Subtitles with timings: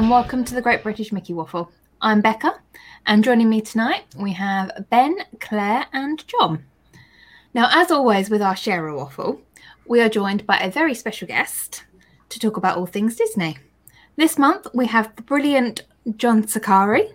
[0.00, 1.70] and welcome to the Great British Mickey Waffle.
[2.00, 2.58] I'm Becca,
[3.04, 6.64] and joining me tonight we have Ben, Claire, and John.
[7.52, 9.42] Now, as always with our Share Waffle,
[9.84, 11.84] we are joined by a very special guest
[12.30, 13.58] to talk about all things Disney.
[14.16, 15.82] This month we have the brilliant
[16.16, 17.12] John Saccheri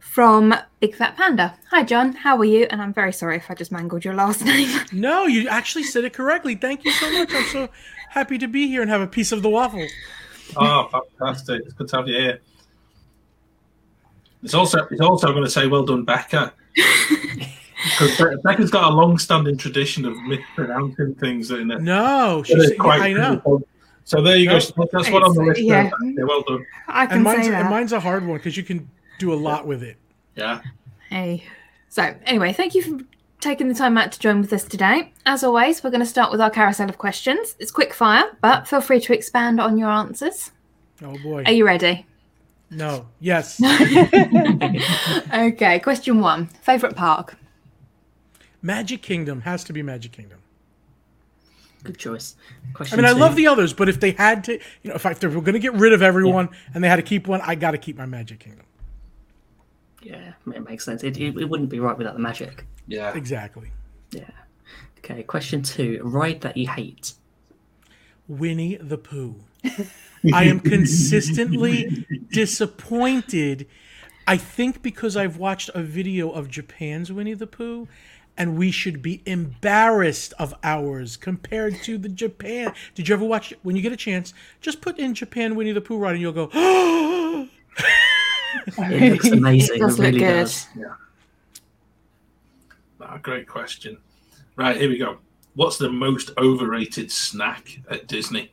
[0.00, 1.58] from Big Fat Panda.
[1.70, 2.14] Hi, John.
[2.14, 2.66] How are you?
[2.70, 4.70] And I'm very sorry if I just mangled your last name.
[4.90, 6.54] No, you actually said it correctly.
[6.54, 7.28] Thank you so much.
[7.30, 7.68] I'm so
[8.08, 9.86] happy to be here and have a piece of the waffle.
[10.56, 10.88] Oh,
[11.18, 11.62] fantastic!
[11.64, 12.40] It's good to have you here.
[14.42, 16.52] It's also it's also going to say well done, Becca.
[17.98, 21.82] Because Becca's got a long-standing tradition of mispronouncing things in it.
[21.82, 23.30] No, she's, yeah, quite I know.
[23.30, 23.68] beautiful.
[24.04, 24.58] So there you go.
[24.76, 24.88] No.
[24.92, 25.60] That's one on the list.
[25.60, 25.90] Yeah.
[26.14, 26.26] there.
[26.26, 26.64] Well done.
[26.86, 27.62] I can And mine's, say that.
[27.62, 29.96] and mine's a hard one because you can do a lot with it.
[30.36, 30.60] Yeah.
[31.10, 31.44] Hey.
[31.88, 33.04] So, anyway, thank you for
[33.42, 35.12] taking the time out to join with us today.
[35.26, 37.56] As always, we're going to start with our carousel of questions.
[37.58, 40.52] It's quick fire, but feel free to expand on your answers.
[41.02, 41.42] Oh boy.
[41.44, 42.06] Are you ready?
[42.70, 43.06] No.
[43.20, 43.60] Yes.
[45.34, 47.36] Okay, question one Favorite park?
[48.60, 50.38] Magic Kingdom has to be Magic Kingdom.
[51.82, 52.36] Good choice.
[52.72, 54.94] Question I Question mean, I love the others, but if they had to, you know,
[54.94, 57.02] if, I, if they were going to get rid of everyone and they had to
[57.02, 58.64] keep one, I got to keep my Magic Kingdom.
[60.02, 61.02] Yeah, it makes sense.
[61.02, 62.64] It, it, it wouldn't be right without the magic.
[62.86, 63.14] Yeah.
[63.14, 63.70] Exactly.
[64.10, 64.30] Yeah.
[64.98, 66.00] Okay, question two.
[66.02, 67.14] Ride that you hate.
[68.28, 69.36] Winnie the Pooh.
[70.32, 73.66] I am consistently disappointed.
[74.26, 77.88] I think because I've watched a video of Japan's Winnie the Pooh,
[78.36, 82.72] and we should be embarrassed of ours compared to the Japan.
[82.94, 83.52] Did you ever watch?
[83.62, 86.32] When you get a chance, just put in Japan Winnie the Pooh ride, and you'll
[86.32, 87.48] go.
[88.78, 89.74] It looks amazing.
[89.74, 90.20] It it, does look good.
[90.20, 90.66] does.
[93.00, 93.98] Ah, great question.
[94.56, 95.18] Right here we go.
[95.54, 98.52] What's the most overrated snack at Disney?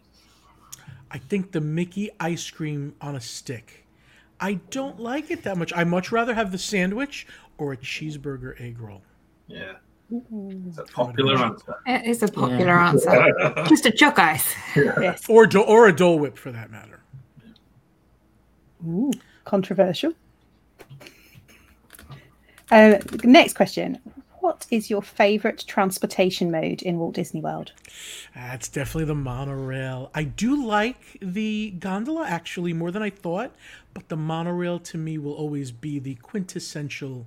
[1.12, 3.86] I think the Mickey ice cream on a stick.
[4.40, 5.72] I don't like it that much.
[5.76, 7.28] I much rather have the sandwich
[7.58, 9.02] or a cheeseburger egg roll.
[9.48, 9.74] Yeah.
[10.12, 11.76] It's a popular answer.
[11.86, 13.64] It is a popular answer.
[13.68, 14.54] Just a chuck ice.
[14.76, 15.24] Yes.
[15.30, 17.00] Or do- or a Dole Whip for that matter.
[18.88, 19.12] Ooh,
[19.50, 20.14] controversial.
[22.70, 24.00] Uh, next question.
[24.42, 27.74] What is your favourite transportation mode in Walt Disney World?
[28.36, 30.12] That's definitely the monorail.
[30.14, 33.54] I do like the gondola actually more than I thought,
[33.94, 37.26] but the monorail to me will always be the quintessential,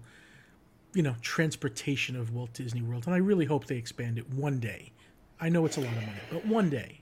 [0.94, 3.06] you know, transportation of Walt Disney World.
[3.06, 4.92] And I really hope they expand it one day.
[5.40, 7.01] I know it's a lot of money, but one day.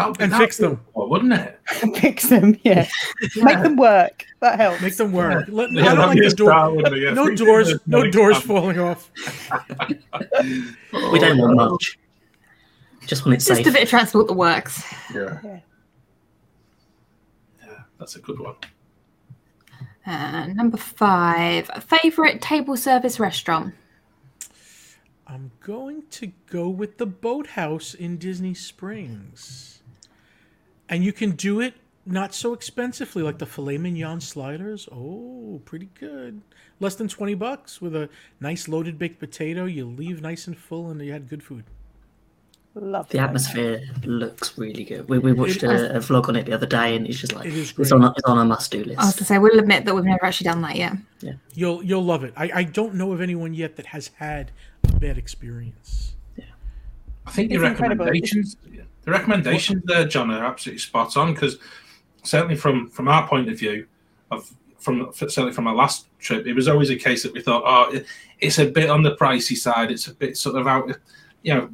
[0.00, 0.80] That would be- And fix them.
[0.94, 1.60] cool, wouldn't it?
[1.96, 2.88] Fix them, yeah.
[3.36, 4.24] Make them work.
[4.40, 4.80] That helps.
[4.82, 5.44] Make them work.
[5.48, 6.50] Let- Yeah, I don't like the a door.
[6.50, 6.96] style.
[6.96, 7.74] Yeah, No doors.
[7.86, 8.46] No doors them.
[8.48, 9.10] falling off.
[10.42, 11.98] We don't want much.
[13.06, 13.66] Just want it Just safe.
[13.66, 14.82] a bit of transport that works.
[15.14, 15.38] Yeah.
[15.42, 15.60] Yeah.
[17.64, 18.54] Yeah, that's a good one.
[20.06, 23.74] Uh, number five Favorite table service restaurant?
[25.26, 29.79] I'm going to go with the boathouse in Disney Springs.
[30.90, 31.74] And you can do it
[32.04, 34.88] not so expensively, like the filet mignon sliders.
[34.92, 36.40] Oh, pretty good.
[36.80, 38.08] Less than 20 bucks with a
[38.40, 39.64] nice loaded baked potato.
[39.66, 41.64] You leave nice and full, and you had good food.
[42.74, 43.24] Love the that.
[43.24, 45.08] atmosphere looks really good.
[45.08, 45.82] We, we watched It is.
[45.82, 47.90] a, a vlog on it the other day, and it's just like It is it's
[47.92, 49.00] on a, it's on a must do list.
[49.00, 50.92] I was to say, we'll admit that we've never actually done that yet.
[51.20, 52.32] Yeah, You'll you'll love it.
[52.36, 54.52] I, I don't know of anyone yet that has had
[54.84, 56.14] a bad experience.
[56.36, 56.44] Yeah,
[57.26, 58.04] I think It's your incredible.
[58.06, 58.56] recommendations,
[59.02, 61.34] the recommendations there, John, are absolutely spot on.
[61.34, 61.58] Because
[62.22, 63.86] certainly from from our point of view,
[64.30, 67.62] of from certainly from our last trip, it was always a case that we thought,
[67.66, 68.00] oh,
[68.40, 69.90] it's a bit on the pricey side.
[69.90, 70.90] It's a bit sort of out,
[71.42, 71.70] you know.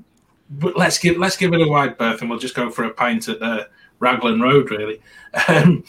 [0.48, 2.90] But let's give let's give it a wide berth, and we'll just go for a
[2.90, 3.68] pint at the
[3.98, 5.00] Raglan Road, really.
[5.48, 5.84] Um,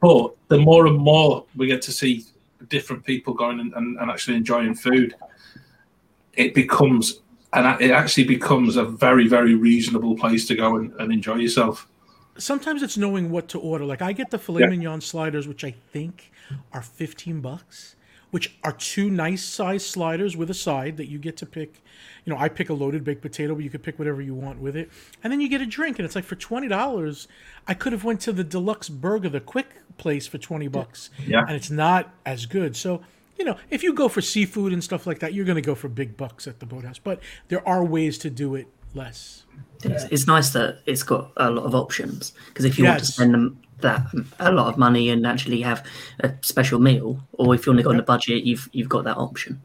[0.00, 2.24] but the more and more we get to see
[2.68, 5.14] different people going and, and, and actually enjoying food,
[6.34, 7.20] it becomes
[7.52, 11.86] and it actually becomes a very very reasonable place to go and, and enjoy yourself
[12.38, 13.84] Sometimes it's knowing what to order.
[13.84, 14.68] Like I get the filet Yeah.
[14.68, 16.32] mignon sliders, which I think
[16.72, 17.96] are 15 bucks,
[18.30, 21.82] which are two nice size sliders with a side that you get to pick.
[22.24, 24.58] You know, I pick a loaded baked potato, but you could pick whatever you want
[24.58, 24.88] with it.
[25.22, 27.28] And then you get a drink, and it's like for twenty dollars,
[27.66, 29.68] I could have went to the deluxe burger, the quick
[29.98, 31.10] place for 20 bucks.
[31.26, 31.40] Yeah.
[31.46, 32.74] And it's not as good.
[32.74, 33.02] So,
[33.38, 35.74] you know, if you go for seafood and stuff like that, you're going to go
[35.74, 36.98] for big bucks at the boathouse.
[36.98, 39.44] But there are ways to do it less.
[39.82, 43.04] It's, it's nice that it's got a lot of options because if you want to
[43.06, 44.06] spend them that
[44.38, 45.86] a lot of money and actually have
[46.20, 49.04] a special meal, or if you want to go on a budget, you've you've got
[49.04, 49.62] that option.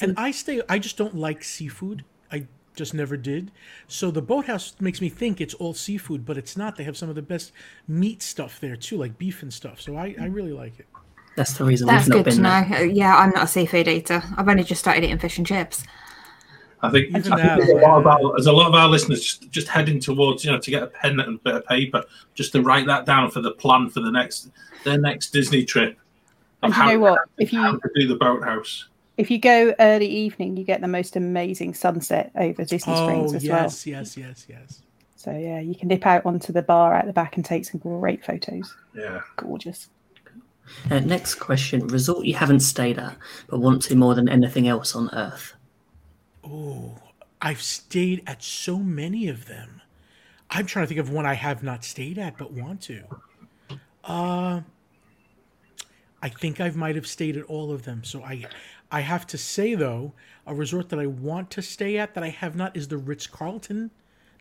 [0.00, 0.62] And I stay.
[0.68, 2.04] I just don't like seafood.
[2.30, 3.52] I just never did.
[3.86, 6.76] So the boathouse makes me think it's all seafood, but it's not.
[6.76, 7.52] They have some of the best
[7.86, 9.80] meat stuff there too, like beef and stuff.
[9.80, 10.86] So I, I really like it.
[11.36, 12.64] That's the reason That's we've not good to been know.
[12.68, 12.78] there.
[12.78, 14.22] Uh, Yeah, I'm not a seafood eater.
[14.36, 15.84] I've only just started eating fish and chips.
[16.82, 18.74] I think, Even I think that, there's, a lot of our, there's a lot of
[18.74, 21.54] our listeners just, just heading towards, you know, to get a pen and a bit
[21.54, 22.04] of paper,
[22.34, 24.50] just to write that down for the plan for the next
[24.84, 25.98] their next Disney trip.
[26.62, 27.20] And of you know what?
[27.38, 28.86] If you to do the boathouse.
[29.16, 33.36] if you go early evening, you get the most amazing sunset over Disney Springs Oh
[33.36, 33.62] as well.
[33.62, 34.82] yes, yes, yes, yes.
[35.16, 37.80] So yeah, you can nip out onto the bar out the back and take some
[37.80, 38.74] great photos.
[38.94, 39.22] Yeah.
[39.36, 39.88] Gorgeous.
[40.90, 43.16] Uh, next question: resort you haven't stayed at
[43.48, 45.54] but want to more than anything else on Earth.
[46.44, 46.94] Oh,
[47.40, 49.82] I've stayed at so many of them.
[50.50, 53.02] I'm trying to think of one I have not stayed at but want to.
[54.04, 54.60] Uh,
[56.22, 58.04] I think I might have stayed at all of them.
[58.04, 58.44] So I,
[58.90, 60.12] I have to say though,
[60.46, 63.26] a resort that I want to stay at that I have not is the Ritz
[63.26, 63.90] Carlton.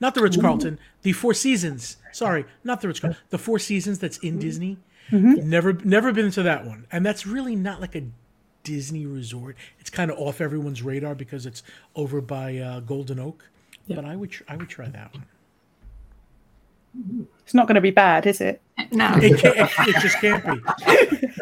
[0.02, 1.98] Not the Ritz Carlton, the Four Seasons.
[2.12, 3.22] Sorry, not the Ritz Carlton.
[3.30, 4.78] The Four Seasons that's in Disney.
[5.12, 8.04] Never, never been to that one, and that's really not like a
[8.64, 9.56] Disney resort.
[9.80, 11.62] It's kind of off everyone's radar because it's
[11.96, 13.48] over by uh, Golden Oak.
[13.88, 15.26] But I would, tr- I would try that one.
[17.44, 18.62] It's not going to be bad, is it?
[18.92, 19.12] No.
[19.18, 20.62] It, can't, it, it just can't be.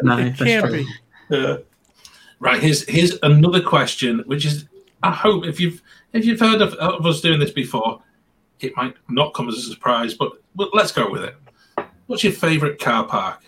[0.02, 0.84] No, It that's can't true.
[1.30, 1.36] be.
[1.36, 1.58] Uh,
[2.40, 2.60] right.
[2.60, 4.66] Here's here's another question, which is
[5.02, 5.80] I hope if you've
[6.12, 8.02] if you've heard of, of us doing this before,
[8.60, 11.36] it might not come as a surprise, but, but let's go with it.
[12.06, 13.44] What's your favourite car park?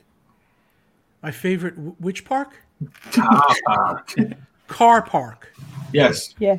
[1.26, 2.62] My favorite, which park?
[3.11, 4.14] Car park.
[4.69, 5.52] Car park.
[5.93, 6.37] Yes.
[6.38, 6.58] Yeah.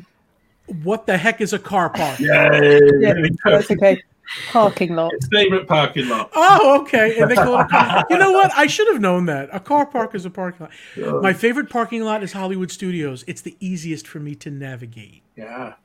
[0.82, 2.20] What the heck is a car park?
[2.20, 2.78] Yay.
[3.00, 3.14] Yeah,
[3.46, 4.02] that's okay.
[4.50, 5.12] Parking lot.
[5.32, 6.28] Favorite parking lot.
[6.34, 7.18] Oh, okay.
[7.18, 8.04] And they call it a car.
[8.10, 8.52] You know what?
[8.54, 9.48] I should have known that.
[9.54, 11.22] A car park is a parking lot.
[11.22, 13.24] My favorite parking lot is Hollywood Studios.
[13.26, 15.22] It's the easiest for me to navigate.
[15.34, 15.76] Yeah.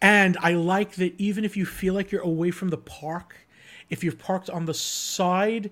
[0.00, 3.36] And I like that even if you feel like you're away from the park,
[3.90, 5.70] if you're parked on the side,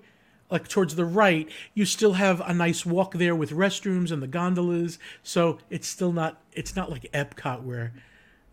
[0.49, 4.27] like towards the right, you still have a nice walk there with restrooms and the
[4.27, 4.99] gondolas.
[5.23, 7.93] So it's still not it's not like Epcot where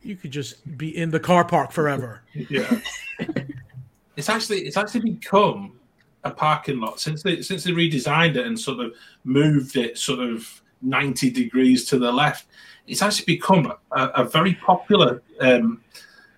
[0.02, 2.23] you could just be in the car park forever.
[2.35, 2.81] Yeah.
[4.17, 5.79] it's actually it's actually become
[6.25, 8.93] a parking lot since they since they redesigned it and sort of
[9.25, 12.47] moved it sort of 90 degrees to the left.
[12.87, 15.81] It's actually become a, a very popular um,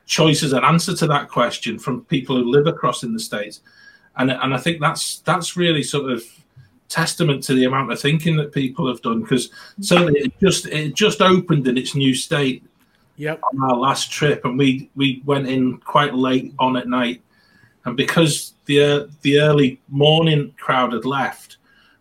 [0.07, 3.61] choice as an answer to that question from people who live across in the states,
[4.17, 6.23] and and I think that's that's really sort of
[6.89, 10.95] testament to the amount of thinking that people have done because certainly it just it
[10.95, 12.63] just opened in its new state
[13.19, 13.41] Yep.
[13.55, 17.23] on our last trip, and we we went in quite late on at night,
[17.87, 21.57] and because the uh, the early morning crowd had left,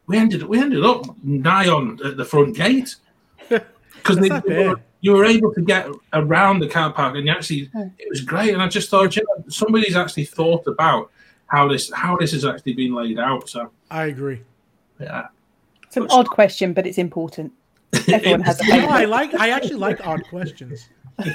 [0.07, 2.95] we ended we ended up nigh on at the front gate
[3.47, 4.75] because That's not bad.
[4.99, 8.51] you were able to get around the car park, and you actually it was great.
[8.53, 11.11] And I just thought, you know, somebody's actually thought about
[11.47, 13.49] how this how this has actually been laid out.
[13.49, 14.41] So I agree.
[14.99, 15.27] yeah,
[15.83, 17.51] It's an odd question, but it's important.
[18.07, 20.89] Everyone has a You I like I actually like odd questions.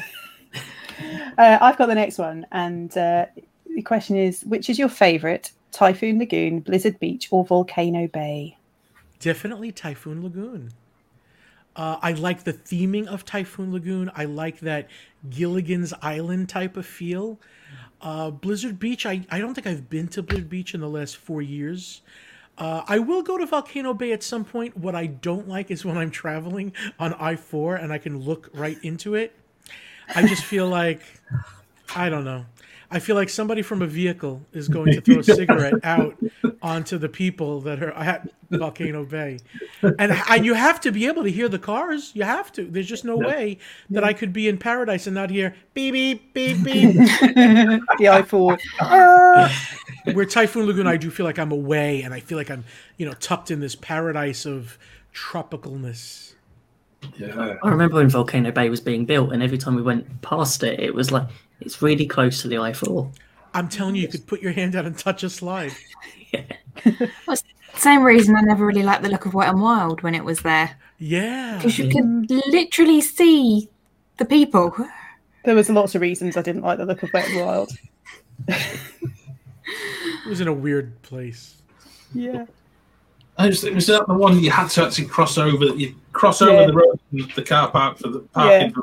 [1.39, 3.25] Uh, I've got the next one, and uh,
[3.75, 5.51] the question is: Which is your favourite?
[5.73, 8.59] Typhoon Lagoon, Blizzard Beach, or Volcano Bay?
[9.21, 10.73] Definitely Typhoon Lagoon.
[11.77, 14.11] Uh, I like the theming of Typhoon Lagoon.
[14.15, 14.89] I like that
[15.31, 17.39] Gilligan's Island type of feel.
[18.03, 21.17] Uh, Blizzard Beach, I, I don't think I've been to Blizzard Beach in the last
[21.17, 22.03] four years.
[22.57, 24.77] Uh, I will go to Volcano Bay at some point.
[24.77, 28.51] What I don't like is when I'm traveling on I 4 and I can look
[28.53, 29.35] right into it.
[30.15, 31.01] I just feel like,
[31.95, 32.45] I don't know.
[32.93, 36.17] I feel like somebody from a vehicle is going to throw a cigarette out
[36.61, 39.39] onto the people that are at Volcano Bay,
[39.83, 42.11] and, and you have to be able to hear the cars.
[42.15, 42.65] You have to.
[42.65, 43.59] There's just no way
[43.91, 46.95] that I could be in paradise and not hear beep beep beep beep.
[47.99, 48.59] the I four.
[50.15, 52.65] Where Typhoon Lagoon, I do feel like I'm away, and I feel like I'm,
[52.97, 54.79] you know, tucked in this paradise of
[55.15, 56.35] tropicalness.
[57.17, 57.57] yeah.
[57.63, 60.81] I remember when Volcano Bay was being built, and every time we went past it,
[60.81, 61.29] it was like
[61.61, 63.11] it's really close to the I four.
[63.53, 65.73] I'm telling you, you could put your hand out and touch a slide.
[67.75, 70.41] Same reason I never really liked the look of Wet and Wild when it was
[70.41, 70.77] there.
[70.99, 71.57] Yeah.
[71.57, 73.69] Because you could literally see
[74.19, 74.75] the people.
[75.45, 77.73] There was lots of reasons I didn't like the look of Wet and Wild.
[80.25, 81.63] It was in a weird place.
[82.15, 82.47] Yeah.
[83.41, 85.67] I was, was that the one you had to actually cross over?
[85.67, 86.67] That You cross over Yeah.
[86.67, 88.75] the road, and the car park for the parking Yeah.
[88.75, 88.83] for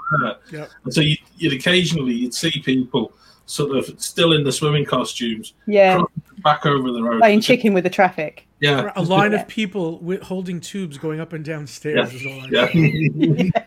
[0.51, 0.59] there.
[0.61, 0.69] Yep.
[0.85, 3.11] And so you, you'd occasionally you'd see people
[3.45, 6.01] sort of still in the swimming costumes Yeah.
[6.43, 7.19] back over the road.
[7.19, 8.45] Playing chicken with the traffic.
[8.59, 9.41] Yeah, A line Yeah.
[9.41, 13.49] of people with holding tubes going up and down stairs is all I yeah.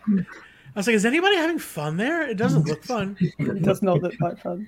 [0.73, 2.29] I was like, is anybody having fun there?
[2.29, 3.17] It doesn't look fun.
[3.39, 4.67] It does not look like fun.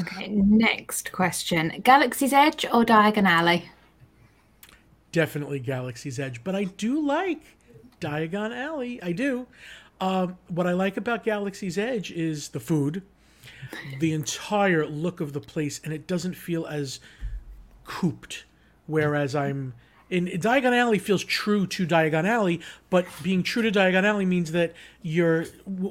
[0.00, 1.80] Okay, next question.
[1.84, 3.70] Galaxy's Edge or Diagon Alley?
[5.12, 7.42] Definitely Galaxy's Edge, but I do like
[8.00, 9.00] Diagon Alley.
[9.02, 9.46] I do.
[10.00, 13.02] Um, what I like about Galaxy's Edge is the food,
[14.00, 16.98] the entire look of the place, and it doesn't feel as
[17.84, 18.44] cooped.
[18.86, 19.74] Whereas I'm
[20.14, 24.52] in Diagon Alley feels true to Diagon Alley, but being true to Diagon Alley means
[24.52, 25.46] that you're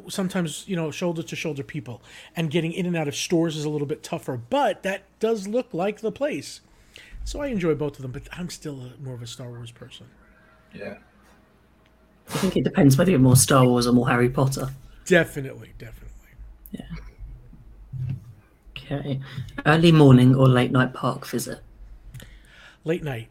[0.07, 2.01] sometimes you know shoulder to shoulder people,
[2.35, 4.37] and getting in and out of stores is a little bit tougher.
[4.37, 6.61] But that does look like the place,
[7.25, 8.11] so I enjoy both of them.
[8.11, 10.07] But I'm still a, more of a Star Wars person.
[10.73, 10.97] Yeah.
[12.29, 14.69] I think it depends whether you're more Star Wars or more Harry Potter.
[15.05, 16.29] Definitely, definitely.
[16.71, 16.85] Yeah.
[18.71, 19.19] Okay.
[19.65, 21.59] Early morning or late night park visit?
[22.85, 23.27] Late night.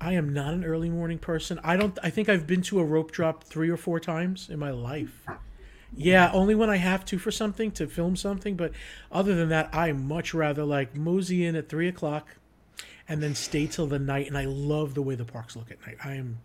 [0.00, 1.58] I am not an early morning person.
[1.64, 1.98] I don't.
[2.02, 5.26] I think I've been to a rope drop three or four times in my life.
[5.96, 8.56] Yeah, only when I have to for something to film something.
[8.56, 8.72] But
[9.10, 12.28] other than that, I much rather like mosey in at three o'clock,
[13.08, 14.26] and then stay till the night.
[14.26, 15.96] And I love the way the parks look at night.
[16.04, 16.38] I am,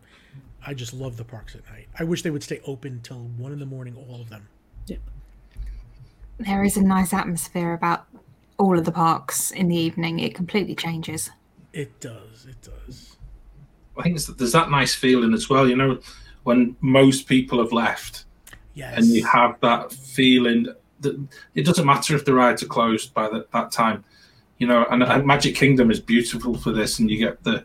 [0.65, 1.87] I just love the parks at night.
[1.99, 4.47] I wish they would stay open till one in the morning, all of them.
[4.87, 4.99] Yep.
[6.39, 8.05] There is a nice atmosphere about
[8.57, 10.19] all of the parks in the evening.
[10.19, 11.29] It completely changes.
[11.73, 12.45] It does.
[12.47, 13.10] It does.
[13.97, 15.99] I think it's, there's that nice feeling as well, you know,
[16.43, 18.25] when most people have left
[18.73, 18.97] Yes.
[18.97, 20.67] and you have that feeling
[21.01, 24.03] that it doesn't matter if the rides are closed by the, that time,
[24.59, 26.99] you know, and, and Magic Kingdom is beautiful for this.
[26.99, 27.63] And you get the,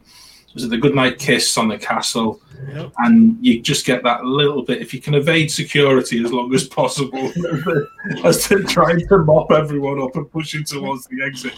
[0.55, 2.41] was it the goodnight kiss on the castle?
[2.69, 2.93] Yep.
[2.99, 4.81] and you just get that little bit.
[4.81, 7.31] If you can evade security as long as possible,
[8.25, 11.53] as to trying to mop everyone up and push you towards the exit,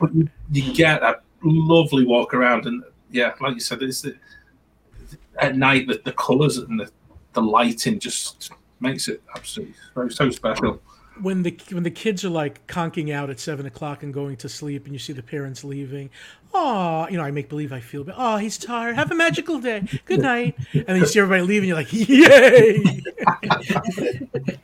[0.00, 2.82] but you, you get that lovely walk around, and
[3.12, 4.16] yeah, like you said, it's the,
[5.38, 6.90] at night the, the colours and the,
[7.34, 10.82] the lighting just makes it absolutely so, so special.
[11.20, 14.48] When the when the kids are like conking out at seven o'clock and going to
[14.48, 16.10] sleep, and you see the parents leaving,
[16.54, 18.96] oh, you know, I make believe I feel, but oh, he's tired.
[18.96, 19.86] Have a magical day.
[20.04, 20.56] Good night.
[20.72, 23.02] And then you see everybody leaving, you're like, yay!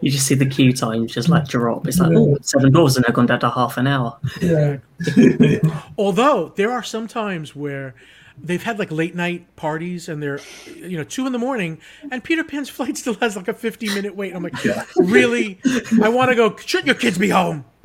[0.00, 1.86] You just see the queue times just like drop.
[1.86, 4.18] It's like, oh, Seven Dwarfs and they've gone down to half an hour.
[5.98, 7.94] Although there are some times where
[8.42, 10.40] they've had like late night parties and they're
[10.76, 13.88] you know two in the morning and Peter Pan's flight still has like a 50
[13.88, 14.34] minute wait.
[14.34, 14.54] I'm like,
[14.96, 15.58] really?
[16.02, 16.54] I want to go.
[16.66, 17.64] Shouldn't your kids be home?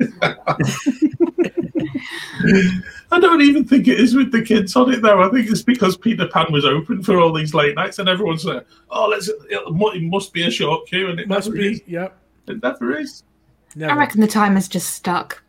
[3.10, 5.22] I don't even think it is with the kids on it though.
[5.22, 8.44] I think it's because Peter Pan was open for all these late nights, and everyone's
[8.44, 11.72] like, "Oh, let's it must be a short queue," and it Must never be.
[11.72, 11.82] is.
[11.86, 12.16] Yep.
[12.48, 13.22] It never is.
[13.80, 15.42] I reckon the time timer's just stuck.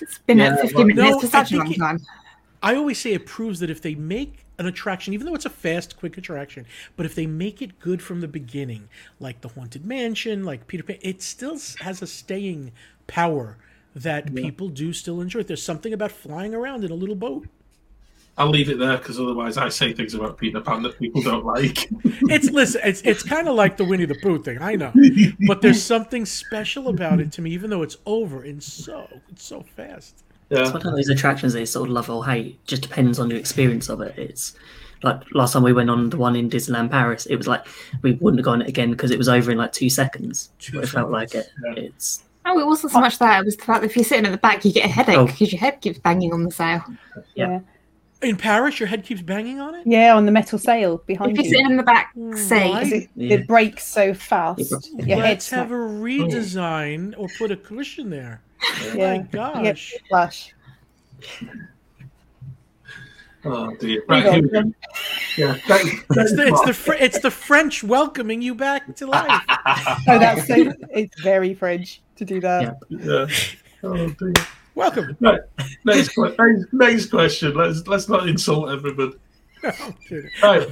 [0.00, 2.00] It's been Yeah, at 50 well, minutes no, for such a think long it- time.
[2.64, 5.50] I always say it proves that if they make an attraction, even though it's a
[5.50, 6.64] fast, quick attraction,
[6.96, 8.88] but if they make it good from the beginning,
[9.20, 12.72] like the Haunted Mansion, like Peter Pan, it still has a staying
[13.06, 13.58] power
[13.94, 15.42] that people do still enjoy.
[15.42, 17.48] There's something about flying around in a little boat.
[18.38, 21.44] I'll leave it there because otherwise I say things about Peter Pan that people don't
[21.44, 21.90] like.
[22.30, 24.92] It's listen, it's it's kind of like the Winnie the Pooh thing, I know,
[25.46, 29.44] but there's something special about it to me, even though it's over and so it's
[29.44, 30.24] so fast.
[30.50, 30.60] Yeah.
[30.60, 32.64] It's one of those attractions that you sort of love or hate.
[32.66, 34.16] Just depends on your experience of it.
[34.18, 34.54] It's
[35.02, 37.66] like last time we went on the one in Disneyland Paris, it was like
[38.02, 40.50] we wouldn't have gone it again because it was over in like two seconds.
[40.58, 41.48] Two it felt like it.
[41.64, 41.72] yeah.
[41.74, 43.40] It's Oh, it wasn't so much that.
[43.40, 45.16] It was the fact that if you're sitting at the back, you get a headache
[45.16, 45.26] Oh.
[45.26, 46.82] because your head keeps banging on the sail.
[47.34, 47.60] Yeah.
[48.20, 49.86] In Paris, your head keeps banging on it.
[49.86, 51.50] Yeah, on the metal sail If behind you're you.
[51.50, 52.38] sitting in the back Right.
[52.86, 53.34] seat, It, Yeah.
[53.36, 55.82] it breaks so fast It breaks- that your Let's have smack- a
[56.38, 58.40] redesign or put a cushion there.
[58.66, 59.16] Oh Yeah.
[59.18, 59.94] my gosh.
[60.08, 60.54] flash.
[63.46, 64.02] Oh dear.
[64.08, 64.72] Right, here we go.
[65.36, 65.54] Yeah.
[65.66, 69.42] Thanks, It's the, it's the Fr- it's the French welcoming you back to life.
[70.06, 70.72] Oh, that's so.
[70.90, 72.78] It's very French to do that.
[72.88, 72.98] Yeah.
[72.98, 73.26] yeah.
[73.82, 74.32] Oh dear.
[74.74, 75.14] Welcome.
[75.20, 75.40] Right.
[75.84, 77.54] Next, next, next question.
[77.54, 79.12] Let's let's not insult everybody.
[79.62, 79.94] Oh,
[80.42, 80.68] right.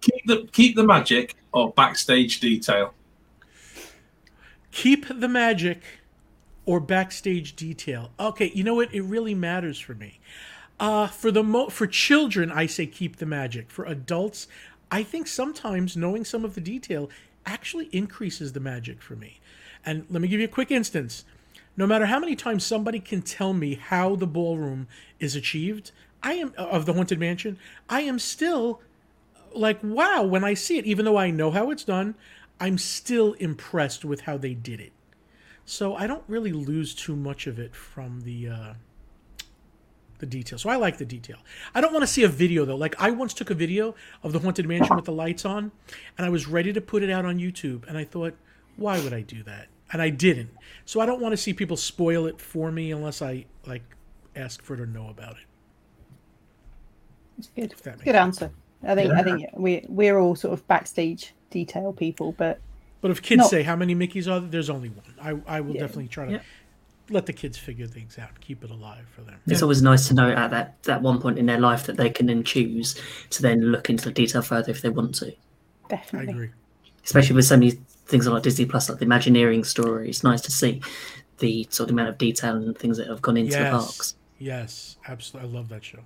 [0.00, 2.94] keep the keep the magic or backstage detail.
[4.70, 5.82] Keep the magic
[6.66, 8.10] or backstage detail.
[8.18, 8.92] Okay, you know what?
[8.92, 10.18] It really matters for me.
[10.78, 13.70] Uh, for the mo- for children, I say keep the magic.
[13.70, 14.46] For adults,
[14.90, 17.08] I think sometimes knowing some of the detail
[17.46, 19.38] actually increases the magic for me.
[19.84, 21.24] And let me give you a quick instance.
[21.76, 24.88] No matter how many times somebody can tell me how the ballroom
[25.20, 25.92] is achieved,
[26.22, 27.58] I am of the haunted mansion.
[27.88, 28.80] I am still
[29.54, 30.86] like wow when I see it.
[30.86, 32.16] Even though I know how it's done,
[32.58, 34.92] I'm still impressed with how they did it.
[35.66, 38.74] So I don't really lose too much of it from the uh,
[40.18, 40.58] the detail.
[40.58, 41.38] So I like the detail.
[41.74, 42.76] I don't want to see a video though.
[42.76, 45.72] Like I once took a video of the haunted mansion with the lights on,
[46.16, 48.34] and I was ready to put it out on YouTube, and I thought,
[48.76, 49.66] why would I do that?
[49.92, 50.50] And I didn't.
[50.84, 53.82] So I don't want to see people spoil it for me unless I like
[54.36, 55.46] ask for it or know about it.
[57.38, 57.72] It's good.
[57.72, 58.42] If that makes Good sense.
[58.42, 58.50] answer.
[58.84, 62.60] I think I think we we're all sort of backstage detail people, but
[63.00, 63.48] But if kids No.
[63.48, 65.04] say how many Mickeys are there, there's only one.
[65.20, 65.80] I I will Yeah.
[65.82, 66.40] definitely try to Yeah.
[67.10, 69.36] let the kids figure things out, keep it alive for them.
[69.46, 72.10] It's always nice to know at that, that one point in their life that they
[72.10, 72.96] can then choose
[73.30, 75.28] to then look into the detail further if they want to.
[75.28, 76.32] I definitely.
[76.32, 76.50] agree.
[77.04, 77.72] Especially with so many
[78.06, 80.08] things like Disney Plus, like the Imagineering story.
[80.08, 80.80] It's nice to see
[81.38, 84.16] the sort of amount of detail and things that have gone into the parks.
[84.38, 85.50] Yes, absolutely.
[85.50, 86.00] I love that show.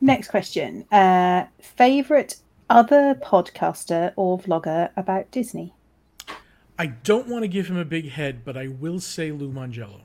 [0.00, 0.84] Next question.
[0.92, 2.36] Uh, favorite
[2.68, 5.72] other podcaster or vlogger about Disney?
[6.78, 10.00] I don't want to give him a big head, but I will say Lou Mongello.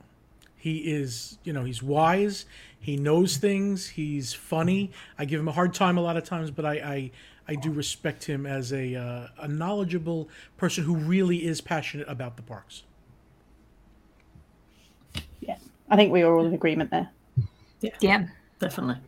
[0.56, 2.46] He is, you know, he's wise.
[2.78, 3.88] He knows things.
[3.88, 4.90] He's funny.
[5.18, 7.10] I give him a hard time a lot of times, but I, I,
[7.48, 12.36] I do respect him as a, uh, a knowledgeable person who really is passionate about
[12.36, 12.84] the parks.
[15.40, 15.56] Yeah,
[15.90, 17.10] I think we are all in agreement there.
[18.00, 18.28] Yeah,
[18.60, 18.98] Definitely.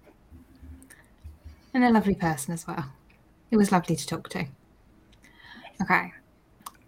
[1.72, 2.86] and a lovely person as well.
[3.54, 4.46] It was lovely to talk to.
[5.80, 6.12] Okay.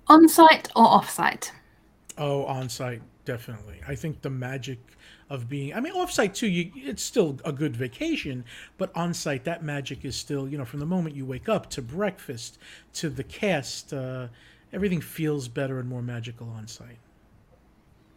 [0.09, 1.53] On site or off site?
[2.19, 3.81] Oh, on site, definitely.
[3.87, 4.81] I think the magic
[5.31, 8.45] of being, I mean, off site too, you, it's still a good vacation,
[8.79, 11.71] but on site, that magic is still, you know, from the moment you wake up
[11.71, 12.59] to breakfast
[12.95, 14.27] to the cast, uh,
[14.73, 16.99] everything feels better and more magical on site.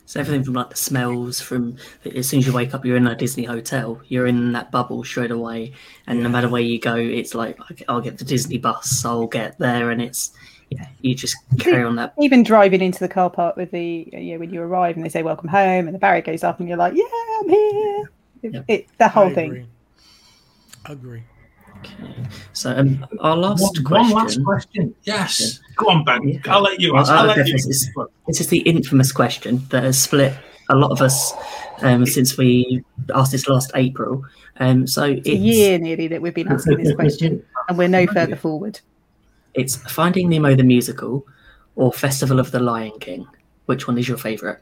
[0.09, 1.77] So everything from like the smells, from
[2.15, 4.01] as soon as you wake up, you're in a Disney hotel.
[4.07, 5.73] You're in that bubble straight away,
[6.07, 9.05] and no matter where you go, it's like I'll get the Disney bus.
[9.05, 10.31] I'll get there, and it's
[10.71, 12.15] yeah, you just carry on that.
[12.19, 15.09] Even driving into the car park with the you know, when you arrive and they
[15.09, 17.03] say welcome home and the barrier goes up and you're like, yeah,
[17.41, 18.11] I'm here.
[18.41, 18.65] It, Yep.
[18.67, 19.51] it, the whole I thing.
[19.51, 19.67] Agree.
[20.85, 21.23] agree.
[22.53, 24.13] So um, our last One, question.
[24.15, 24.95] one last question.
[25.03, 25.59] Yes.
[25.75, 26.27] Go on, Ben.
[26.27, 26.39] Yeah.
[26.47, 27.11] I'll let you Well, ask.
[27.11, 27.43] I'll I'll let you.
[27.57, 27.89] definitely- It's,
[28.27, 30.33] this is the infamous question that has split
[30.69, 31.33] a lot of us
[31.81, 32.83] um, since we
[33.15, 34.23] asked this last April.
[34.59, 37.87] Um, so it's, It's a year nearly that we've been asking this question and we're
[37.87, 38.79] no further forward.
[39.53, 41.25] it's Finding Nemo the musical
[41.75, 43.25] or Festival of the Lion King.
[43.67, 44.57] Which one is your favourite?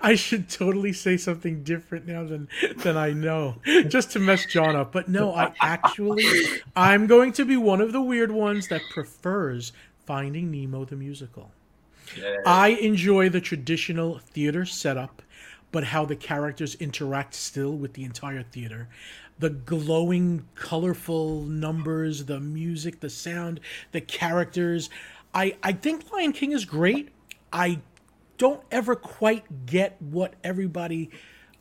[0.00, 3.56] I should totally say something different now than than I know,
[3.88, 4.92] just to mess John up.
[4.92, 6.24] But no, I actually,
[6.74, 9.72] I'm going to be one of the weird ones that prefers
[10.06, 11.50] Finding Nemo the musical.
[12.16, 12.36] Yeah.
[12.46, 15.22] I enjoy the traditional theater setup,
[15.72, 18.88] but how the characters interact still with the entire theater.
[19.38, 23.60] The glowing, colorful numbers, the music, the sound,
[23.92, 24.88] the characters.
[25.34, 27.10] I, I think Lion King is great.
[27.52, 27.80] I
[28.38, 31.10] don't ever quite get what everybody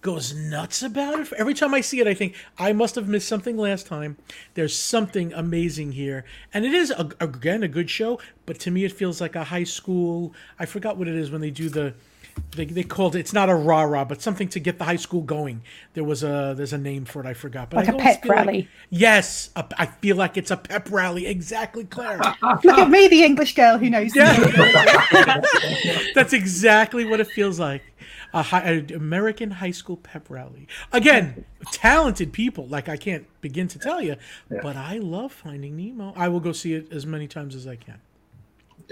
[0.05, 1.33] goes nuts about it.
[1.33, 4.17] Every time I see it, I think I must have missed something last time.
[4.53, 8.19] There's something amazing here, and it is a, again a good show.
[8.45, 10.35] But to me, it feels like a high school.
[10.59, 11.95] I forgot what it is when they do the.
[12.55, 13.19] They, they called it.
[13.19, 15.61] It's not a rah rah, but something to get the high school going.
[15.93, 17.25] There was a there's a name for it.
[17.25, 17.69] I forgot.
[17.69, 18.69] But Like I a pep feel like- rally.
[18.89, 21.27] yes, a, I feel like it's a pep rally.
[21.27, 22.17] Exactly, Claire.
[22.63, 24.15] Look at me, the English girl who knows.
[24.15, 24.35] yeah.
[26.15, 27.83] That's exactly what it feels like.
[28.33, 30.67] A high, an American high school pep rally.
[30.91, 32.67] Again, talented people.
[32.67, 34.17] Like I can't begin to tell you,
[34.49, 36.13] but I love Finding Nemo.
[36.15, 37.99] I will go see it as many times as I can.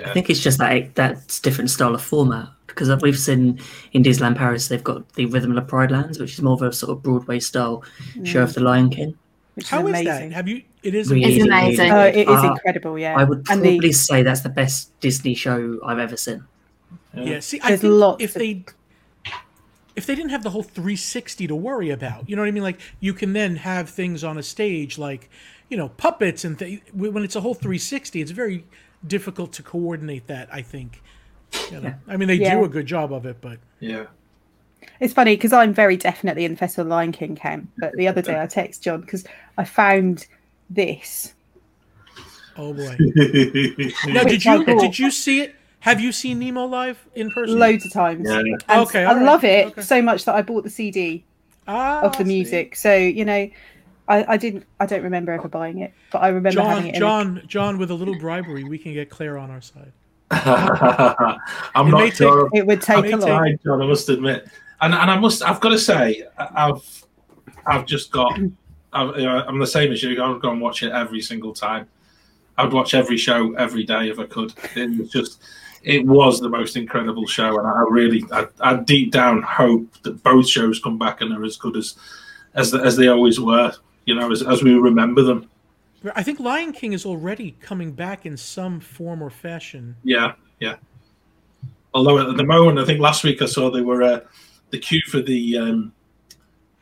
[0.05, 3.59] I think it's just that that's different style of format because we've seen
[3.91, 6.61] in Disneyland Paris they've got the Rhythm of the Pride Lands, which is more of
[6.63, 7.83] a sort of Broadway style
[8.23, 9.15] show of the Lion King.
[9.55, 10.29] Which How is amazing.
[10.29, 10.35] that?
[10.35, 10.63] Have you?
[10.81, 11.11] It is.
[11.11, 11.91] Really, It's really amazing.
[11.91, 13.15] Oh, it is Uh, incredible, yeah.
[13.15, 16.43] I would probably the, say that's the best Disney show I've ever seen.
[17.15, 17.39] Yeah.
[17.39, 18.65] See, I There's think lots if of- they
[19.95, 22.63] if they didn't have the whole 360 to worry about, you know what I mean?
[22.63, 25.29] Like you can then have things on a stage like,
[25.69, 28.65] you know, puppets and th- when it's a whole 360, it's very
[29.07, 30.49] difficult to coordinate that.
[30.51, 31.01] I think.
[31.71, 31.93] You know?
[32.07, 32.55] I mean, they Yeah.
[32.55, 34.05] do a good job of it, but Yeah.
[34.99, 37.69] it's funny because I'm very definitely in the Festival of the Lion King camp.
[37.77, 39.23] But the other day I text John because
[39.57, 40.25] I found
[40.69, 41.33] this.
[42.57, 42.95] oh boy.
[44.07, 44.79] Now, did you bought.
[44.81, 45.55] did you see it?
[45.81, 47.59] Have you seen Nemo live in person?
[47.59, 48.27] loads of times.
[48.27, 48.39] Yeah.
[48.39, 49.81] And Okay, I all right, love it okay.
[49.81, 51.23] so much that I bought the CD
[51.67, 52.75] ah, of the music.
[52.75, 53.49] So you know,
[54.07, 54.65] I, I didn't.
[54.79, 56.89] I don't remember ever buying it, but I remember having John, it.
[56.89, 59.91] in a- John, John, with a little bribery, we can get Claire on our side.
[60.31, 62.49] I'm It may not take- sure.
[62.53, 63.41] it would take may a take- lot.
[63.47, 63.81] Hi, John.
[63.81, 64.47] I must admit,
[64.81, 65.41] and and I must.
[65.43, 67.05] I've got to say, I- I've
[67.65, 68.37] I've just got.
[68.95, 70.11] I've, you know, I'm the same as you.
[70.23, 71.87] I've gone and watch it every single time.
[72.59, 74.53] I would watch every show every day if I could.
[74.75, 75.41] It was just,
[75.81, 80.21] it was the most incredible show, and I really, I, I deep down hope that
[80.21, 81.95] both shows come back and are as good as,
[82.53, 83.73] as as they always were.
[84.05, 85.49] You know, as as we remember them.
[86.15, 89.95] I think Lion King is already coming back in some form or fashion.
[90.03, 90.75] Yeah, yeah.
[91.93, 94.19] Although at the moment, I think last week I saw they were uh,
[94.71, 95.93] the queue for the um,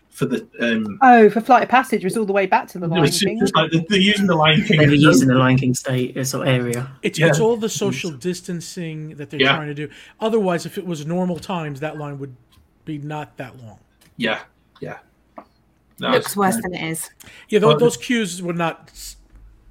[0.10, 2.86] for the um, Oh, for Flight of Passage was all the way back to the
[2.88, 3.40] it Lion was King.
[3.40, 4.80] just like they're, they're using the Lion King.
[4.80, 6.90] They were using the Lion King state uh, sort of area.
[7.04, 7.28] It's Yeah.
[7.28, 9.56] it's all the social distancing that they're Yeah.
[9.56, 9.90] trying to do.
[10.20, 12.36] Otherwise, if it was normal times, that line would
[12.86, 13.78] be not that long.
[14.18, 14.40] Yeah,
[14.80, 14.98] yeah.
[16.02, 17.10] No, Looks it's- worse than it is.
[17.50, 18.92] Yeah, those, those queues were not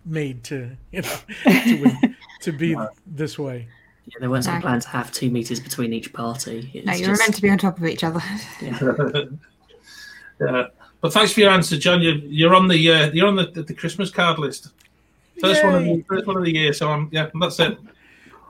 [0.06, 3.66] made to you know to, win- to be this way.
[4.06, 4.60] Yeah, there weren't some No.
[4.60, 6.70] plan to have two meters between each party.
[6.72, 8.22] It's No, you were just- meant to be on top of each other.
[8.62, 8.78] Yeah.
[10.40, 10.66] yeah.
[11.00, 12.00] But thanks for your answer, John.
[12.02, 14.68] You're, you're on the uh, you're on the, the, the Christmas card list.
[15.40, 16.72] First one of the first one of the year.
[16.72, 17.76] So I'm yeah, that's it.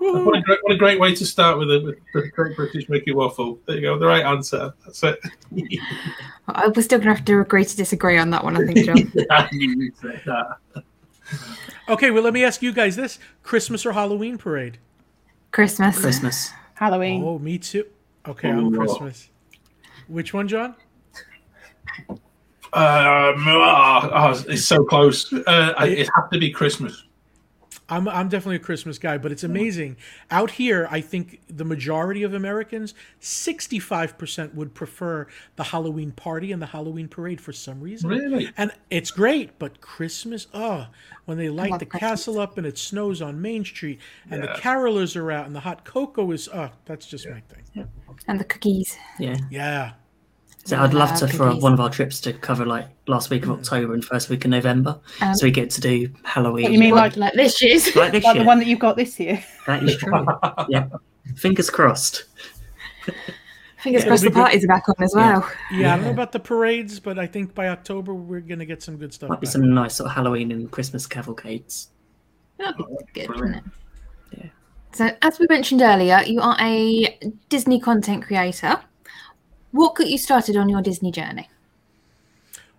[0.01, 1.81] What a great what a great way to start with a
[2.15, 3.59] with the Great British Mickey Waffle.
[3.67, 4.73] There you go, the right answer.
[4.85, 5.21] That's it.
[6.49, 8.87] I- We're still going to have to agree to disagree on that one, I think,
[8.87, 9.13] John.
[9.31, 10.85] I knew you'd say that.
[11.89, 14.79] Okay, well, let me ask you guys this: Christmas or Halloween parade?
[15.51, 16.01] Christmas.
[16.01, 16.51] Christmas.
[16.75, 17.23] Halloween.
[17.23, 17.85] Oh, me too.
[18.27, 18.77] Okay, I'm Ooh.
[18.77, 19.29] Christmas.
[20.09, 20.77] Which one, John?
[22.09, 22.19] Um,
[22.73, 25.33] oh, oh, it's so close.
[25.33, 27.05] Uh, it has to be Christmas.
[27.91, 29.51] I'm I'm definitely a Christmas guy, but it's mm.
[29.51, 29.97] amazing.
[30.31, 35.27] Out here, I think the majority of Americans, 65% would prefer
[35.57, 38.09] the Halloween party and the Halloween parade for some reason.
[38.09, 38.53] Really?
[38.57, 40.87] And it's great, but Christmas, oh,
[41.25, 42.11] when they light the Christmas.
[42.11, 44.01] castle up and it snows on Main Street
[44.31, 44.53] and Yeah.
[44.53, 47.89] the carolers are out and the hot cocoa is, oh, that's just my thing.
[48.27, 48.97] And the cookies.
[49.19, 49.37] Yeah.
[49.51, 49.93] Yeah.
[50.71, 51.63] So I'd love to for cookies.
[51.63, 54.51] one of our trips to cover like last week of October and first week of
[54.51, 56.65] November, Um, so we get to do Halloween.
[56.65, 57.95] What you mean, Like, like like this year's.
[57.97, 59.43] like this like the one that you've got this year?
[59.67, 60.27] That is true.
[60.69, 60.89] yeah,
[61.37, 62.25] fingers crossed.
[63.79, 64.45] Fingers Yeah, crossed the it'll good.
[64.45, 65.51] parties are back on as well.
[65.73, 68.67] Yeah, I don't know about the parades, but I think by October we're going to
[68.67, 69.31] get some good stuff.
[69.31, 71.89] Might be some nice sort of Halloween and Christmas cavalcades.
[72.59, 73.63] That'd be good, wouldn't it?
[74.37, 74.47] Yeah.
[74.93, 78.79] So, as we mentioned earlier, you are a Disney content creator.
[79.73, 81.49] What got you started on your Disney journey?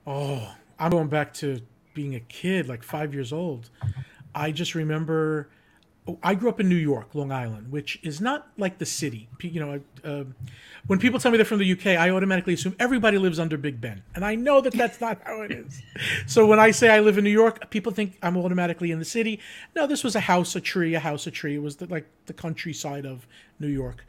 [0.06, 1.62] Oh, I'm going back to
[1.93, 3.69] being a kid, like five years old.
[4.34, 5.49] I just remember.
[6.23, 9.30] I grew up in New York, Long Island, which is not like the city.
[9.39, 10.23] You know, uh,
[10.88, 13.80] when people tell me they're from the UK, I automatically assume everybody lives under Big
[13.80, 15.82] Ben, and I know that that's not how it is.
[16.25, 19.06] So when I say I live in New York, people think I'm automatically in the
[19.06, 19.39] city.
[19.75, 21.56] No, this was a house, a tree, a house, a tree.
[21.56, 23.27] It was the, like the countryside of
[23.60, 24.04] New York,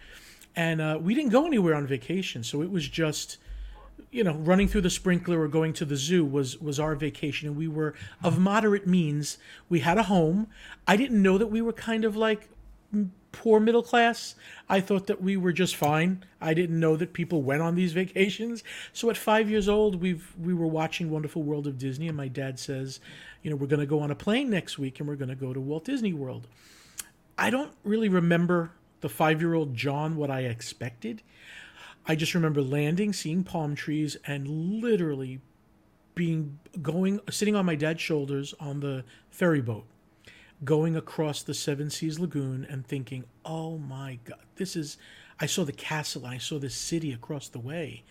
[0.54, 3.38] and uh, we didn't go anywhere on vacation, so it was just
[4.10, 7.48] you know, running through the sprinkler or going to the zoo was was our vacation,
[7.48, 9.38] and we were of moderate means.
[9.68, 10.48] We had a home.
[10.86, 12.50] I didn't know that we were kind of like
[13.32, 14.34] poor middle class.
[14.68, 16.24] I thought that we were just fine.
[16.42, 18.62] I didn't know that people went on these vacations.
[18.92, 22.28] So at five years old, we've we were watching Wonderful World of Disney, and my
[22.28, 23.00] dad says,
[23.42, 25.34] you know, we're going to go on a plane next week, and we're going to
[25.34, 26.46] go to Walt Disney World.
[27.38, 31.22] I don't really remember the five year old John what I expected.
[32.06, 35.40] I just remember landing, seeing palm trees, and literally
[36.14, 39.84] being going, sitting on my dad's shoulders on the ferry boat,
[40.64, 44.96] going across the Seven Seas Lagoon and thinking, oh my God, this is.
[45.40, 48.04] I saw the castle and I saw the city across the way.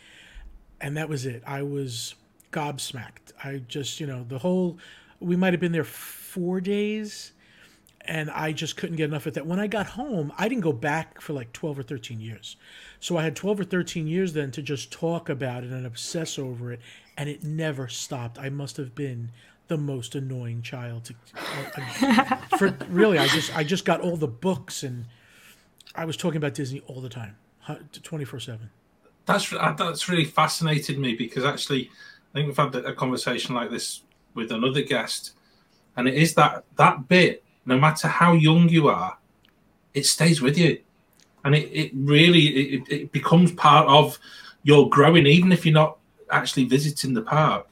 [0.81, 1.43] And that was it.
[1.45, 2.15] I was
[2.51, 3.31] gobsmacked.
[3.41, 4.77] I just, you know, the whole.
[5.19, 7.31] We might have been there four days
[8.05, 9.45] and I just couldn't get enough of that.
[9.45, 12.55] When I got home, I didn't go back for like 12 or 13 years.
[12.99, 16.37] So I had 12 or 13 years then to just talk about it and obsess
[16.39, 16.79] over it,
[17.17, 18.37] and it never stopped.
[18.39, 19.31] I must have been
[19.67, 24.27] the most annoying child to I- for really I just I just got all the
[24.27, 25.05] books and
[25.95, 27.37] I was talking about Disney all the time,
[27.67, 28.59] 24/7.
[29.25, 31.89] That's uh, that's really fascinated me because actually,
[32.33, 34.01] I think we've had a conversation like this
[34.33, 35.33] with another guest,
[35.95, 37.43] and it is that that bit.
[37.71, 39.17] No matter how young you are,
[39.93, 40.81] it stays with you,
[41.45, 44.19] and it, it really it, it becomes part of
[44.63, 45.97] your growing, even if you're not
[46.29, 47.65] actually visiting the park.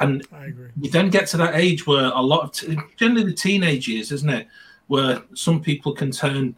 [0.00, 0.70] And I agree.
[0.80, 4.10] you then get to that age where a lot of t- generally the teenage years,
[4.10, 4.48] isn't it,
[4.88, 6.56] where some people can turn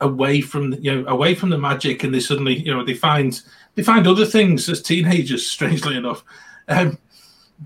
[0.00, 2.94] away from the, you know away from the magic and they suddenly you know they
[2.94, 3.42] find
[3.74, 6.22] they find other things as teenagers strangely enough
[6.68, 6.96] um,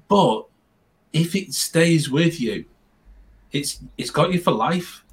[0.08, 0.46] but
[1.12, 2.64] if it stays with you
[3.52, 5.04] it's it's got you for life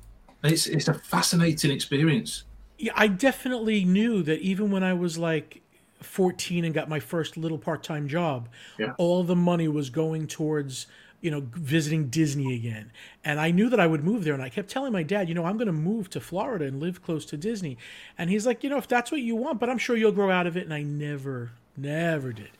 [0.43, 2.43] it's it's a fascinating experience
[2.77, 5.61] Yeah, I definitely knew that even when I was like
[6.01, 8.47] 14 and got my first little part-time job,
[8.77, 8.93] Yeah.
[8.97, 10.87] all the money was going towards
[11.21, 12.93] you know, visiting Disney again.
[13.25, 14.33] And I knew that I would move there.
[14.33, 16.79] And I kept telling my dad, you know, I'm going to move to Florida and
[16.79, 17.77] live close to Disney.
[18.17, 20.31] And he's like, you know, if that's what you want, but I'm sure you'll grow
[20.31, 20.63] out of it.
[20.63, 22.51] And I never, never did.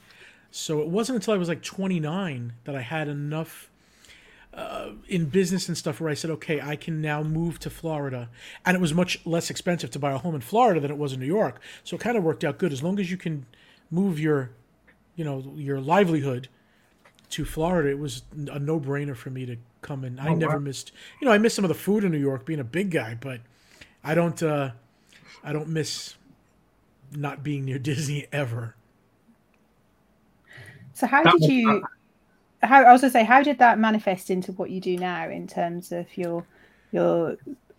[0.52, 3.69] So it wasn't until I was like 29 that I had enough
[4.54, 8.30] uh, in business and stuff where I said, okay, I can now move to Florida.
[8.66, 11.14] And it was much less expensive to buy a home in Florida than it was
[11.14, 11.62] in New York.
[11.84, 12.74] So it kind of worked out good.
[12.74, 13.46] As long as you can
[13.92, 14.52] move your,
[15.16, 16.50] you know, your livelihood
[17.32, 20.20] to Florida, it was a no brainer for me to come in.
[20.20, 20.60] I Oh, never wow.
[20.60, 22.90] missed, you know, I missed some of the food in New York being a big
[22.92, 23.42] guy, but
[24.04, 24.72] I don't, uh,
[25.44, 26.16] I don't miss
[27.16, 28.76] not being near Disney ever.
[30.94, 31.84] So how did you?
[32.62, 35.48] How I was gonna say, how did that manifest into what you do now in
[35.48, 36.46] terms of your
[36.92, 37.38] your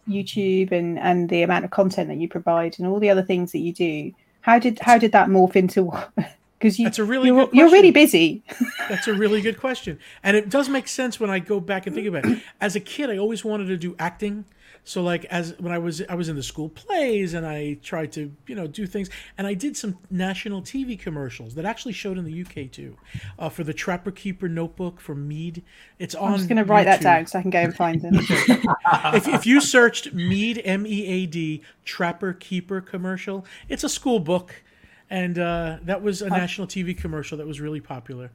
[0.09, 3.53] YouTube and and the amount of content that you provide and all the other things
[3.53, 4.13] that you do?
[4.41, 6.13] How did how did that morph into what?
[6.61, 8.45] Because you That's a really you're, good you're really busy.
[8.91, 9.99] That's a really good question.
[10.23, 12.43] And it does make sense when I go back and think about it.
[12.61, 14.45] As a kid, I always wanted to do acting.
[14.85, 18.13] So like as when I was I was in the school plays and I tried
[18.13, 22.19] to, you know, do things and I did some national TV commercials that actually showed
[22.19, 22.97] in the UK too.
[23.39, 25.63] Uh, for the Trapper Keeper notebook for Mead.
[25.99, 28.15] It's on I'm just gonna write that down so I can go and find them.
[28.19, 34.19] if, if you searched Mead M E A D Trapper Keeper commercial, it's a school
[34.19, 34.63] book,
[35.11, 38.31] and uh, that was a national TV commercial that was really popular.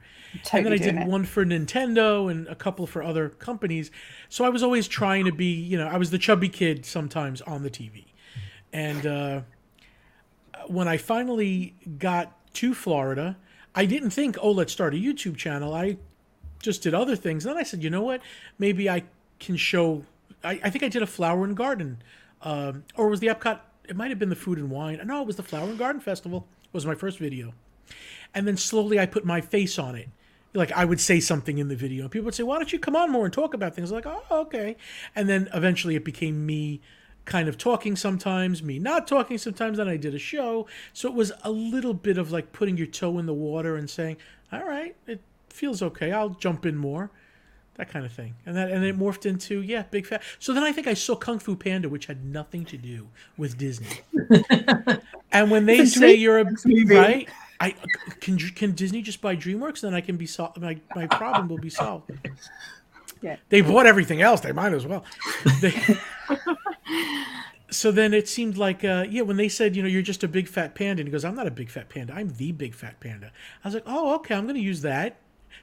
[0.52, 1.06] and then I did it.
[1.06, 3.90] one for Nintendo and a couple for other companies.
[4.28, 7.40] So I was always trying to be, you know, I was the chubby kid sometimes
[7.40, 8.04] on the TV,
[8.72, 9.40] and uh,
[10.68, 13.36] when I finally got to Florida,
[13.74, 15.74] I didn't think, oh, let's start a YouTube channel.
[15.74, 15.96] I
[16.60, 17.44] just did other things.
[17.44, 18.20] And then I said, you know what?
[18.58, 19.04] Maybe I
[19.38, 20.04] can show.
[20.44, 22.02] I, I think I did a flower and garden,
[22.42, 23.60] um, or was the Epcot?
[23.88, 25.00] It might have been the Food and Wine.
[25.04, 26.46] No, it was the Flower and Garden Festival.
[26.76, 27.54] Was my first video,
[28.34, 30.10] and then slowly I put my face on it.
[30.52, 32.94] Like I would say something in the video, people would say, "Why don't you come
[32.94, 34.76] on more and talk about things?" I'm like, oh, okay.
[35.14, 36.82] And then eventually it became me
[37.24, 39.78] kind of talking sometimes, me not talking sometimes.
[39.78, 42.86] Then I did a show, so it was a little bit of like putting your
[42.86, 44.18] toe in the water and saying,
[44.52, 46.12] "All right, it feels okay.
[46.12, 47.10] I'll jump in more."
[47.76, 50.22] That kind of thing, and that and it morphed into yeah, big fat.
[50.38, 53.56] So then I think I saw Kung Fu Panda, which had nothing to do with
[53.58, 54.00] Disney.
[55.40, 56.94] and when they say you're a movie.
[56.94, 57.28] right,
[57.60, 57.74] I
[58.20, 60.60] can can Disney just buy DreamWorks, then I can be solved.
[60.60, 62.10] My my problem will be solved.
[63.22, 63.36] Yeah.
[63.48, 64.40] They bought everything else.
[64.40, 65.04] They might as well.
[65.60, 65.74] They,
[67.70, 70.28] so then it seemed like, uh, yeah, when they said, you know, you're just a
[70.28, 72.12] big fat panda, and he goes, I'm not a big fat panda.
[72.12, 73.32] I'm the big fat panda.
[73.64, 75.16] I was like, oh, okay, I'm going to use that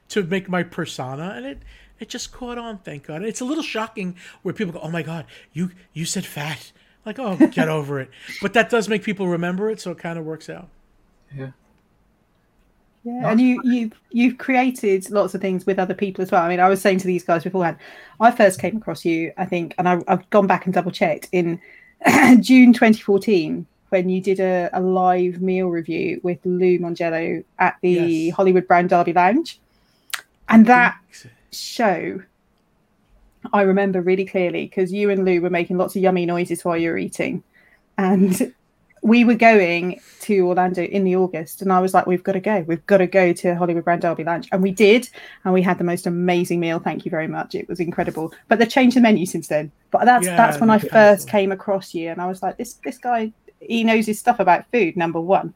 [0.09, 1.61] to make my persona, and it
[1.99, 2.79] it just caught on.
[2.79, 3.23] Thank God.
[3.23, 6.71] It's a little shocking where people go, oh my God, you you said fat.
[7.05, 8.09] Like, oh, get over it.
[8.41, 10.69] But that does make people remember it, so it kind of works out.
[11.35, 11.51] Yeah.
[13.05, 16.41] Yeah, and you you you've created lots of things with other people as well.
[16.41, 17.75] I mean, I was saying to these guys beforehand,
[18.21, 21.27] I first came across you, I think, and I, I've gone back and double checked
[21.33, 21.59] in
[22.39, 27.91] June 2014 when you did a, a live meal review with Lou Mongello at the
[27.91, 28.35] Yes.
[28.35, 29.59] Hollywood Brown Derby Lounge,
[30.47, 30.97] and that
[31.51, 32.21] show
[33.51, 36.77] I remember really clearly because you and Lou were making lots of yummy noises while
[36.77, 37.43] you were eating,
[37.97, 38.53] and
[39.01, 42.39] we were going to Orlando in the August, and I was like, "We've got to
[42.39, 42.63] go.
[42.65, 45.09] We've got to go to Hollywood Brown Derby Lunch," and we did,
[45.43, 46.79] and we had the most amazing meal.
[46.79, 47.53] Thank you very much.
[47.53, 48.33] It was incredible.
[48.47, 49.71] But they've changed the menu since then.
[49.91, 52.75] But that's Yeah, that's when I first came across you, and I was like, "This
[52.85, 55.53] this guy, he knows his stuff about food." Number one,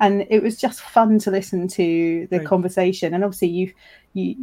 [0.00, 3.14] and it was just fun to listen to the conversation.
[3.14, 3.72] And obviously, you've
[4.14, 4.36] you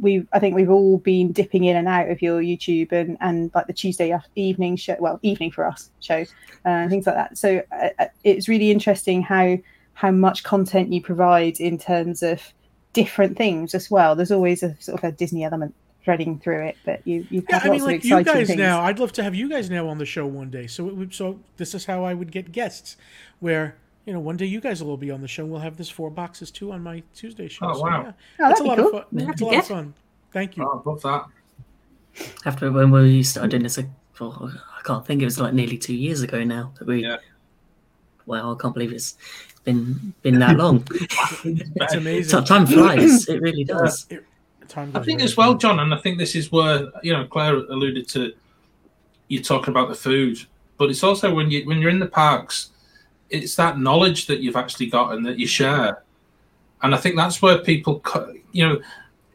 [0.00, 3.50] we I think we've all been dipping in and out of your YouTube and and
[3.54, 6.24] like the Tuesday evening show, well evening for us show,
[6.64, 7.36] uh, things like that.
[7.36, 9.58] So uh, uh, it's really interesting how
[9.94, 12.52] how much content you provide in terms of
[12.92, 14.14] different things as well.
[14.14, 17.60] There's always a sort of a Disney element threading through it, but you you've Yeah,
[17.62, 18.58] I mean, like of you guys things.
[18.58, 18.82] now.
[18.82, 20.66] I'd love to have you guys now on the show one day.
[20.66, 22.96] So, it would, so this is how I would get guests,
[23.40, 25.42] where you know one day you guys will all be on the show.
[25.44, 27.66] and We'll have this four boxes too on my Tuesday show.
[27.70, 28.02] Oh, So, wow.
[28.02, 28.12] yeah,
[28.46, 28.86] Oh, it's that'd a lot cool.
[28.86, 29.04] of fun.
[29.12, 29.30] Yeah.
[29.30, 29.94] It's a lot of fun.
[30.32, 30.64] Thank you.
[30.64, 31.26] Oh, I love that.
[32.44, 33.86] After when we started doing this, like,
[34.18, 37.02] well, I can't think it was like nearly two years ago now that we.
[37.04, 37.16] Yeah.
[38.26, 39.16] Wow, I can't believe it's
[39.64, 40.86] been been that long.
[41.44, 42.44] It's amazing.
[42.44, 43.28] time flies.
[43.28, 44.06] It really does.
[44.68, 45.54] Time I think as well.
[45.54, 48.32] John, and I think this is where you know Claire alluded to.
[49.28, 50.38] You talking about the food,
[50.76, 52.70] but it's also when you when you're in the parks,
[53.30, 56.02] it's that knowledge that you've actually got and that you share,
[56.82, 58.02] and I think that's where people,
[58.52, 58.80] you know,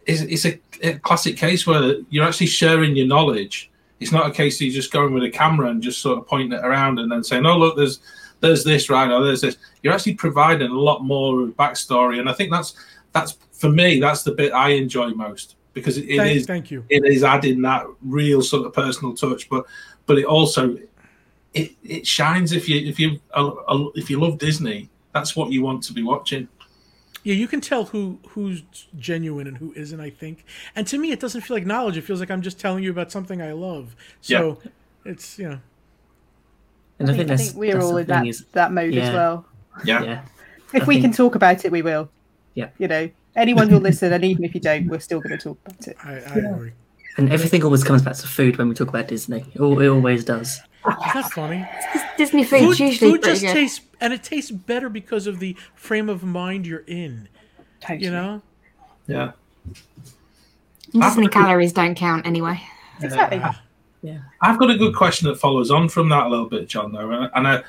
[0.05, 3.71] it's, it's a, a classic case where you're actually sharing your knowledge.
[3.99, 6.27] It's not a case of you just going with a camera and just sort of
[6.27, 7.99] pointing it around and then saying, "Oh, look, there's
[8.41, 12.29] there's this right or there's this." You're actually providing a lot more of backstory, and
[12.29, 12.75] I think that's
[13.13, 16.71] that's for me that's the bit I enjoy most because it, it Thank, is thank
[16.71, 16.83] you.
[16.89, 19.65] it is adding that real sort of personal touch, but
[20.05, 20.77] but it also
[21.55, 23.19] it it shines if you if you
[23.95, 26.47] if you love Disney, that's what you want to be watching.
[27.23, 28.61] Yeah, you can tell who who's
[28.99, 29.99] genuine and who isn't.
[29.99, 31.97] I think, and to me, it doesn't feel like knowledge.
[31.97, 33.95] It feels like I'm just telling you about something I love.
[34.21, 34.59] So
[35.05, 35.59] it's you know,
[36.99, 39.13] And I I think, think, I think we're all in that, thing that mode as
[39.13, 39.45] well.
[39.83, 40.21] Yeah, yeah,
[40.73, 42.09] If I we can talk about it, we will.
[42.53, 42.69] Yeah.
[42.77, 45.57] You know, anyone who'll listen, and even if you don't, we're still going to talk
[45.65, 45.97] about it.
[46.03, 46.71] I, I agree.
[47.17, 49.41] and everything always comes back to food when we talk about Disney.
[49.53, 50.61] It, it always does.
[50.87, 51.67] Isn't that funny?
[52.17, 53.53] Disney food's Food, usually food just good.
[53.53, 57.27] tastes, and it tastes better because of the frame of mind you're in.
[57.81, 58.05] Totally.
[58.05, 58.41] You know,
[59.07, 59.31] yeah.
[60.91, 62.61] Disney calories don't count anyway.
[63.01, 63.41] Exactly.
[64.01, 64.19] Yeah.
[64.41, 66.91] I've got a good question that follows on from that a little bit, John.
[66.91, 67.63] Though, and, and I,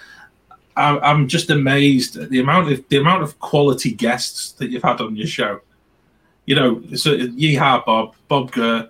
[0.77, 4.83] I, I'm just amazed at the amount of the amount of quality guests that you've
[4.83, 5.61] had on your show.
[6.45, 8.89] You know, so Yeehaw Bob, Bob Gurr,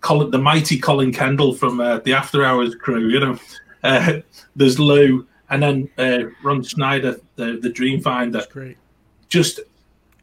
[0.00, 3.08] Colin, the mighty Colin Kendall from uh, the After Hours crew.
[3.08, 3.38] You know,
[3.82, 4.20] uh,
[4.56, 8.48] there's Lou, and then uh, Ron Schneider, the the Dreamfinder.
[8.50, 8.76] great.
[9.28, 9.60] Just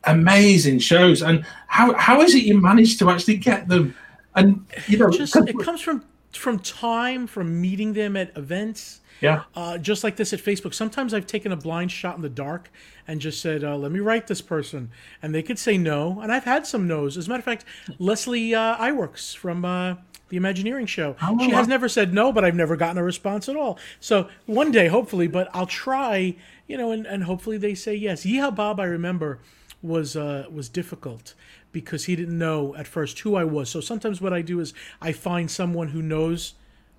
[0.06, 1.22] amazing shows.
[1.22, 3.96] And how how is it you managed to actually get them?
[4.36, 6.04] And you know, Just it comes from
[6.36, 9.02] from time, from meeting them at events.
[9.22, 9.44] yeah.
[9.56, 10.74] Uh, just like this at Facebook.
[10.74, 12.70] Sometimes I've taken a blind shot in the dark
[13.08, 14.90] and just said, uh, "Let me write this person,"
[15.22, 17.18] and they could say no, and I've had some no's.
[17.18, 17.66] As a matter of fact,
[18.00, 19.96] Leslie uh, Iwerks from uh,
[20.30, 23.48] the Imagineering Show, Oh, she has never said no, but I've never gotten a response
[23.48, 23.78] at all.
[24.00, 26.36] So one day, hopefully, but I'll try,
[26.68, 28.26] you know, and, and hopefully they say yes.
[28.26, 29.40] Yeehaw Bob, I remember,
[29.84, 31.36] was uh, was difficult
[31.76, 33.70] because he didn't know at first who I was.
[33.70, 36.54] So sometimes what I do is I find someone who knows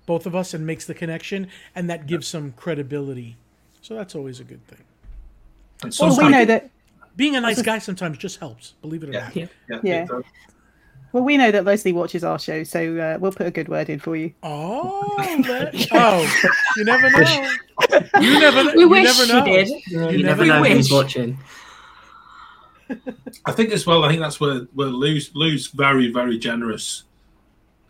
[0.05, 3.35] both of us and makes the connection, and that gives some credibility.
[3.81, 4.83] So that's always a good thing.
[5.83, 6.69] And Well, we know that.
[7.15, 8.73] Being a nice guy sometimes just helps.
[8.83, 9.23] Believe it or Yeah.
[9.23, 9.35] not.
[9.35, 9.47] Yeah.
[9.69, 10.05] Yeah, Yeah.
[11.11, 13.89] Well, we know that Leslie watches our show, so uh, we'll put a good word
[13.89, 14.33] in for you.
[14.43, 15.15] Oh,
[15.47, 17.49] let- oh, you never know.
[18.21, 18.63] You never.
[18.75, 19.67] We you wish never she did.
[19.87, 20.69] You, never never know know.
[20.69, 21.39] who's watching.
[23.45, 24.03] I think as well.
[24.03, 27.03] I think that's where where Lou's Lou's very very generous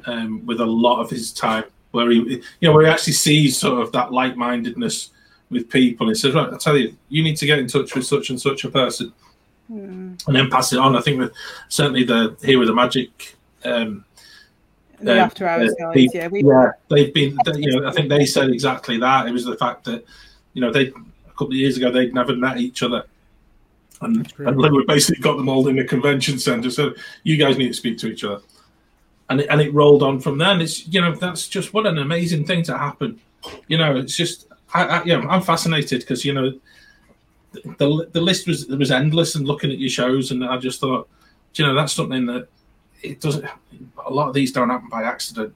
[0.06, 1.66] um, with a lot of his time.
[1.92, 5.12] Where he, you know, where he actually sees sort of that like mindedness
[5.50, 6.10] with people.
[6.10, 8.40] He says, "Right, I tell you, you need to get in touch with such and
[8.40, 9.14] such a person,
[10.28, 11.32] and then pass it on." I think that
[11.70, 13.36] certainly the here with the magic.
[13.64, 14.04] Um,
[15.00, 17.38] The uh, after hours uh, guys, yeah, yeah, they've been.
[17.46, 19.28] They, you know, I think they said exactly that.
[19.28, 20.04] It was the fact that
[20.54, 23.06] you know they a couple of years ago they'd never met each other,
[24.02, 26.70] and and basically got them all in the convention center.
[26.70, 28.42] So you guys need to speak to each other,
[29.30, 30.62] and it, and it rolled on from then.
[30.62, 33.20] It's you know that's just what an amazing thing to happen.
[33.68, 36.54] You know, it's just I, I know I'm fascinated because you know
[37.54, 41.08] the the list was was endless and looking at your shows and I just thought,
[41.56, 42.48] you know, that's something that
[43.02, 43.46] it doesn't.
[44.06, 45.54] A lot of these don't happen by accident.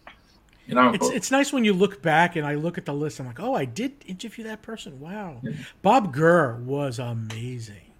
[0.67, 2.93] You know, It's but- it's nice when you look back and I look at the
[2.93, 3.19] list.
[3.19, 4.99] And I'm like, oh, I did interview that person.
[4.99, 5.41] Wow,
[5.81, 7.90] Bob Gurr was amazing,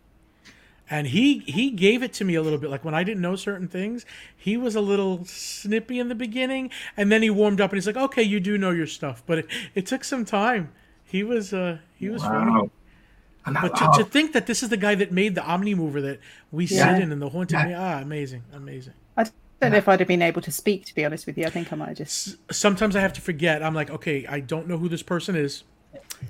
[0.92, 2.70] and he he gave it to me a little bit.
[2.70, 6.70] Like when I didn't know certain things, he was a little snippy in the beginning,
[6.98, 9.40] and then he warmed up and he's like, okay, you do know your stuff, but
[9.40, 10.72] it, it took some time.
[11.06, 12.52] He was uh he was funny.
[12.52, 12.70] Wow.
[13.46, 15.44] And that, But to, oh, to think that this is the guy that made the
[15.44, 16.20] Omni Mover that
[16.52, 16.94] we Yeah.
[16.94, 18.94] sit in and the haunted me, ah, amazing, amazing.
[19.18, 20.86] I don't know if I'd have been able to speak.
[20.86, 22.38] To be honest with you, I think I might have just.
[22.52, 23.64] sometimes I have to forget.
[23.64, 25.64] I'm like, okay, I don't know who this person is.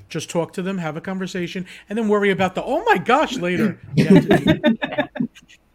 [0.10, 3.38] Just talk to them, have a conversation, and then worry about the oh my gosh
[3.38, 3.80] later.
[3.96, 5.08] Yeah,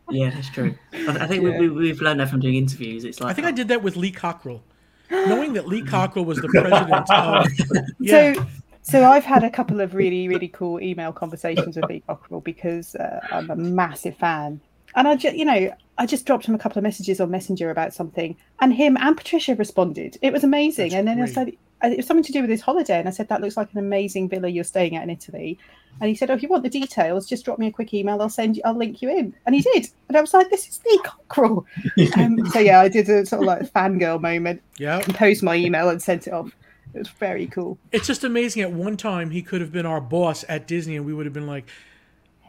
[0.08, 0.74] Yeah, that's true.
[0.92, 1.58] I, I think Yeah.
[1.58, 3.04] we, we, we've learned that from doing interviews.
[3.04, 4.62] It's like I think I did that with Lee Cockerell,
[5.10, 7.46] knowing that Lee Cockerell was the president of.
[7.98, 8.46] Yeah, So,
[8.82, 12.94] so I've had a couple of really, really cool email conversations with Lee Cockerell because
[12.94, 14.60] uh, I'm a massive fan,
[14.94, 17.70] and I just, you know, I just dropped him a couple of messages on Messenger
[17.70, 20.18] about something, and him and Patricia responded.
[20.22, 21.52] It was amazing, That's and then I said
[21.82, 23.78] it was something to do with his holiday, and I said that looks like an
[23.78, 25.58] amazing villa you're staying at in Italy.
[26.00, 28.20] And he said, "Oh, if you want the details, just drop me a quick email.
[28.20, 28.62] I'll send you.
[28.66, 29.88] I'll link you in." And he did.
[30.08, 31.64] And I was like, "This is Lee Cockerell."
[32.16, 35.00] um, so yeah, I did a sort of like fangirl moment, yeah.
[35.00, 36.50] composed my email, and sent it off.
[36.94, 37.78] It was very cool.
[37.92, 38.62] It's just amazing.
[38.62, 41.32] At one time, he could have been our boss at Disney, and we would have
[41.34, 41.66] been like,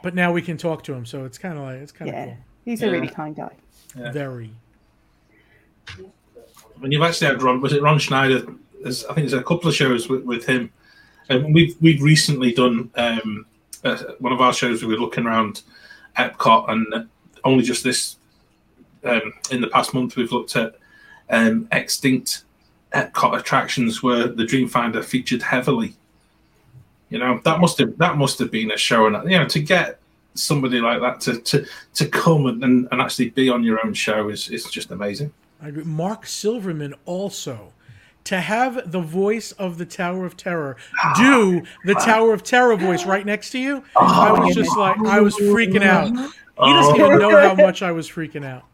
[0.04, 1.06] but now we can talk to him.
[1.06, 2.36] So it's kind of like it's kind of Yeah,
[2.66, 2.92] he's a Yeah.
[2.92, 3.52] really kind guy.
[3.94, 4.12] cool.
[4.12, 4.52] Very.
[6.80, 8.44] when you've actually had Ron, was it Ron Schneider?
[8.82, 10.72] There's, I think there's a couple of shows with, with him.
[11.30, 13.46] Um, we've we've recently done um,
[13.84, 14.82] uh, one of our shows.
[14.82, 15.62] where We were looking around
[16.18, 17.10] Epcot, and
[17.44, 18.18] only just this
[19.04, 20.76] um, in the past month we've looked at
[21.30, 22.44] um, extinct
[22.94, 25.96] Epcot attractions where the Dreamfinder featured heavily.
[27.10, 29.60] You know that must have that must have been a show, and you know to
[29.60, 30.00] get
[30.34, 31.66] somebody like that to to,
[31.96, 35.34] to come and, and, and actually be on your own show is is just amazing.
[35.62, 35.84] I agree.
[35.84, 37.74] Mark Silverman also
[38.28, 42.76] to have the voice of the Tower of Terror ah, do the Tower of Terror
[42.76, 43.82] voice right next to you.
[43.96, 46.10] Oh, I was just like I was freaking out.
[46.10, 48.66] He doesn't even know how much I was freaking out.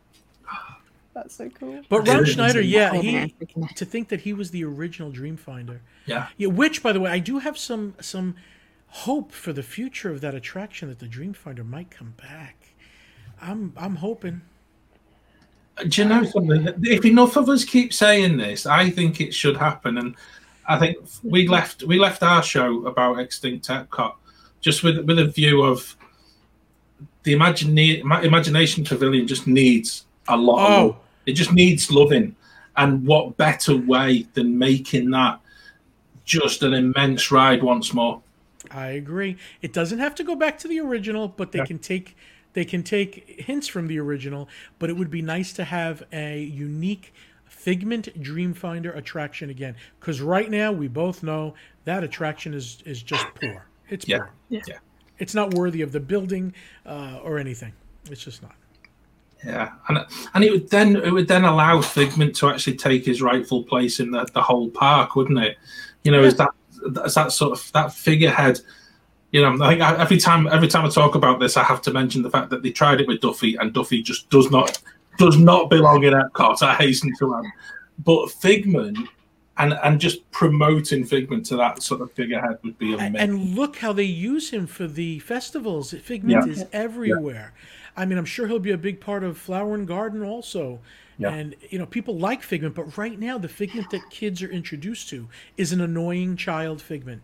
[1.14, 1.84] That's so cool.
[1.88, 2.30] But Ron It is.
[2.34, 3.76] Schneider, yeah, he Yeah, freaking out.
[3.76, 5.82] to think that he was the original Dreamfinder.
[6.08, 6.30] Yeah.
[6.38, 8.36] Yeah, which by the way, I do have some some
[8.88, 12.74] hope for the future of that attraction that the Dreamfinder might come back.
[13.40, 14.42] I'm I'm hoping.
[15.78, 16.68] Uh, do you know something?
[16.84, 19.98] If enough of us keep saying this, I think it should happen.
[19.98, 20.16] And
[20.68, 21.54] I think we mm-hmm.
[21.54, 24.16] left we left our show about extinct Epcot
[24.64, 25.96] just with with a view of
[27.24, 30.66] the imagine, imagination pavilion just needs a lot.
[30.66, 30.98] Of Oh.
[31.26, 32.36] It just needs loving,
[32.76, 35.40] and what better way than making that
[36.26, 38.22] just an immense ride once more?
[38.72, 39.38] I agree.
[39.62, 41.66] It doesn't have to go back to the original, but they Yeah.
[41.66, 42.18] can take
[42.54, 44.48] they can take hints from the original.
[44.80, 47.14] But it would be nice to have a unique
[47.46, 49.76] Figment Dreamfinder attraction again.
[50.00, 51.54] Because right now we both know
[51.86, 53.66] that attraction is is just poor.
[53.90, 54.20] It's Yeah.
[54.20, 54.32] poor.
[54.50, 54.62] Yeah.
[55.20, 56.54] It's not worthy of the building
[56.86, 57.72] uh, or anything.
[58.10, 58.56] It's just not.
[59.46, 60.00] Yeah, and
[60.34, 64.00] and it would then it would then allow Figment to actually take his rightful place
[64.00, 65.58] in the, the whole park, wouldn't it?
[66.04, 66.52] You know, as that
[67.04, 68.62] as that sort of that figurehead.
[69.34, 71.92] You know, I think every time every time I talk about this, I have to
[71.92, 74.80] mention the fact that they tried it with Duffy, and Duffy just does not
[75.18, 76.62] does not belong in Epcot.
[76.62, 77.46] I hasten to add,
[77.98, 79.10] but Figment
[79.58, 83.16] and and just promoting Figment to that sort of figurehead would be amazing.
[83.16, 85.94] And look how they use him for the festivals.
[85.94, 86.52] Figment Yeah.
[86.52, 87.54] is everywhere.
[87.98, 90.80] I mean, I'm sure he'll be a big part of Flower and Garden also.
[91.18, 91.30] Yeah.
[91.30, 95.10] And you know, people like Figment, but right now the Figment that kids are introduced
[95.10, 95.28] to
[95.58, 97.24] is an annoying child Figment.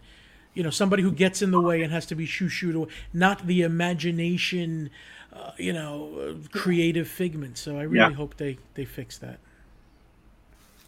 [0.53, 2.89] You know, somebody who gets in the way and has to be shoo shooed away,
[3.13, 4.89] not the imagination,
[5.31, 7.57] uh, you know, uh, creative Figment.
[7.57, 8.11] So I really Yeah.
[8.11, 9.39] hope they they fix that.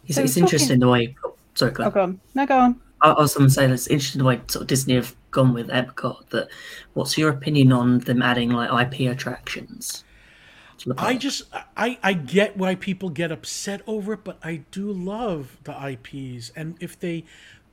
[0.06, 1.14] It's, So it's interesting the way.
[1.24, 1.88] Oh, sorry, Claire.
[1.88, 2.20] Oh, go on.
[2.34, 2.80] No, go on.
[3.00, 5.14] I, I was going to say that it's interesting the way sort of Disney have
[5.30, 6.28] gone with Epcot.
[6.30, 6.48] That
[6.94, 10.04] what's your opinion on them adding like IP attractions?
[10.98, 11.42] I just
[11.76, 16.50] I I get why people get upset over it, but I do love the IPs,
[16.56, 17.24] and if they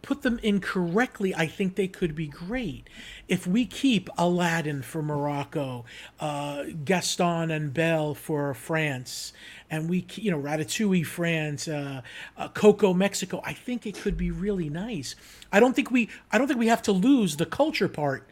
[0.02, 2.89] put them in correctly, I think they could be great.
[3.28, 5.86] If we keep Aladdin for Morocco,
[6.20, 9.34] uh, Gaston and Belle for France,
[9.70, 12.02] and we you know Ratatouille France, uh,
[12.38, 15.16] uh, Coco Mexico, I think it could be really nice.
[15.52, 18.28] I don't think we I don't think we have to lose the culture part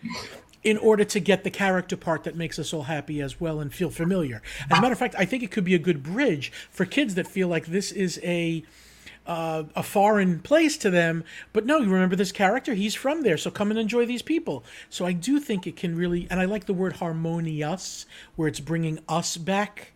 [0.63, 3.73] in order to get the character part that makes us all happy as well and
[3.73, 4.41] feel familiar.
[4.69, 7.15] As a matter of fact, I think it could be a good bridge for kids
[7.15, 8.63] that feel like this is a
[9.27, 11.23] uh, a foreign place to them.
[11.53, 14.63] But no, you remember this character; he's from there, so come and enjoy these people.
[14.89, 18.05] So I do think it can really, and I like the word harmonious,
[18.35, 19.91] where it's bringing us back.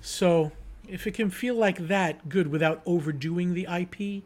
[0.00, 0.52] So
[0.88, 4.24] if it can feel like that, good, without overdoing the IP.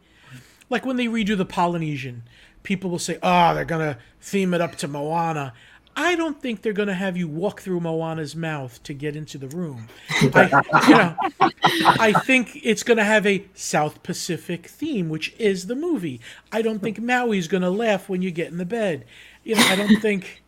[0.69, 2.23] Like when they redo the Polynesian,
[2.63, 5.53] people will say, "Oh, they're gonna theme it up to Moana."
[5.99, 9.49] I don't think they're gonna have you walk through Moana's mouth to get into the
[9.49, 9.89] room.
[10.33, 11.49] I, you know,
[11.99, 16.21] I think it's gonna have a South Pacific theme, which is the movie.
[16.53, 19.03] I don't think Maui's gonna laugh when you get in the bed.
[19.43, 20.41] You know, I don't think,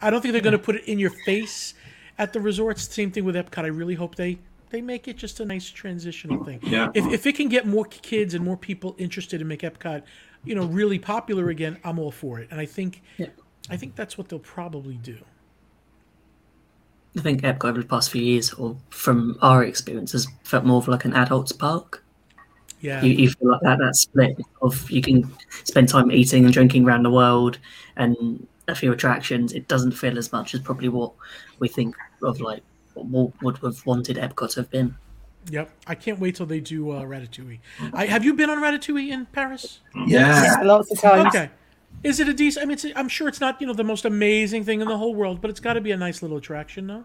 [0.00, 1.74] I don't think they're gonna put it in your face
[2.16, 2.88] at the resorts.
[2.88, 3.64] Same thing with Epcot.
[3.64, 4.38] I really hope they
[4.70, 6.60] they make it just a nice transitional thing.
[6.62, 6.90] Yeah.
[6.94, 10.02] If if it can get more kids and more people interested in make Epcot,
[10.44, 12.48] you know, really popular again, I'm all for it.
[12.50, 13.26] And I think Yeah.
[13.70, 15.18] I think that's what they'll probably do.
[17.16, 20.78] I think Epcot over the past few years, or from our experience, has felt more
[20.78, 22.02] of like an adults park.
[22.80, 23.02] Yeah.
[23.02, 25.30] You, you feel like that that split of you can
[25.62, 27.58] spend time eating and drinking around the world
[27.96, 29.52] and a few attractions.
[29.52, 31.12] It doesn't feel as much as probably what
[31.60, 32.62] we think of like
[32.94, 34.96] what Walt would have wanted Epcot to have been.
[35.50, 35.70] Yep.
[35.86, 37.58] I can't wait till they do uh, Ratatouille.
[37.92, 39.80] I, have you been on Ratatouille in Paris?
[40.06, 41.34] yeah, Yeah, lots of times.
[41.34, 41.50] Okay.
[42.02, 42.62] Is it a decent?
[42.62, 44.98] I mean, it's, I'm sure it's not you know the most amazing thing in the
[44.98, 47.04] whole world, but it's got to be a nice little attraction, no?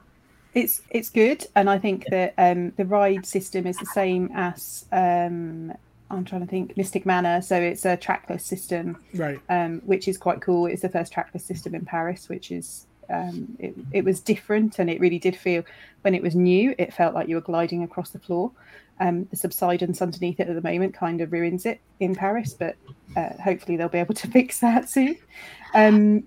[0.53, 4.85] It's it's good, and I think that um, the ride system is the same as
[4.91, 5.71] um,
[6.11, 7.41] I'm trying to think Mystic Manor.
[7.41, 9.39] So it's a trackless system, Right.
[9.47, 10.65] um, which is quite cool.
[10.65, 14.89] It's the first trackless system in Paris, which is um, it, it was different, and
[14.89, 15.63] it really did feel
[16.01, 16.73] when it was new.
[16.77, 18.51] It felt like you were gliding across the floor.
[19.01, 22.75] Um, the subsidence underneath it at the moment kind of ruins it in Paris, but
[23.15, 25.17] uh, hopefully they'll be able to fix that soon.
[25.73, 26.23] Um,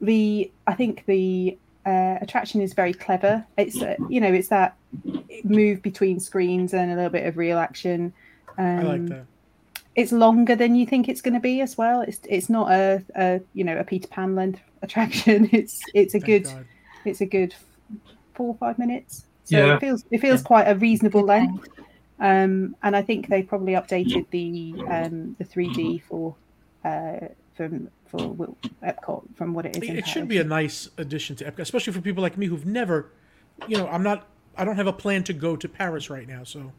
[0.00, 3.44] the I think the uh, attraction is very clever.
[3.56, 4.76] It's uh, you know it's that
[5.44, 8.12] move between screens and a little bit of real action.
[8.58, 9.26] Um, I like that.
[9.96, 12.02] It's longer than you think it's going to be as well.
[12.02, 15.48] It's it's not a, a you know a Peter Pan length attraction.
[15.52, 16.66] It's it's a Thank good God.
[17.04, 17.54] It's a good
[18.34, 19.26] four or five minutes.
[19.44, 19.76] So Yeah.
[19.76, 21.68] it feels it feels quite a reasonable length.
[22.20, 26.36] Um, and I think they probably updated the um, the 3D for
[26.84, 29.88] uh, from for Epcot from what it is.
[29.88, 32.66] in It should be a nice addition to Epcot, especially for people like me who've
[32.66, 33.12] never,
[33.68, 36.42] you know, I'm not, I don't have a plan to go to Paris right now.
[36.44, 36.72] So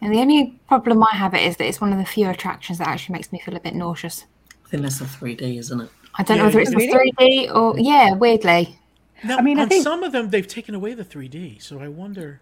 [0.00, 2.78] And the only problem I have it is that it's one of the few attractions
[2.78, 4.26] that actually makes me feel a bit nauseous.
[4.66, 5.90] I think that's the 3D, isn't it?
[6.16, 7.12] I don't know whether it's really?
[7.16, 8.78] the 3D or yeah, weirdly.
[9.24, 11.62] now, I mean, I on think- some of them they've taken away the 3D.
[11.62, 12.40] So I wonder.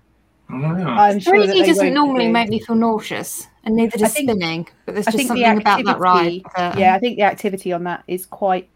[0.51, 2.33] Oh, I'm sure that 3D doesn't normally do.
[2.33, 4.69] make me feel nauseous, and neither does think- spinning.
[4.85, 6.19] But there's I just think the something about that ride.
[6.27, 8.69] activity- that- Yeah, I think the activity on that is quite.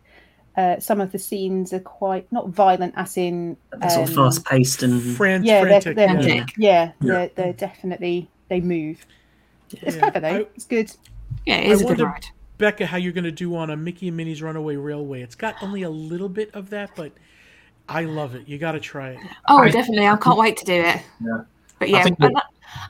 [0.57, 4.25] Uh, some of the scenes are quite not violent, as in They're sort of um,
[4.33, 5.97] fast paced and Fran- Yeah, they're, frantic.
[5.97, 6.23] they're, yeah.
[6.23, 6.55] Frantic.
[6.57, 9.05] yeah, they're, they're definitely they move.
[9.83, 10.01] It's Yeah.
[10.01, 10.29] clever though.
[10.29, 10.91] I- it's good.
[11.45, 12.27] Yeah, it is I a good wonder- ride.
[12.57, 15.21] Becca, how you're going to do on a Mickey and Minnie's Runaway Railway?
[15.21, 17.13] It's got only a little bit of that, but
[17.87, 18.49] I love it.
[18.49, 19.19] You got to try it.
[19.49, 20.07] Oh, I- definitely.
[20.07, 21.03] I can't wait to do it.
[21.23, 21.43] Yeah.
[21.79, 22.43] But yeah, think and, I,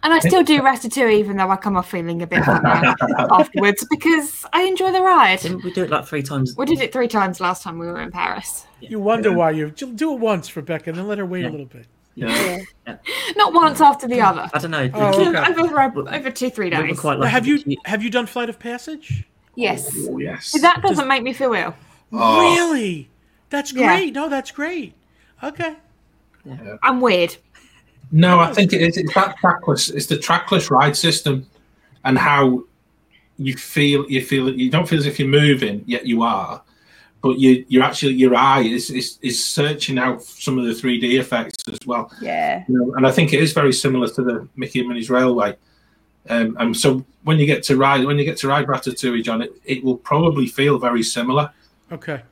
[0.02, 4.44] and I still do Ratatouille, even though I come off feeling a bit afterwards because
[4.52, 5.40] I enjoy the ride.
[5.40, 6.54] didn't we do it like three times?
[6.56, 8.66] We did it three times last time we were in Paris.
[8.80, 11.66] You wonder why you do it once Rebecca, and then let her wait a little
[11.66, 11.86] bit.
[12.14, 12.62] Yeah.
[12.86, 12.96] Yeah.
[13.36, 14.48] Not once after the other.
[14.54, 14.90] I don't know.
[14.94, 15.60] Oh, okay.
[15.60, 16.98] over, over two, three We days.
[16.98, 19.24] quite Now, have you have you done Flight of Passage?
[19.54, 19.90] Yes.
[20.08, 20.52] Oh, yes.
[20.52, 21.74] But that doesn't make me feel ill.
[22.12, 23.10] Oh, Really?
[23.50, 23.96] That's Yeah.
[23.96, 24.14] great.
[24.14, 24.94] No, that's great.
[25.42, 25.76] Okay.
[26.82, 27.36] I'm weird.
[28.12, 28.96] No, I think it is.
[28.96, 29.90] It's that trackless.
[29.90, 31.46] It's the trackless ride system,
[32.04, 32.64] and how
[33.38, 34.08] you feel.
[34.10, 36.62] You feel you don't feel as if you're moving, yet you are.
[37.22, 41.18] But you, you're actually your eye is, is is searching out some of the 3D
[41.18, 42.12] effects as well.
[42.20, 45.10] Yeah, You know, and I think it is very similar to the Mickey and Minnie's
[45.10, 45.56] Railway.
[46.28, 49.42] Um, and so when you get to ride, when you get to ride Ratatouille, John,
[49.42, 51.50] it, it will probably feel very similar.
[51.90, 52.22] Okay.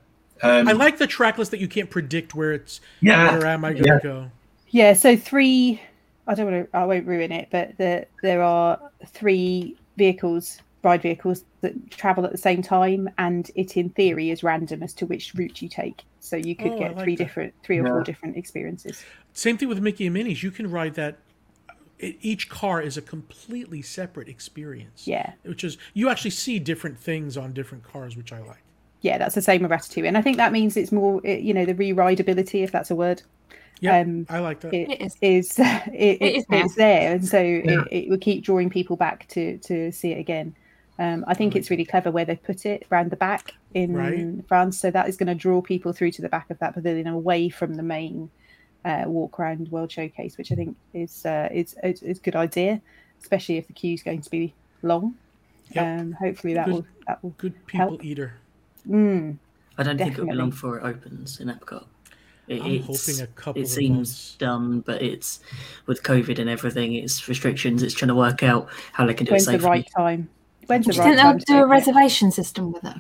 [0.43, 2.81] Um, I like the trackless that you can't predict where it's.
[3.01, 4.01] yeah, Where am I going to Yeah.
[4.03, 4.31] go?
[4.75, 4.93] Yeah.
[4.93, 5.81] So three.
[6.27, 6.77] I don't want to.
[6.77, 12.33] I won't ruin it, but the, there are three vehicles, ride vehicles that travel at
[12.33, 16.03] the same time, and it in theory is random as to which route you take.
[16.20, 17.25] So you could Oh, get like three that.
[17.25, 17.91] different, three or Yeah.
[17.91, 19.05] four different experiences.
[19.35, 20.43] Same thing with Mickey and Minnie's.
[20.43, 21.18] You can ride that.
[22.01, 25.07] Each car is a completely separate experience.
[25.07, 28.62] Yeah, Which is you actually see different things on different cars, which I like.
[29.03, 29.18] yeah.
[29.18, 31.75] That's the same with Ratatouille, and I think that means it's more, you know, the
[31.75, 33.22] re-rideability, if that's a word.
[33.81, 34.72] Yeah, Um, I like that.
[34.72, 35.16] it It is.
[35.20, 37.83] is it, it, is it's there and so Yeah.
[37.91, 40.55] it, it will keep drawing people back to to see it again
[40.99, 44.47] um, I think it's really clever where they put it around the back in Right.
[44.49, 47.09] France so that is going to draw people through to the back of that pavilion
[47.09, 48.31] away from the main
[48.85, 52.37] uh, walk around World Showcase which I think is uh, is, is, is a good
[52.37, 52.81] idea
[53.20, 55.14] especially if the queue is going to be long
[55.72, 56.01] Yep.
[56.01, 56.75] um, hopefully that Good.
[56.75, 58.05] will that will Good people help.
[58.05, 58.35] eater.
[58.89, 59.37] mm,
[59.79, 61.87] I don't think it'll be long before it opens in Epcot.
[62.47, 64.35] It, I'm it's- hoping a couple It of seems months.
[64.39, 65.41] done, but it's
[65.87, 66.93] with COVID and everything.
[66.95, 67.83] It's restrictions.
[67.83, 69.69] It's trying to work out how they can do when's it the safely.
[69.71, 70.29] right time
[70.67, 71.73] when's Do the you right think time they'll do a open it?
[71.73, 72.97] reservation system with it?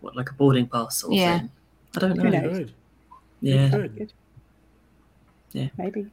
[0.00, 1.38] What, like a boarding pass sort Yeah.
[1.40, 1.50] thing.
[1.96, 2.40] I don't Who know.
[2.40, 2.58] knows?
[2.58, 2.72] Good.
[3.40, 3.68] Yeah.
[3.68, 3.96] Good.
[3.96, 4.12] Good.
[5.52, 5.68] Yeah.
[5.76, 6.06] maybe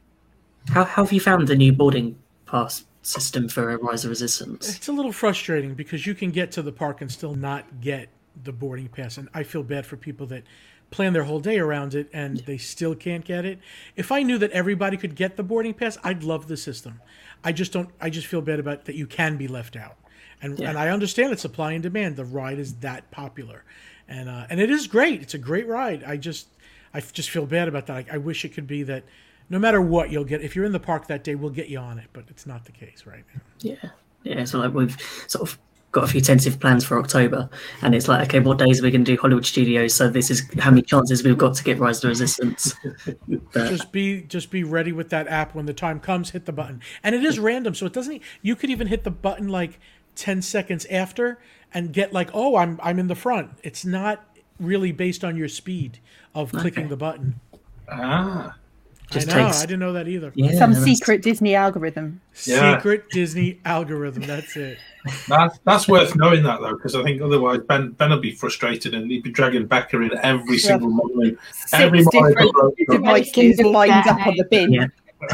[0.70, 2.16] How, how have you found the new boarding
[2.46, 4.76] pass system for Rise of Resistance?
[4.76, 8.08] It's a little frustrating because you can get to the park and still not get
[8.44, 10.42] the boarding pass, and I feel bad for people that
[10.90, 13.58] plan their whole day around it and they still can't get it.
[13.96, 17.00] If I knew that everybody could get the boarding pass, I'd love the system.
[17.44, 17.90] I just don't.
[18.00, 19.96] I just feel bad about that you can be left out,
[20.42, 20.70] and Yeah.
[20.70, 22.16] and I understand it's supply and demand.
[22.16, 23.64] The ride is that popular,
[24.08, 25.22] and uh, and it is great.
[25.22, 26.02] It's a great ride.
[26.04, 26.48] I just
[26.92, 27.96] I just feel bad about that.
[28.10, 29.04] I, I wish it could be that.
[29.50, 31.78] No matter what you'll get, if you're in the park that day, we'll get you
[31.78, 32.08] on it.
[32.12, 33.40] But it's not the case right now.
[33.60, 33.90] Yeah.
[34.24, 34.44] Yeah.
[34.44, 35.58] So like we've sort of
[35.98, 37.48] got a few tentative plans for October,
[37.82, 39.94] and it's like, okay, what days are we going to do Hollywood Studios?
[39.94, 42.74] So this is how many chances we've got to get Rise of the Resistance.
[43.52, 46.52] But just be just be ready with that app when the time comes hit the
[46.52, 49.78] button and it is random so it doesn't you could even hit the button like
[50.16, 51.38] 10 seconds after
[51.72, 54.24] and get like oh i'm i'm in the front it's not
[54.58, 55.98] really based on your speed
[56.34, 56.90] of clicking Okay.
[56.90, 57.40] the button
[57.90, 58.56] ah,
[59.10, 62.20] Just i know takes- i didn't know that either yeah, some that's- secret Disney algorithm
[62.44, 62.76] Yeah.
[62.76, 64.78] secret disney algorithm that's it
[65.28, 68.92] that, that's worth knowing that though, because I think otherwise Ben Ben will be frustrated
[68.94, 70.62] and he'd be dragging Becca in every Yeah.
[70.62, 71.38] single morning.
[71.52, 72.34] six Every morning.
[72.34, 74.72] different devices lined up on the bin.
[74.72, 74.86] Yeah.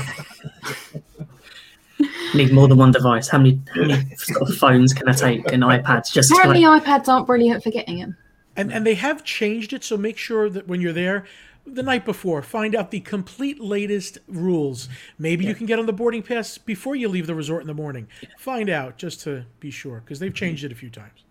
[2.34, 3.28] Need more than one device.
[3.28, 6.64] How many, how many sort of phones can I take and iPads just to Apparently,
[6.66, 8.16] like, iPads aren't brilliant for getting them.
[8.56, 11.24] and and they have changed it so make sure that when you're there
[11.66, 14.88] the night before find out the complete latest rules
[15.18, 17.74] maybe you can get on the boarding pass before you leave the resort in the
[17.74, 18.06] morning
[18.38, 21.24] find out just to be sure because they've changed it a few times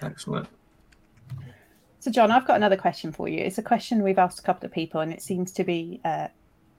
[0.00, 0.48] Excellent.
[2.00, 3.38] So, John, I've got another question for you.
[3.40, 6.28] It's a question we've asked a couple of people, and it seems to be uh,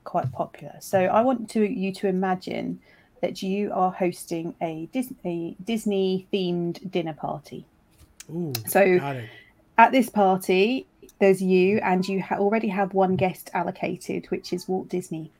[0.03, 0.73] quite popular.
[0.79, 2.79] So, I want to you to imagine
[3.21, 7.65] that you are hosting a Disney Disney themed dinner party.
[8.31, 9.29] Ooh, So, got it.
[9.77, 10.85] at this party,
[11.19, 15.31] there's you, and you ha- already have one guest allocated, which is Walt Disney.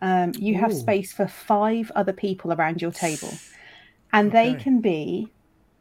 [0.00, 3.32] Um, you have space for five other people around your table,
[4.12, 5.28] and they can be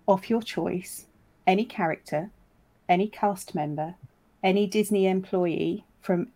[0.08, 1.06] of your choice
[1.46, 2.30] any character,
[2.88, 3.96] any cast member,
[4.44, 6.28] any Disney employee from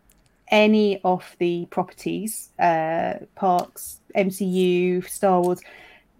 [0.49, 5.61] any of the properties, uh, parks, MCU, Star Wars,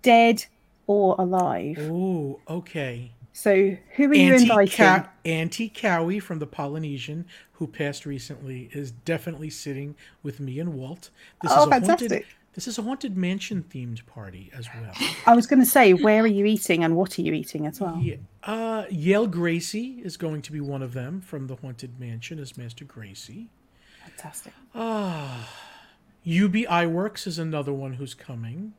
[0.02, 0.46] dead
[0.86, 1.78] or alive.
[1.80, 3.12] Ooh, okay.
[3.42, 4.68] So, who are you inviting?
[4.76, 10.74] Cow- Auntie Kaui from the Polynesian, who passed recently, is definitely sitting with me and
[10.74, 11.12] Walt.
[11.44, 11.88] This Oh, is a haunted.
[11.88, 12.26] fantastic.
[12.56, 14.92] This is a haunted mansion themed party as well.
[15.28, 17.80] I was going to say, where are you eating and what are you eating as
[17.80, 18.00] well?
[18.02, 22.40] Yeah, uh, Yale Gracey is going to be one of them from the haunted mansion
[22.40, 23.50] as Master Gracey.
[24.04, 24.54] Fantastic.
[24.74, 25.48] Ah,
[26.26, 28.74] Ub Iwerks is another one who's coming.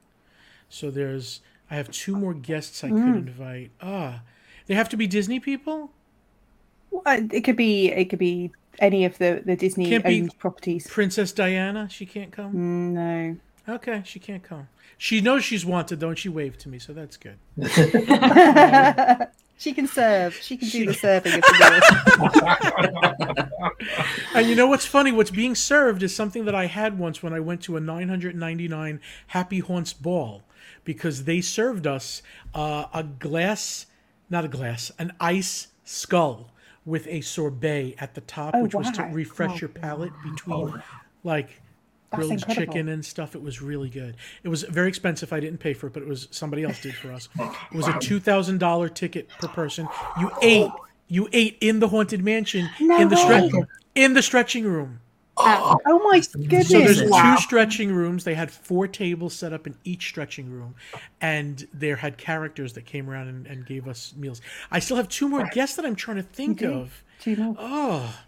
[0.68, 3.16] So there's, I have two more guests I could Mm.
[3.28, 3.70] invite.
[3.80, 4.22] Ah,
[4.68, 5.90] they have to be Disney people.
[6.90, 7.02] Well,
[7.32, 10.86] it could be it could be any of the the Disney Can't be- owned properties.
[10.86, 12.52] Princess Diana, she can't come.
[12.54, 13.36] Mm, No.
[13.74, 14.68] Okay, she can't come.
[14.96, 17.36] She knows she's wanted though, and she waved to me, so that's good.
[19.58, 20.34] she can serve.
[20.34, 21.52] She can do the serving of the
[23.38, 23.48] meal.
[24.34, 25.12] And you know what's funny?
[25.12, 29.00] What's being served is something that I had once when I went to a 999
[29.28, 30.42] Happy Haunts ball
[30.84, 32.22] because they served us
[32.54, 33.86] uh, a glass,
[34.31, 36.51] not a glass, an ice skull
[36.85, 39.12] with a sorbet at the top, Oh, which was to wow.
[39.12, 40.79] refresh your palate between oh.
[41.24, 41.61] like
[42.11, 42.66] That's grilled incredible.
[42.72, 43.35] chicken and stuff.
[43.35, 44.16] It was really good.
[44.43, 45.33] It was very expensive.
[45.33, 47.29] I didn't pay for it, but it was somebody else did for us.
[47.41, 49.89] Oh, it was a two thousand dollar ticket per person.
[50.18, 50.70] You ate.
[51.11, 53.51] You ate in the haunted mansion No in the stretch
[53.95, 55.01] in the stretching room.
[55.41, 56.68] Oh my goodness!
[56.68, 57.34] So there's Wow.
[57.36, 58.24] two stretching rooms.
[58.24, 60.74] They had four tables set up in each stretching room,
[61.20, 64.41] and there had characters that came around and, and gave us meals.
[64.70, 66.72] I still have two more guests that I'm trying to think do?
[66.72, 67.03] of.
[67.20, 67.57] Two more.
[67.59, 68.18] Oh,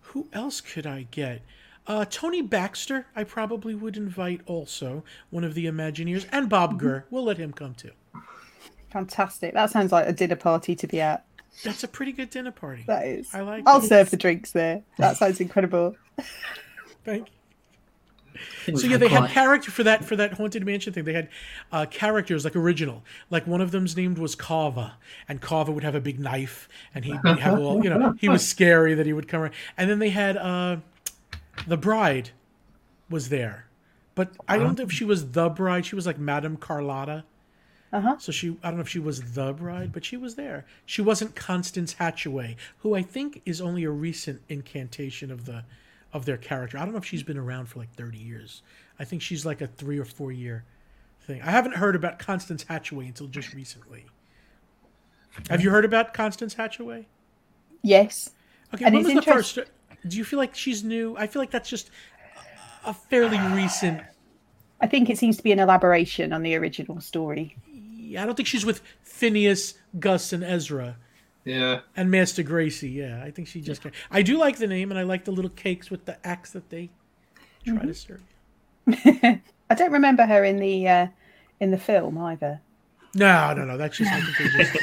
[0.00, 1.42] who else could I get?
[1.86, 7.04] Uh, Tony Baxter, I probably would invite also, one of the Imagineers, and Bob Gurr.
[7.10, 7.90] We'll let him come too.
[8.92, 9.54] Fantastic.
[9.54, 11.24] That sounds like a dinner party to be at.
[11.64, 12.84] That's a pretty good dinner party.
[12.86, 13.28] That is.
[13.34, 13.88] I like I'll it.
[13.88, 14.82] serve the drinks there.
[14.98, 15.96] That sounds incredible.
[17.04, 18.76] Thank you.
[18.76, 21.04] So yeah, they had character for that for that haunted mansion thing.
[21.04, 21.28] They had
[21.72, 23.02] uh, characters like original.
[23.28, 24.94] Like one of them's named was Kava,
[25.28, 28.14] and Kava would have a big knife, and he'd have all you know.
[28.18, 29.54] He was scary that he would come around.
[29.76, 30.76] And then they had uh,
[31.66, 32.30] the bride
[33.08, 33.66] was there,
[34.14, 35.84] but I don't know if she was the bride.
[35.86, 37.24] She was like Madame Carlotta.
[37.92, 38.16] Uh huh.
[38.18, 40.64] So she, I don't know if she was the bride, but she was there.
[40.86, 45.64] She wasn't Constance Hatchaway, who I think is only a recent incantation of the,
[46.12, 46.78] of their character.
[46.78, 48.62] I don't know if she's been around for like thirty years.
[48.98, 50.64] I think she's like a three or four year
[51.22, 51.42] thing.
[51.42, 54.06] I haven't heard about Constance Hatchaway until just recently.
[55.48, 57.06] Have you heard about Constance Hatchaway?
[57.82, 58.30] Yes.
[58.74, 59.58] Okay, And when was the first?
[60.06, 61.16] Do you feel like she's new?
[61.16, 61.90] I feel like that's just
[62.84, 64.02] a fairly recent.
[64.80, 67.56] I think it seems to be an elaboration on the original story.
[67.70, 70.96] Yeah, I don't think she's with Phineas, Gus, and Ezra.
[71.50, 71.80] Yeah.
[71.96, 73.82] And Master Gracey, yeah, I think she just.
[74.10, 76.70] I do like the name, and I like the little cakes with the axe that
[76.70, 76.90] they
[77.66, 78.22] try to serve.
[78.88, 81.06] I don't remember her in the uh,
[81.58, 82.60] in the film either.
[83.14, 83.76] No, no, no.
[83.76, 84.12] That's just.
[84.12, 84.74] I they just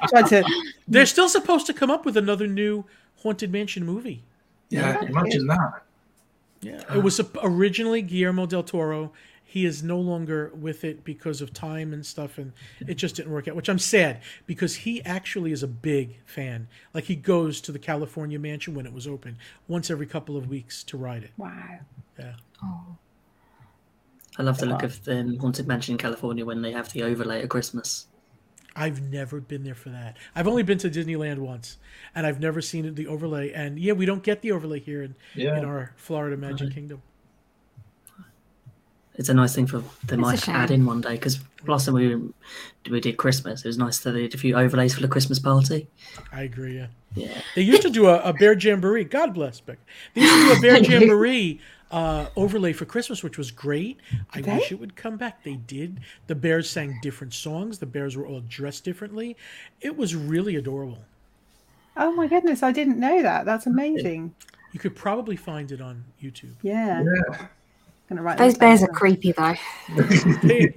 [0.10, 0.44] Tried to.
[0.86, 2.84] they're still supposed to come up with another new
[3.16, 4.22] haunted mansion movie.
[4.70, 5.00] Yeah.
[5.02, 5.82] Imagine that.
[6.60, 9.12] Yeah, it was originally Guillermo del Toro.
[9.54, 12.52] He is no longer with it because of time and stuff, and
[12.88, 13.54] it just didn't work out.
[13.54, 16.66] Which I'm sad because he actually is a big fan.
[16.92, 19.38] Like he goes to the California mansion when it was open
[19.68, 21.30] once every couple of weeks to ride it.
[21.36, 21.78] Wow.
[22.18, 22.32] Yeah.
[22.64, 22.96] Oh,
[24.36, 27.40] I love the look of the Haunted Mansion in California when they have the overlay
[27.44, 28.08] at Christmas.
[28.74, 30.16] I've never been there for that.
[30.34, 31.76] I've only been to Disneyland once,
[32.12, 33.52] and I've never seen the overlay.
[33.52, 35.56] And yeah, we don't get the overlay here in, Yeah.
[35.58, 37.02] in our Florida Magic Kingdom.
[39.16, 41.94] It's a nice thing for they a might add in one day because last time
[41.94, 42.16] we
[42.90, 45.38] we did Christmas, it was nice that they did a few overlays for the Christmas
[45.38, 45.86] party.
[46.32, 46.76] I agree.
[46.76, 49.04] Yeah, Yeah, they used to do a, a bear jamboree.
[49.04, 49.78] God bless Beck.
[50.14, 51.60] They used to do a bear jamboree
[51.92, 53.98] uh, overlay for Christmas, which was great.
[54.32, 54.54] I Did they?
[54.56, 55.44] wish it would come back.
[55.44, 56.00] They did.
[56.26, 57.78] The bears sang different songs.
[57.78, 59.36] The bears were all dressed differently.
[59.80, 60.98] It was really adorable.
[61.96, 62.64] Oh my goodness!
[62.64, 63.44] I didn't know that.
[63.44, 64.34] That's amazing.
[64.72, 66.54] You could probably find it on YouTube.
[66.62, 67.04] Yeah.
[67.04, 67.46] Yeah.
[68.14, 69.42] Gonna write Those those down bears are creepy though.
[69.42, 69.58] I,
[70.42, 70.72] they're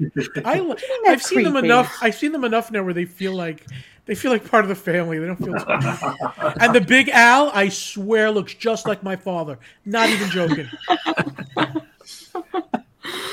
[1.08, 1.98] I've seen them enough.
[2.02, 3.66] I've seen them enough now where they feel like
[4.06, 5.20] they feel like part of the family.
[5.20, 5.56] They don't feel.
[6.62, 9.60] and the big Al, I swear, looks just like my father.
[9.86, 10.68] Not even joking.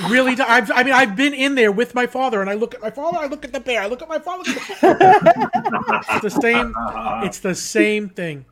[0.08, 2.82] really, I've, I mean, I've been in there with my father, and I look at
[2.82, 3.18] my father.
[3.18, 3.82] I look at the bear.
[3.82, 4.42] I look at my father.
[4.46, 6.74] it's the same.
[7.24, 8.44] It's the same thing.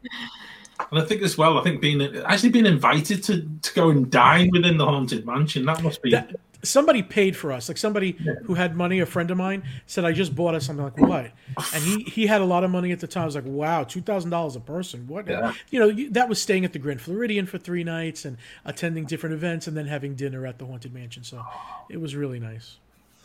[0.90, 4.10] And I think as well, I think being actually being invited to, to go and
[4.10, 7.68] dine within the haunted mansion that must be That- somebody paid for us.
[7.68, 8.12] Like somebody
[8.44, 11.30] who had money, a friend of mine said, "I just bought us something." Like what?
[11.74, 13.22] And he he had a lot of money at the time.
[13.22, 15.06] I was like, "Wow, two thousand dollars a person.
[15.08, 15.26] What?
[15.26, 15.52] Yeah.
[15.70, 19.06] You know, you, that was staying at the Grand Floridian for three nights and attending
[19.06, 21.24] different events, and then having dinner at the haunted mansion.
[21.24, 21.44] So
[21.90, 22.76] it was really nice.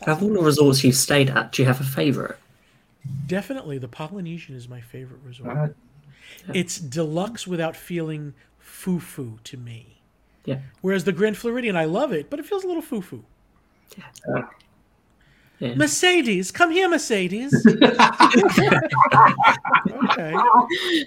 [0.02, 2.36] Out of all the resorts you've stayed at, do you have a favourite?
[3.26, 5.56] Definitely, the Polynesian is my favorite resort.
[5.56, 5.68] Uh,
[6.48, 10.02] Uh, It's deluxe without feeling foo foo to me.
[10.44, 10.58] Yeah.
[10.80, 13.24] Whereas the Grand Floridian, I love it, but it feels a little foo foo.
[15.60, 15.74] Yeah.
[15.74, 17.52] Mercedes, come here, Mercedes.
[17.66, 17.92] okay.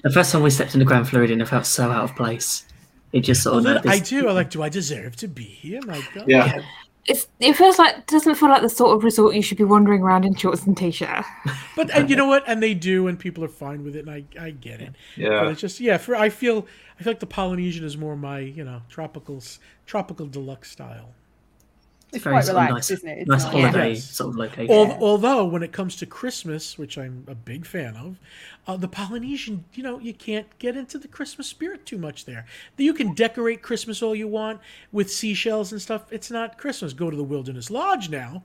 [0.03, 2.65] The first time we stepped in the Grand Floridian, I felt so out of place.
[3.13, 4.28] It just sort Well, of then I do.
[4.28, 4.49] I like.
[4.49, 5.82] Do I deserve to be here?
[5.86, 6.26] My God.
[6.28, 6.61] yeah.
[7.07, 10.01] It's it feels like doesn't feel like the sort of resort you should be wandering
[10.03, 11.25] around in shorts and t-shirt.
[11.75, 12.43] But and you know what?
[12.47, 14.93] And they do, and people are fine with it, and I, I get it.
[15.15, 15.49] But Yeah.
[15.49, 15.97] it's just yeah.
[15.97, 16.67] For I feel
[16.99, 19.41] I feel like the Polynesian is more my you know tropical
[19.85, 21.15] tropical deluxe style.
[22.14, 23.18] It's very quite sort of relaxed, nice, isn't it?
[23.20, 23.51] It's nice nice.
[23.51, 24.03] holiday Yes.
[24.09, 24.76] sort of location.
[24.76, 28.18] Al- Although when it comes to Christmas, which I'm a big fan of,
[28.68, 32.45] uh, the Polynesian, you know, you can't get into the Christmas spirit too much there.
[32.78, 34.59] You can decorate Christmas all you want
[34.91, 36.12] with seashells and stuff.
[36.12, 36.93] It's not Christmas.
[36.93, 38.43] Go to the Wilderness Lodge now,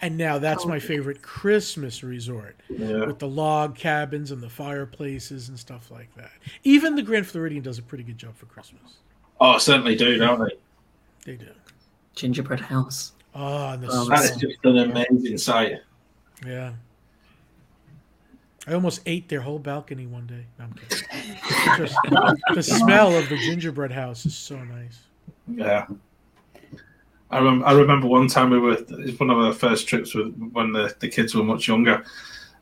[0.00, 3.04] and now that's my favorite Christmas resort Yeah.
[3.06, 6.30] with the log cabins and the fireplaces and stuff like that.
[6.62, 8.98] Even the Grand Floridian does a pretty good job for Christmas.
[9.40, 10.54] Oh, certainly do, don't they?
[11.32, 11.48] They do.
[12.20, 13.12] Gingerbread house.
[13.34, 15.80] Oh, and the Oh, That is just an amazing sight.
[16.46, 16.72] Yeah.
[18.66, 20.44] I almost ate their whole balcony one day.
[20.58, 21.78] No, I'm kidding.
[21.78, 21.96] Just,
[22.54, 25.00] the smell of the gingerbread house is so nice.
[25.48, 25.86] Yeah.
[27.30, 30.14] I, rem- I remember one time we were, it was one of our first trips
[30.14, 32.04] with, when the, the kids were much younger.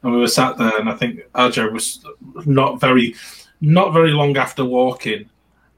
[0.05, 2.05] And we were sat there, and I think Aljo was
[2.47, 3.17] not very,
[3.61, 5.29] not very long after walking,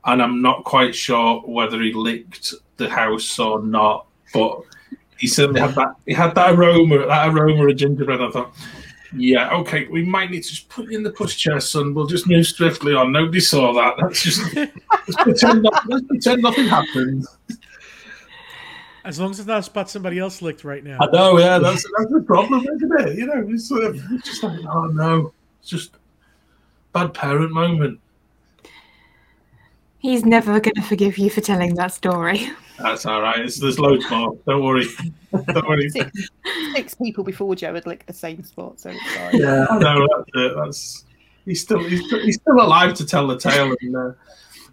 [0.05, 4.63] and I'm not quite sure whether he licked the house or not, but
[5.19, 5.95] he certainly had that.
[6.07, 8.21] He had that aroma, that aroma of gingerbread.
[8.21, 8.55] I thought,
[9.17, 11.95] yeah, okay, we might need to just put you in the pushchair, son.
[11.95, 13.13] We'll just move swiftly on.
[13.13, 14.03] Nobody saw that.
[14.03, 17.27] Let's just let's pretend, not, let's pretend nothing happened.
[19.05, 20.99] As long as it's not a spot somebody else licked right now.
[21.01, 23.19] I know, yeah, that's that's the problem, isn't it?
[23.19, 25.97] You know, it's, sort of, it's just like, oh no, it's just
[26.93, 28.01] bad parent moment.
[29.99, 32.51] He's never going to forgive you for telling that story.
[32.83, 33.39] That's all right.
[33.41, 34.37] It's, there's loads more.
[34.47, 34.87] Don't worry.
[35.33, 35.89] Don't worry.
[35.91, 36.29] Six,
[36.75, 39.41] six people before Joe had licked the same spot, so it's fine.
[39.41, 39.67] Yeah.
[39.79, 40.57] no, that's it.
[40.57, 41.05] That's
[41.45, 44.13] he's still he's, he's still alive to tell the tale, and uh,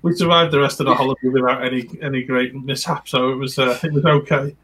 [0.02, 3.08] we survived the rest of the holiday without any any great mishap.
[3.08, 4.56] So it was uh, it was okay.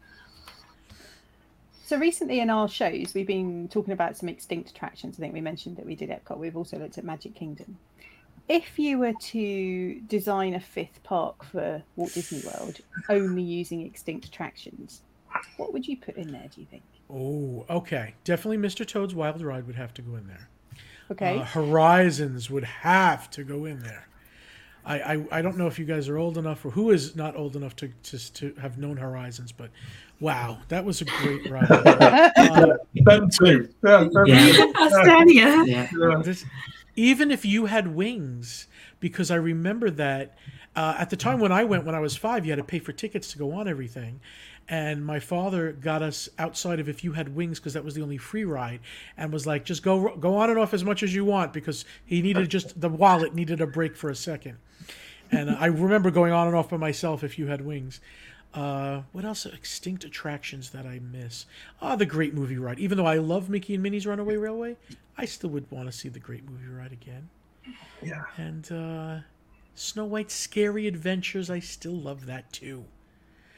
[1.86, 5.18] So recently in our shows, we've been talking about some extinct attractions.
[5.18, 6.38] I think we mentioned that we did Epcot.
[6.38, 7.76] We've also looked at Magic Kingdom.
[8.48, 12.78] If you were to design a fifth park for Walt Disney World,
[13.08, 15.02] only using extinct attractions,
[15.56, 16.46] what would you put in there?
[16.54, 16.82] Do you think?
[17.10, 18.14] Oh, okay.
[18.24, 18.86] Definitely Mr.
[18.86, 20.48] Toad's Wild Ride would have to go in there.
[21.10, 24.08] Okay, Uh, Horizons would have to go in there.
[24.86, 27.36] I, I, I don't know if you guys are old enough or who is not
[27.36, 29.70] old enough to, to, to have known Horizons, but
[30.20, 31.68] wow, that was a great ride.
[33.04, 33.68] Ben too.
[33.82, 34.52] Yeah, Ben Yeah.
[34.52, 35.32] too.
[35.32, 35.64] Yeah.
[35.64, 36.22] Yeah.
[36.22, 36.44] this,
[36.96, 38.66] even if you had wings,
[39.00, 40.36] because I remember that
[40.76, 42.78] uh, at the time when I went when I was five, you had to pay
[42.78, 44.20] for tickets to go on everything.
[44.68, 48.02] And my father got us outside of if you had wings because that was the
[48.02, 48.80] only free ride,
[49.16, 51.84] and was like, just go go on and off as much as you want because
[52.04, 54.56] he needed just the wallet needed a break for a second.
[55.30, 58.00] And I remember going on and off by myself if you had wings.
[58.54, 59.46] Uh, what else?
[59.46, 61.44] Extinct attractions that I miss.
[61.82, 62.78] Ah, the Great Movie Ride.
[62.78, 64.76] Even though I love Mickey and Minnie's Runaway Railway,
[65.18, 67.28] I still would want to see the Great Movie Ride again.
[68.02, 68.22] Yeah.
[68.36, 69.18] And uh,
[69.74, 72.84] Snow White's Scary Adventures, I still love that too.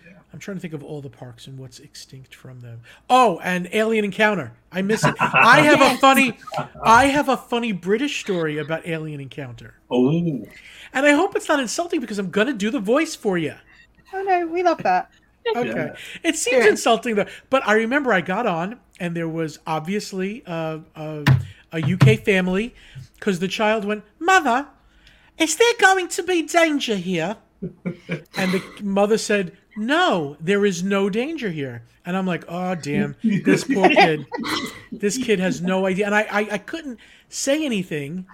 [0.07, 0.13] Yeah.
[0.33, 2.81] I'm trying to think of all the parks and what's extinct from them.
[3.11, 4.53] Oh, and Alien Encounter.
[4.73, 5.15] I miss it.
[5.21, 6.39] I have a funny,
[6.83, 10.47] I have a funny British story about Alien Encounter, Oh, and
[11.07, 13.55] I hope it's not insulting because I'm gonna do the voice for you.
[14.17, 15.11] Oh no, we love that.
[15.55, 15.69] Okay.
[15.69, 15.97] Yeah.
[16.25, 16.71] It seems Yeah.
[16.71, 17.29] insulting though.
[17.51, 21.25] But I remember I got on and there was obviously a, a,
[21.73, 22.75] a UK family
[23.15, 24.67] because the child went, Mother,
[25.39, 27.37] is there going to be danger here?
[28.37, 31.83] and the mother said, no, there is no danger here.
[32.05, 34.27] And I'm like, oh damn, this poor kid.
[34.91, 36.07] This kid has no idea.
[36.07, 36.99] And I, I, I couldn't
[37.29, 38.27] say anything.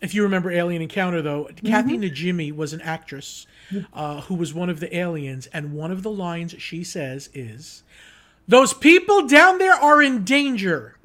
[0.00, 2.04] If you remember Alien Encounter, though, Kathy mm-hmm.
[2.04, 3.46] Najimy was an actress
[3.92, 7.82] uh, who was one of the aliens, and one of the lines she says is,
[8.48, 10.96] "Those people down there are in danger."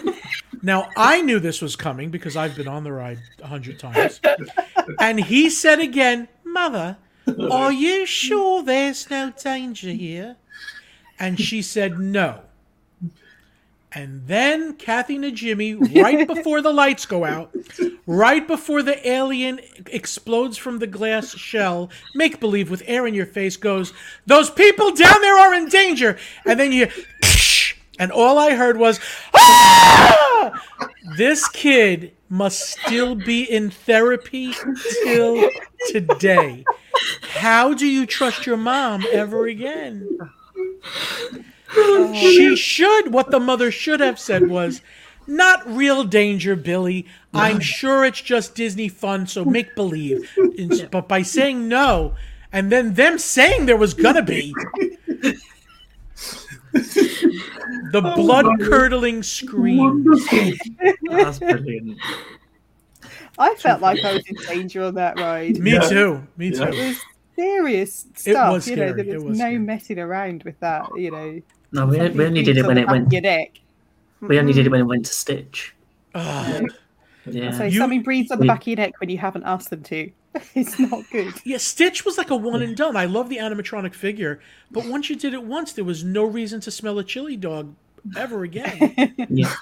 [0.62, 4.20] now I knew this was coming because I've been on the ride a hundred times,
[4.98, 6.96] and he said again, "Mother,
[7.50, 10.36] are you sure there's no danger here?"
[11.18, 12.42] And she said, "No."
[13.92, 17.52] And then Kathy Najimy, right before the lights go out,
[18.06, 23.26] right before the alien explodes from the glass shell, make believe with air in your
[23.26, 23.92] face, goes,
[24.26, 26.18] Those people down there are in danger.
[26.46, 26.88] And then you,
[27.98, 29.00] and all I heard was,
[29.34, 30.62] ah!
[31.16, 34.54] This kid must still be in therapy
[35.02, 35.50] till
[35.88, 36.64] today.
[37.22, 40.18] How do you trust your mom ever again?
[41.76, 42.12] Oh.
[42.14, 43.12] She should.
[43.12, 44.80] What the mother should have said was,
[45.26, 47.06] "Not real danger, Billy.
[47.32, 50.30] I'm sure it's just Disney fun, so make believe."
[50.90, 52.14] But by saying no,
[52.52, 54.52] and then them saying there was gonna be,
[56.72, 60.04] the oh, blood curdling scream.
[61.08, 61.98] That's brilliant.
[63.38, 65.58] I felt like I was in danger on that ride.
[65.58, 65.80] Me Yeah.
[65.80, 66.26] too.
[66.36, 66.64] Me too.
[66.64, 67.00] It was
[67.36, 68.50] serious stuff.
[68.50, 69.02] It was you know, scary.
[69.02, 69.58] there It was, was no scary.
[69.58, 70.86] messing around with that.
[70.96, 71.40] You know,
[71.72, 73.06] No, we, we only did it when it went.
[73.06, 73.60] of your neck.
[74.20, 75.74] We only did it when it went to Stitch.
[76.14, 76.64] Ugh.
[77.26, 77.52] Yeah.
[77.52, 79.70] So You- something breathes on the we- back of your neck when you haven't asked
[79.70, 80.10] them to.
[80.54, 81.34] it's not good.
[81.44, 82.96] Yeah, Stitch was like a one and done.
[82.96, 84.40] I love the animatronic figure,
[84.70, 87.74] but once you did it once, there was no reason to smell a chili dog
[88.16, 89.14] ever again.
[89.28, 89.52] yeah.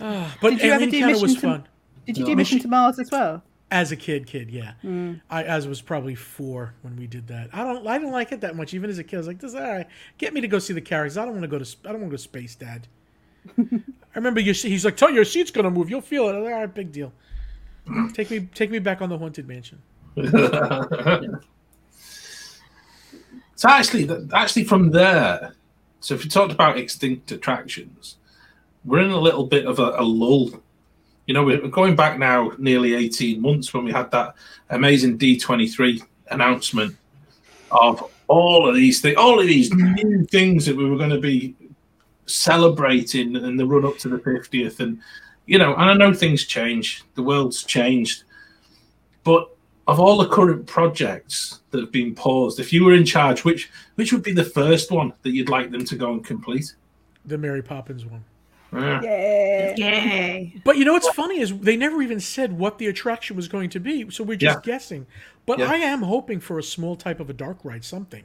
[0.00, 1.68] Ah, but Did you ever do Encounter was to- fun.
[2.06, 2.30] Did you No.
[2.30, 3.42] do Mission to Mars as well?
[3.74, 4.74] As a kid, kid, yeah.
[4.84, 5.20] Mm.
[5.28, 7.50] I as was probably four when we did that.
[7.52, 8.72] I don't I didn't like it that much.
[8.72, 9.88] Even as a kid, I was like, "This is all right.
[10.16, 11.18] Get me to go see the characters.
[11.18, 12.86] I don't want to go to I don't want to go to space, Dad."
[13.58, 13.80] I
[14.14, 15.90] remember your, se- he's like, "Tell your seat's gonna move.
[15.90, 17.12] You'll feel it." I'm like, all right, big deal.
[18.12, 19.82] Take me take me back on the haunted mansion.
[23.56, 25.54] So actually, actually from there,
[26.00, 28.16] so if you talked about extinct attractions,
[28.84, 30.50] we're in a little bit of a, a lull.
[31.26, 34.34] You know, we're going back now nearly 18 months when we had that
[34.70, 36.96] amazing D23 announcement
[37.70, 41.20] of all of these things, all of these new things that we were going to
[41.20, 41.54] be
[42.26, 44.80] celebrating in the run up to the 50th.
[44.80, 45.00] And,
[45.46, 48.24] you know, and I know things change, the world's changed,
[49.24, 49.50] but
[49.86, 53.70] of all the current projects that have been paused, if you were in charge, which
[53.96, 56.74] which would be the first one that you'd like them to go and complete?
[57.26, 58.24] The Mary Poppins one.
[58.74, 59.00] Yeah.
[59.02, 59.74] Yeah.
[59.76, 60.54] Yay.
[60.64, 63.70] But you know what's funny is they never even said what the attraction was going
[63.70, 64.72] to be, so we're just Yeah.
[64.72, 65.06] guessing.
[65.46, 65.70] But Yeah.
[65.70, 68.24] I am hoping for a small type of a dark ride, something.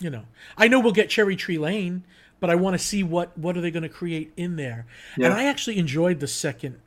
[0.00, 0.24] You know,
[0.56, 2.04] I know we'll get Cherry Tree Lane,
[2.40, 4.86] but I want to see what what are they going to create in there.
[5.16, 5.26] Yeah.
[5.26, 6.78] And I actually enjoyed the second.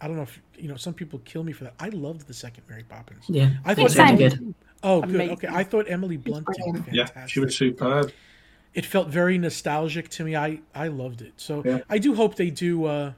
[0.00, 0.76] I don't know if you know.
[0.76, 1.74] Some people kill me for that.
[1.78, 3.24] I loved the second Mary Poppins.
[3.28, 3.50] Yeah.
[3.64, 4.16] I thought It's really Same.
[4.28, 4.54] good.
[4.82, 5.30] Oh, good.
[5.32, 6.84] Okay, I thought Emily Blunt did brilliant.
[6.86, 7.16] fantastic.
[7.16, 8.12] Yeah, she was superb.
[8.74, 10.36] It felt very nostalgic to me.
[10.36, 11.34] I I loved it.
[11.36, 11.80] So Yeah.
[11.88, 12.84] I do hope they do.
[12.86, 13.12] Uh,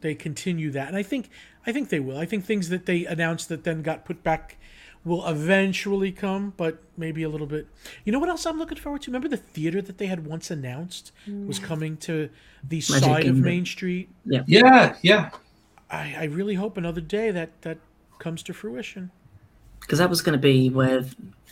[0.00, 1.28] they continue that, and I think
[1.66, 2.16] I think they will.
[2.18, 4.56] I think things that they announced that then got put back
[5.04, 7.66] will eventually come, but maybe a little bit.
[8.04, 9.10] You know what else I'm looking forward to?
[9.10, 11.12] Remember the theater that they had once announced
[11.46, 12.30] was coming to
[12.62, 14.08] the side of Main Street.
[14.24, 15.30] Yeah, Yeah, yeah.
[15.90, 17.78] I, I really hope another day that that
[18.18, 19.10] comes to fruition.
[19.88, 21.02] Because that was going to be where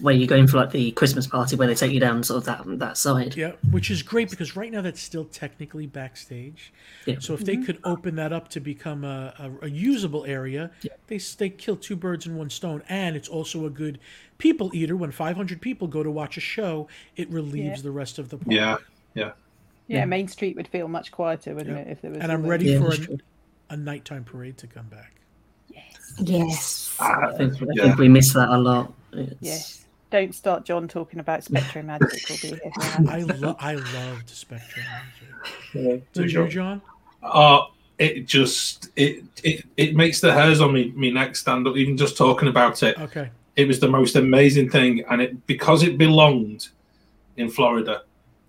[0.01, 2.45] where you're going for like the Christmas party where they take you down sort of
[2.45, 3.35] that that side.
[3.35, 6.71] Yeah, which is great because right now that's still technically backstage.
[7.07, 7.17] Yeah.
[7.19, 7.65] So if they mm-hmm.
[7.65, 10.93] could open that up to become a, a, a usable area, Yeah.
[11.07, 13.99] they they kill two birds in one stone, and it's also a good
[14.37, 14.97] people eater.
[14.97, 17.85] When 500 people go to watch a show, it relieves Yeah.
[17.85, 18.53] the rest of the park.
[18.53, 18.77] Yeah,
[19.15, 19.33] yeah.
[19.89, 21.85] Yeah, Main Street would feel much quieter, wouldn't Yeah.
[21.85, 23.19] it, if there was And I'm ready Yeah, for that's an- true.
[23.71, 25.16] A nighttime parade to come back.
[26.21, 26.97] Yes.
[26.99, 27.83] Ah, I think, I yeah.
[27.85, 28.93] think we miss that a lot.
[29.13, 29.83] It's, Yes.
[30.11, 32.01] Don't start John talking about SpectroMagic.
[32.43, 33.41] We'll be here I hours.
[33.41, 34.87] lo- I loved Spectrum.
[35.75, 36.81] Yeah, Did you, John?
[37.23, 41.77] Oh, it just it it it makes the hairs on me me neck stand up.
[41.77, 43.31] Even just talking about it, Okay.
[43.57, 46.69] it was the most amazing thing, and it because it belonged
[47.37, 48.03] in Florida.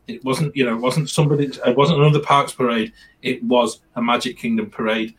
[0.07, 1.45] It wasn't, you know, it wasn't somebody.
[1.47, 2.93] It wasn't another Parks parade.
[3.23, 5.15] It was a Magic Kingdom parade,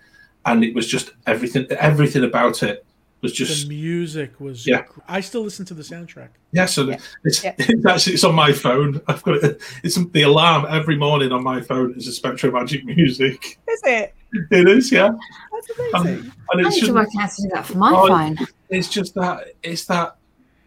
[0.46, 1.66] and it was just everything.
[1.70, 2.84] Everything about it
[3.20, 4.66] was just The just music was.
[4.66, 4.82] Yeah.
[4.88, 6.28] gr- I still listen to the soundtrack.
[6.52, 6.66] yeah.
[6.66, 6.98] So Yeah.
[7.24, 7.54] it's, Yeah.
[7.58, 9.00] it's actually it's on my phone.
[9.08, 9.60] I've got it.
[9.82, 13.58] It's the alarm every morning on my phone is a SpectroMagic music.
[13.68, 14.14] Is it?
[14.50, 15.08] It is, yeah,
[15.52, 16.32] That's amazing.
[16.52, 18.36] and I it's need just to work out to do that for my Oh, phone.
[18.68, 20.16] it's just that it's that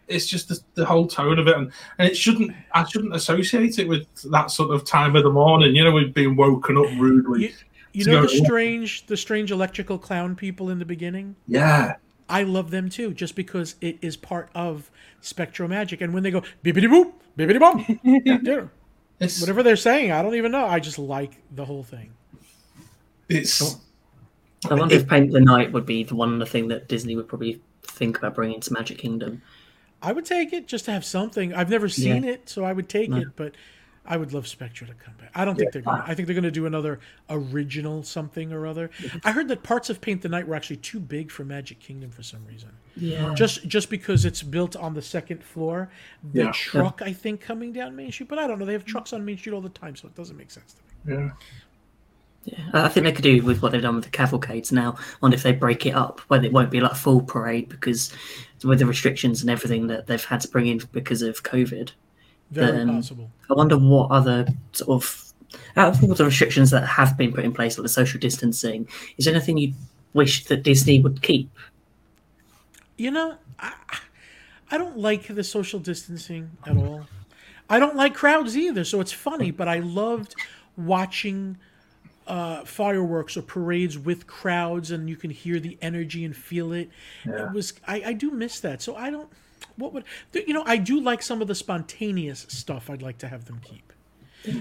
[0.07, 2.53] it's just the, the whole tone of it, and, and it shouldn't.
[2.73, 5.75] I shouldn't associate it with that sort of time of the morning.
[5.75, 7.53] You know, we've been woken up rudely.
[7.93, 11.35] You, you know the strange, the strange electrical clown people in the beginning.
[11.47, 11.95] Yeah,
[12.29, 14.89] I love them too, just because it is part of
[15.19, 16.01] Spectro Magic.
[16.01, 18.69] And when they go bibbity boop, bibbity bum,
[19.39, 20.65] whatever they're saying, I don't even know.
[20.65, 22.13] I just like the whole thing.
[23.29, 23.81] it's oh.
[24.69, 27.27] I wonder if Paint the Night would be the one the thing that Disney would
[27.27, 29.41] probably think about bringing to Magic Kingdom.
[30.01, 31.53] I would take it just to have something.
[31.53, 33.17] I've never seen it, so I would take No.
[33.17, 33.27] it.
[33.35, 33.53] But
[34.03, 35.29] I would love Spectra to come back.
[35.35, 36.01] I don't think they're going.
[36.01, 36.99] to I think they're going to do another
[37.29, 38.89] original something or other.
[39.23, 42.09] I heard that parts of Paint the Night were actually too big for Magic Kingdom
[42.09, 42.69] for some reason.
[42.97, 43.33] Yeah.
[43.35, 45.89] Just just because it's built on the second floor.
[46.33, 46.51] The Yeah.
[46.51, 48.65] truck, I think, coming down Main Street, but I don't know.
[48.65, 51.09] They have trucks on Main Street all the time, so it doesn't make sense to
[51.09, 51.15] me.
[51.23, 51.29] yeah.
[52.43, 54.97] Yeah, I think they could do with what they've done with the cavalcades now.
[55.21, 58.11] Wonder if they break it up, whether it won't be like a full parade because
[58.63, 61.91] with the restrictions and everything that they've had to bring in because of COVID.
[62.51, 63.31] Very Then- possible.
[63.49, 65.31] I wonder what other sort of
[65.75, 68.87] out of all the restrictions that have been put in place, like the social distancing,
[69.17, 69.73] is there anything you
[70.13, 71.49] wish that Disney would keep?
[72.97, 73.73] You know, I,
[74.69, 77.05] I don't like the social distancing at all.
[77.69, 79.51] I don't like crowds either, so it's funny.
[79.51, 80.35] But I loved
[80.77, 81.57] watching
[82.27, 86.89] uh, fireworks or parades with crowds, and you can hear the energy and feel it.
[87.25, 87.47] Yeah.
[87.47, 88.81] It was I, I do miss that.
[88.81, 89.29] So I don't.
[89.81, 90.03] What would
[90.33, 90.63] you know?
[90.65, 92.89] I do like some of the spontaneous stuff.
[92.89, 93.91] I'd like to have them keep.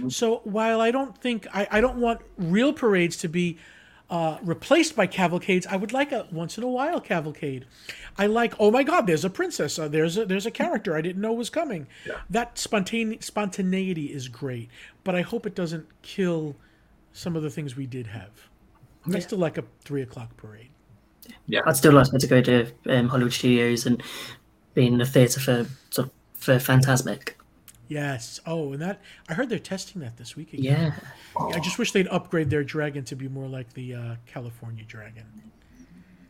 [0.09, 3.59] So while I don't think I, I don't want real parades to be
[4.11, 7.65] uh, replaced by cavalcades, I would like a once in a while cavalcade.
[8.19, 11.01] I like oh my god, there's a princess, uh, there's a there's a character I
[11.01, 11.87] didn't know was coming.
[12.29, 14.69] That spontane spontaneity is great,
[15.05, 16.57] but I hope it doesn't kill
[17.13, 18.49] some of the things we did have.
[19.13, 20.69] I still like a three o'clock parade.
[21.47, 24.03] Yeah, I'd still like to go to um, Hollywood Studios and
[24.75, 27.35] be in the theatre for sort of, for Fantasmic.
[27.89, 28.41] Yes.
[28.47, 30.95] Oh, and that I heard they're testing that this week again.
[31.37, 34.85] Yeah, I just wish they'd upgrade their dragon to be more like the uh, California
[34.85, 35.25] dragon.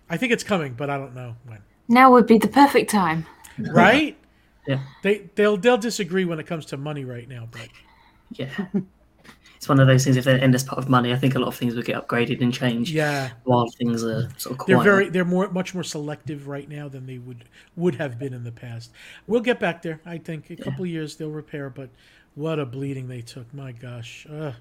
[0.09, 1.59] I think it's coming, but I don't know when.
[1.86, 3.26] Now would be the perfect time.
[3.59, 4.16] Right?
[4.66, 7.68] yeah, They they'll they'll disagree when it comes to money right now, but
[8.30, 8.49] yeah.
[9.61, 10.17] It's one of those things.
[10.17, 12.41] If they're endless pot of money, I think a lot of things would get upgraded
[12.41, 12.93] and changed.
[12.95, 14.67] yeah, while things are sort of quiet.
[14.69, 17.45] they're very they're more much more selective right now than they would
[17.77, 18.91] would have been in the past.
[19.27, 20.01] We'll get back there.
[20.07, 21.91] I think a couple of years they'll repair, but
[22.37, 23.53] what a bleeding they took.
[23.53, 24.27] My gosh.
[24.33, 24.55] Ugh.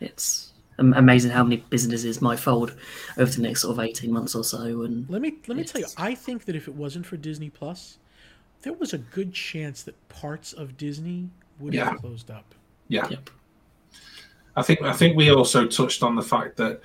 [0.00, 2.74] It's amazing how many businesses might fold
[3.16, 4.82] over the next sort of eighteen months or so.
[4.82, 7.50] And Let me let me tell you, I think that if it wasn't for Disney
[7.50, 7.98] Plus,
[8.62, 11.90] there was a good chance that parts of Disney would Yeah.
[11.90, 12.54] have closed up.
[12.88, 13.08] yeah.
[13.08, 13.30] yep,
[14.56, 16.80] I think I think we also touched on the fact that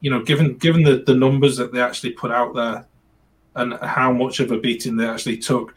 [0.00, 2.86] you know, given given the, the numbers that they actually put out there
[3.54, 5.74] and how much of a beating they actually took,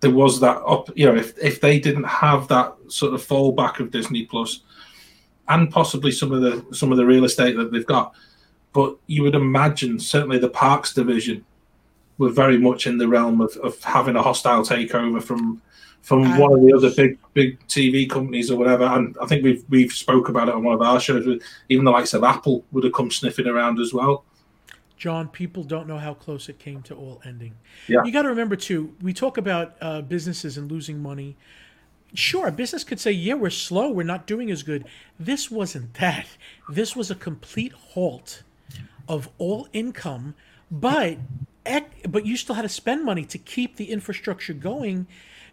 [0.00, 0.88] there was that up.
[0.96, 4.60] You know, if if they didn't have that sort of fallback of Disney Plus,
[5.48, 8.14] and possibly some of the some of the real estate that they've got,
[8.72, 11.44] but you would imagine certainly the parks division
[12.16, 15.60] were very much in the realm of, of having a hostile takeover from
[16.02, 18.84] from And- one of the other big big TV companies or whatever.
[18.84, 21.26] And I think we've we've spoke about it on one of our shows.
[21.68, 24.24] Even the likes of Apple would have come sniffing around as well.
[24.96, 27.54] John, people don't know how close it came to all ending.
[27.86, 28.02] Yeah.
[28.04, 28.94] You got to remember too.
[29.00, 31.36] We talk about uh, businesses and losing money.
[32.14, 33.90] Sure, a business could say, "Yeah, we're slow.
[33.90, 34.86] We're not doing as good."
[35.20, 36.26] This wasn't that.
[36.68, 38.42] This was a complete halt
[39.06, 40.34] of all income,
[40.70, 41.18] but
[42.08, 45.06] but you still had to spend money to keep the infrastructure going.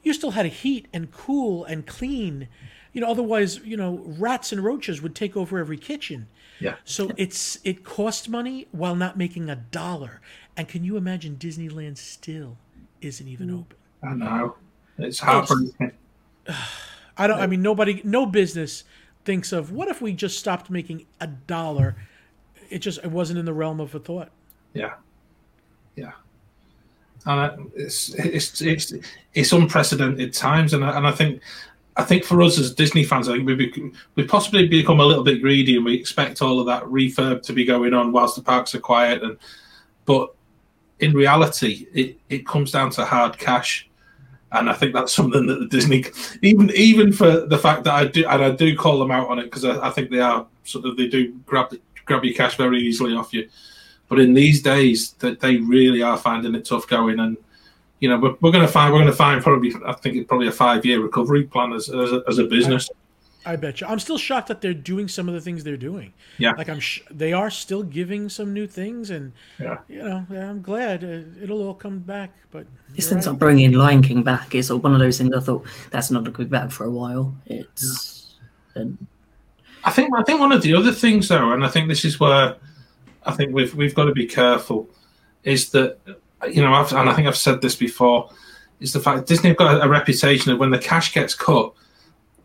[0.06, 2.48] You still had to heat and cool and clean.
[2.94, 6.28] You know, otherwise, you know, rats and roaches would take over every kitchen.
[6.62, 6.76] Yeah.
[6.86, 10.22] So it's it cost money while not making a dollar.
[10.56, 12.58] And can you imagine Disneyland still
[13.02, 13.60] isn't even mm.
[13.60, 13.78] open?
[14.04, 14.56] I know.
[15.00, 15.92] It's heartbreaking.
[17.18, 18.84] I don't I mean nobody no business
[19.24, 21.96] thinks of what if we just stopped making a dollar?
[22.70, 24.30] It just it wasn't in the realm of a thought.
[24.74, 24.94] Yeah,
[25.96, 26.12] yeah.
[27.26, 28.94] And it's it's it's
[29.34, 31.42] it's unprecedented times, and I, and I think
[31.98, 35.24] I think for us as Disney fans, I think we we possibly become a little
[35.24, 38.44] bit greedy, and we expect all of that refurb to be going on whilst the
[38.44, 39.38] parks are quiet, and
[40.06, 40.36] but
[41.00, 43.90] in reality, it it comes down to hard cash.
[44.52, 46.06] And I think that's something that the Disney,
[46.42, 49.40] even even for the fact that I do, and I do call them out on
[49.40, 51.74] it because I, I think they are sort of they do grab
[52.06, 53.50] grab your cash very easily off you.
[54.08, 57.38] But in these days, that they really are finding it tough going, and
[58.00, 60.28] you know we're, we're going to find we're going to find probably I think it's
[60.28, 62.90] probably a five year recovery plan as as a, as a business.
[63.48, 63.86] I bet you.
[63.86, 66.14] I'm still shocked that they're doing some of the things they're doing.
[66.40, 66.54] Yeah.
[66.58, 69.78] Like I'm, sh- they are still giving some new things, and Yeah.
[69.88, 72.32] you know, I'm glad uh, it'll all come back.
[72.50, 73.34] But It's you're things right.
[73.34, 74.56] like bringing Lion King back.
[74.56, 76.92] It's one of those things I thought that's not going to be back for a
[76.92, 77.36] while.
[77.46, 78.34] It's
[78.74, 78.98] and
[79.84, 82.20] I think I think one of the other things though, and I think this is
[82.20, 82.56] where
[83.26, 84.90] I think we've we've got to be careful,
[85.44, 85.98] is that
[86.52, 88.30] you know, I've, and I think I've said this before,
[88.80, 91.74] is the fact Disney have got a, a reputation of when the cash gets cut,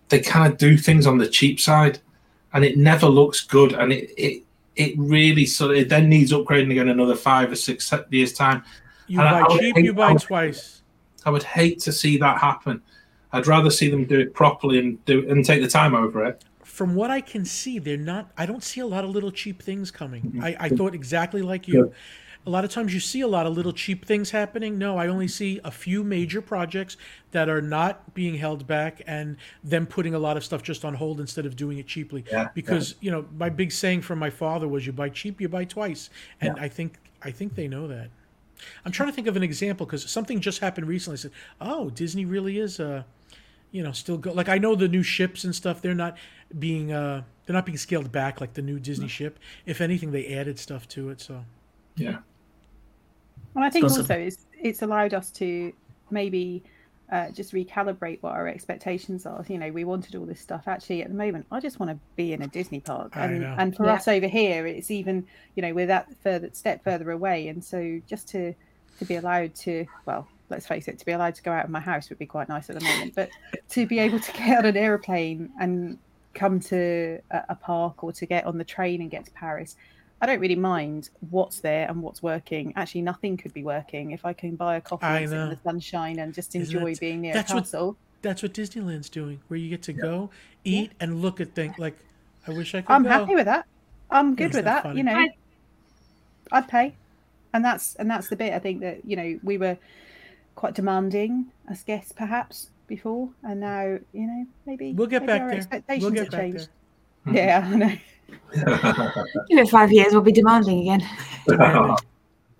[0.08, 1.98] they kind of do things on the cheap side,
[2.52, 4.42] and it never looks good, and it it,
[4.76, 8.62] it really sort of it then needs upgrading again another five or six years time.
[9.06, 10.76] you and buy I cheap, hate- you I buy would- twice.
[11.26, 12.80] I would hate to see that happen.
[13.32, 16.42] I'd rather see them do it properly and do and take the time over it.
[16.80, 18.30] From what I can see, they're not.
[18.38, 20.22] I don't see a lot of little cheap things coming.
[20.22, 20.42] Mm-hmm.
[20.42, 21.92] I, I thought exactly like you.
[22.46, 24.78] A lot of times you see a lot of little cheap things happening.
[24.78, 26.96] No, I only see a few major projects
[27.32, 30.94] that are not being held back and them putting a lot of stuff just on
[30.94, 32.24] hold instead of doing it cheaply.
[32.32, 35.50] Yeah, because you know my big saying from my father was, "You buy cheap, you
[35.50, 36.08] buy twice,"
[36.40, 36.62] and Yeah.
[36.62, 38.08] I think I think they know that.
[38.86, 41.18] I'm trying to think of an example because something just happened recently.
[41.18, 43.02] I said, "Oh, Disney really is uh,
[43.70, 45.82] you know, still go." Like I know the new ships and stuff.
[45.82, 46.16] They're not
[46.58, 49.38] being uh, they're not being scaled back like the new Disney ship.
[49.66, 51.20] If anything, they added stuff to it.
[51.20, 51.44] So
[51.96, 52.18] Yeah.
[53.54, 54.02] And I think Awesome.
[54.02, 55.72] also it's it's allowed us to
[56.10, 56.62] maybe
[57.10, 59.44] uh, just recalibrate what our expectations are.
[59.48, 60.68] You know, we wanted all this stuff.
[60.68, 63.40] Actually, at the moment, I just want to be in a Disney park, I and
[63.40, 63.54] know.
[63.58, 63.94] and for Yeah.
[63.94, 65.26] us over here, it's even
[65.56, 68.54] you know we're that further step further away, and so just to
[68.98, 70.28] to be allowed to well.
[70.50, 72.48] Let's face it, to be allowed to go out of my house would be quite
[72.48, 73.14] nice at the moment.
[73.14, 73.30] But
[73.68, 75.96] to be able to get on an aeroplane and
[76.34, 79.76] come to a, a park or to get on the train and get to Paris,
[80.22, 82.72] I don't really mind what's there and what's working.
[82.76, 85.58] Actually, nothing could be working if I can buy a coffee and sit in the
[85.64, 87.96] sunshine and just enjoy that- being near that's a what- castle.
[88.22, 90.30] that's what Disneyland's doing, where you get to go,
[90.64, 91.78] eat, and look at things.
[91.78, 91.96] Like
[92.46, 92.92] I wish I could.
[92.92, 93.08] I'm go.
[93.08, 93.66] happy with that.
[94.10, 94.96] I'm good Isn't with that that.
[94.96, 95.34] You know, I-
[96.52, 96.94] I'd pay,
[97.54, 98.52] and that's and that's the bit.
[98.52, 99.78] I think that you know we were
[100.56, 103.82] quite demanding as guests perhaps before, and now
[104.12, 105.56] you know maybe We'll get maybe back our there.
[105.56, 106.68] Expectations We'll get have back changed.
[107.24, 107.34] there.
[107.34, 107.96] Yeah, I know.
[109.48, 111.02] Give it five years, we'll be demanding again.
[111.48, 111.96] I,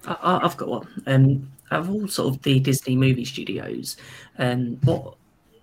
[0.07, 0.89] I- I've got one.
[1.07, 3.97] Um, of all sort of the Disney movie studios,
[4.39, 5.15] um, what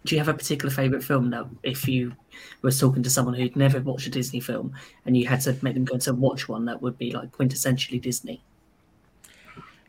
[0.05, 2.13] do you have a particular favourite film that if you
[2.61, 4.71] were talking to someone who'd never watched a Disney film
[5.05, 8.01] and you had to make them go to watch one that would be like quintessentially
[8.01, 8.41] Disney?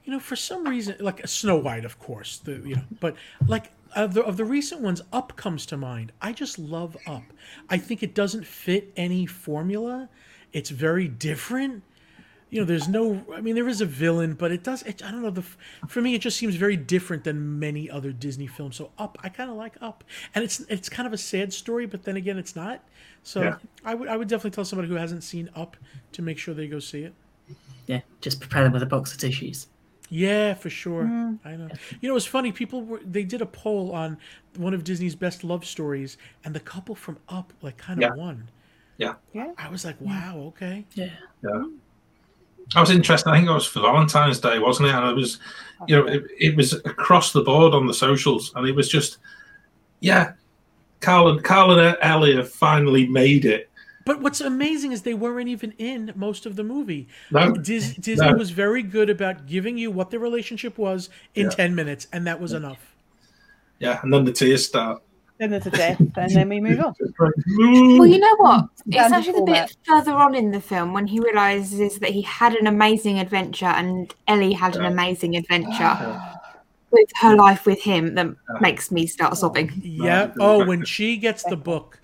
[0.09, 3.15] You know, for some reason, like Snow White, of course, the you know, but
[3.47, 6.13] like of the of the recent ones, Up comes to mind.
[6.23, 7.25] I just love Up.
[7.69, 10.09] I think it doesn't fit any formula.
[10.55, 11.83] It's very different.
[12.49, 13.23] You know, there's no.
[13.35, 14.83] I mean, there is a villain, but it does.
[14.85, 15.29] It, I don't know.
[15.29, 15.45] The
[15.87, 18.77] for me, it just seems very different than many other Disney films.
[18.77, 20.05] So Up, I kind of like Up,
[20.35, 22.83] and it's it's kind of a sad story, but then again, it's not.
[23.23, 23.57] So Yeah.
[23.85, 25.77] I would I would definitely tell somebody who hasn't seen Up
[26.13, 27.13] to make sure they go see it.
[27.87, 29.67] Yeah, just prepare them with a box of tissues.
[30.11, 31.05] Yeah, for sure.
[31.05, 31.39] Mm.
[31.45, 31.69] I know.
[32.01, 32.53] You know, it's funny.
[32.53, 34.17] People were they did a poll on
[34.57, 38.23] one of Disney's best love stories, and the couple from Up like kind of Yeah.
[38.23, 38.49] won.
[38.97, 39.15] Yeah.
[39.33, 39.53] Yeah.
[39.59, 40.85] I was like, wow, okay.
[40.95, 41.11] Yeah.
[41.43, 41.65] Yeah.
[42.75, 43.31] I was interested.
[43.31, 44.95] I think it was for Valentine's Day, wasn't it?
[44.95, 45.39] And it was,
[45.87, 49.19] you know, it, it was across the board on the socials, and it was just,
[50.01, 50.33] yeah,
[51.01, 53.71] Carl and Carl and Ellie have finally made it.
[54.09, 57.09] But what's amazing is they weren't even in most of the movie.
[57.31, 58.37] No, Dis- Disney No.
[58.39, 61.51] was very good about giving you what their relationship was in Yeah.
[61.51, 62.95] ten minutes, and that was enough.
[63.81, 65.03] yeah, and then the tears start.
[65.39, 66.95] Then there's a death, and then we move on.
[67.99, 68.65] Well, you know what?
[68.87, 69.69] It's Standard actually the format.
[69.69, 73.67] bit further on in the film when he realizes that he had an amazing adventure
[73.67, 75.95] and Ellie had an amazing adventure
[76.91, 78.59] with her life with him that Yeah.
[78.61, 79.71] makes me start sobbing.
[79.85, 80.33] Yeah.
[80.41, 81.98] Oh, when she gets the book,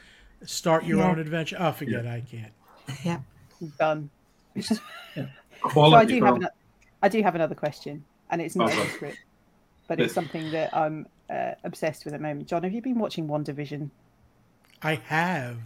[0.46, 1.10] start your Yeah.
[1.10, 1.56] own adventure.
[1.58, 2.52] Oh, forget it, I can't.
[3.04, 3.20] Yeah.
[3.78, 4.10] Done.
[4.60, 4.70] So
[5.22, 6.42] I Quality do have film.
[6.44, 6.48] an,
[7.02, 8.88] I do have another question, and it's not Okay.
[8.88, 9.18] script,
[9.88, 12.48] but it's something that I'm uh, obsessed with at the moment.
[12.48, 13.90] John, have you been watching WandaVision?
[14.82, 15.56] I have.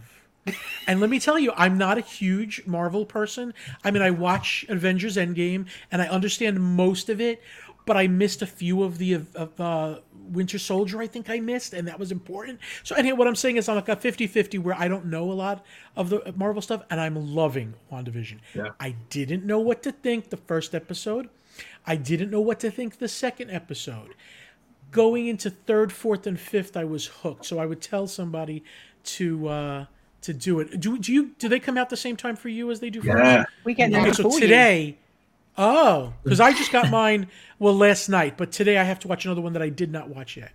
[0.87, 3.53] And let me tell you, I'm not a huge Marvel person.
[3.83, 7.41] I mean, I watch Avengers Endgame and I understand most of it,
[7.85, 9.99] but I missed a few of the of, uh,
[10.31, 11.01] Winter Soldier.
[11.01, 12.59] I think I missed, and that was important.
[12.83, 15.33] So, anyhow, what I'm saying is I'm like a 50-50 where I don't know a
[15.33, 15.65] lot
[15.95, 18.39] of the Marvel stuff, and I'm loving WandaVision.
[18.53, 18.69] Yeah.
[18.79, 21.29] I didn't know what to think the first episode.
[21.85, 24.13] I didn't know what to think the second episode
[24.91, 27.45] going into third, fourth, and fifth, I was hooked.
[27.45, 28.63] So I would tell somebody
[29.03, 29.85] to uh,
[30.21, 30.79] to do it.
[30.79, 33.01] Do do you do they come out the same time for you as they do
[33.01, 33.47] for Yeah, us?
[33.63, 34.47] We get them Okay, so before you.
[34.47, 34.97] today.
[35.57, 37.27] Oh, because I just got mine
[37.59, 40.09] well last night, but today I have to watch another one that I did not
[40.09, 40.51] watch yet.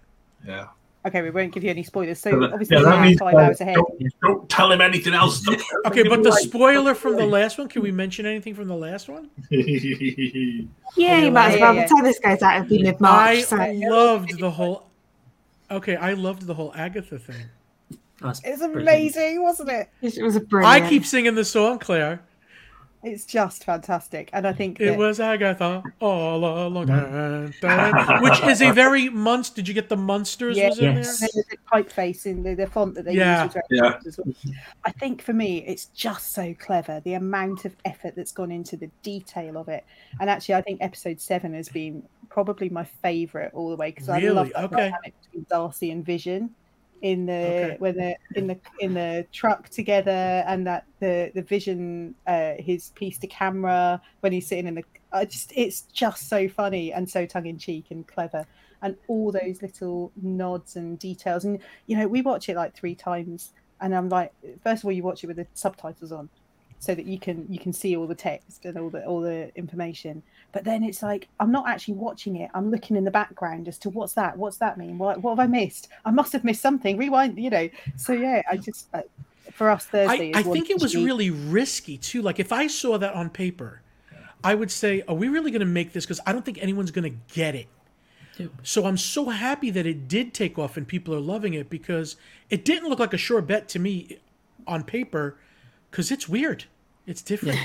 [0.47, 0.69] yeah.
[1.07, 2.19] Okay, we won't give you any spoilers.
[2.19, 3.75] So So obviously yeah, we're that means, five uh, hours ahead.
[3.75, 5.47] Don't, don't tell him anything else.
[5.87, 9.11] Okay, but the spoiler from the last one, can we mention anything from the last
[9.11, 9.29] one?
[9.51, 11.75] Yeah, you might as well.
[11.75, 13.37] yeah, By the time this goes out, it'll be mid March.
[13.37, 14.87] I So loved the whole.
[15.71, 17.37] Okay, I loved the whole Agatha thing.
[18.25, 18.77] It's It's brilliant.
[18.83, 19.89] amazing, wasn't it?
[20.01, 20.85] it was a brilliant.
[20.85, 22.23] I keep singing the song, Claire.
[23.05, 28.41] It's just fantastic, and I think It that- was Agatha all along, dun, dun, which
[28.45, 29.57] is a very Munster.
[29.57, 30.57] Did you get the Munsters?
[30.57, 30.71] Yeah.
[30.71, 31.03] Was in there?
[31.05, 33.45] the, the typeface in the, the font that they Yeah.
[33.45, 33.55] use.
[33.55, 33.99] Was Yeah.
[34.07, 34.35] as well.
[34.85, 37.01] I think for me, it's just so clever.
[37.05, 39.85] The amount of effort that's gone into the detail of it,
[40.21, 44.09] and actually, I think episode seven has been probably my favourite all the way because
[44.09, 44.53] I love Really?
[44.55, 44.77] that Okay.
[44.77, 46.51] dynamic between Darcy and Vision
[47.03, 47.77] in the Okay.
[47.79, 52.91] when they're in the in the truck together, and that the the Vision uh, his
[52.91, 54.85] piece to camera when he's sitting in the.
[55.12, 58.47] I just it's just so funny and so tongue in cheek and clever
[58.83, 61.45] and all those little nods and details.
[61.45, 64.93] And you know, we watch it like three times, and I'm like, first of all,
[64.93, 66.29] you watch it with the subtitles on,
[66.85, 69.51] so that you can you can see all the text and all the all the
[69.56, 70.23] information.
[70.52, 72.51] But then it's like I'm not actually watching it.
[72.55, 74.36] I'm looking in the background as to what's that?
[74.36, 74.98] What's that mean?
[74.98, 75.89] What what have I missed?
[76.05, 76.98] I must have missed something.
[76.98, 77.69] Rewind, you know.
[77.97, 79.02] So yeah, I just uh,
[79.52, 80.32] for us Thursday.
[80.35, 82.20] I, I think it was to be- really risky too.
[82.20, 83.81] Like if I saw that on paper,
[84.43, 86.90] I would say, "Are we really going to make this?" Because I don't think anyone's
[86.90, 87.69] going to get it.
[88.36, 88.51] Yep.
[88.62, 92.16] So I'm so happy that it did take off and people are loving it because
[92.51, 94.19] it didn't look like a sure bet to me
[94.66, 95.36] on paper
[95.90, 96.65] because it's weird.
[97.07, 97.59] It's different.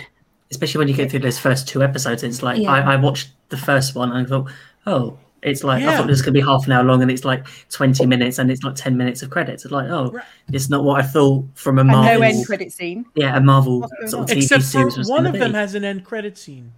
[0.52, 2.72] Especially when you go through those first two episodes, it's like Yeah.
[2.72, 4.52] I, I watched the first one and I thought,
[4.88, 7.24] oh, it's like I thought this was gonna be half an hour long, and it's
[7.24, 9.64] like twenty minutes, and it's like ten minutes of credits.
[9.64, 10.26] It's like, oh, Right.
[10.52, 12.20] it's not what I thought from a and Marvel.
[12.20, 13.06] no end credit scene.
[13.16, 14.26] Yeah, a Marvel sort of on?
[14.28, 16.74] TV Except series was one gonna of them has an end credit scene.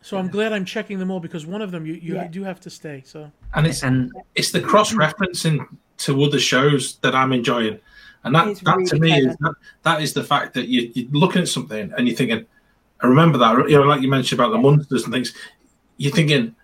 [0.00, 2.28] So I'm glad I'm checking them all because one of them you, you Yeah.
[2.28, 3.02] do have to stay.
[3.04, 5.66] So and it's and it's the cross referencing
[5.98, 7.78] to other shows that I'm enjoying,
[8.24, 11.10] and that that really to me is that, that is the fact that you, you're
[11.12, 12.44] looking at something and you're thinking,
[13.02, 15.34] I remember that you know like you mentioned about the Munsters and things,
[15.98, 16.54] you're thinking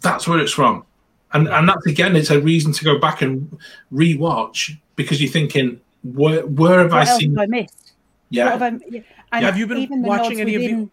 [0.00, 0.84] that's where it's from,
[1.32, 3.58] and and that's again it's a reason to go back and
[3.92, 7.92] rewatch because you're thinking where where have I What else seen have I missed?
[8.30, 8.44] yeah.
[8.44, 9.00] What have I, yeah.
[9.32, 10.90] And Have you been watching nods any of the- within-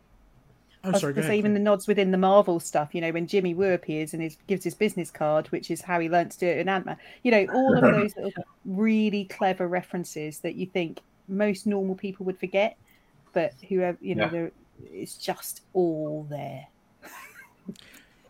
[0.87, 1.13] I'm was sorry.
[1.21, 4.21] Say even the nods within the Marvel stuff, you know, when Jimmy Woo appears and
[4.21, 6.85] his, gives his business card, which is how he learnt to do it in Ant
[6.85, 6.97] Man.
[7.23, 12.25] You know, all of those little really clever references that you think most normal people
[12.25, 12.77] would forget,
[13.33, 14.47] but whoever you know, Yeah.
[14.91, 16.67] it's just all there.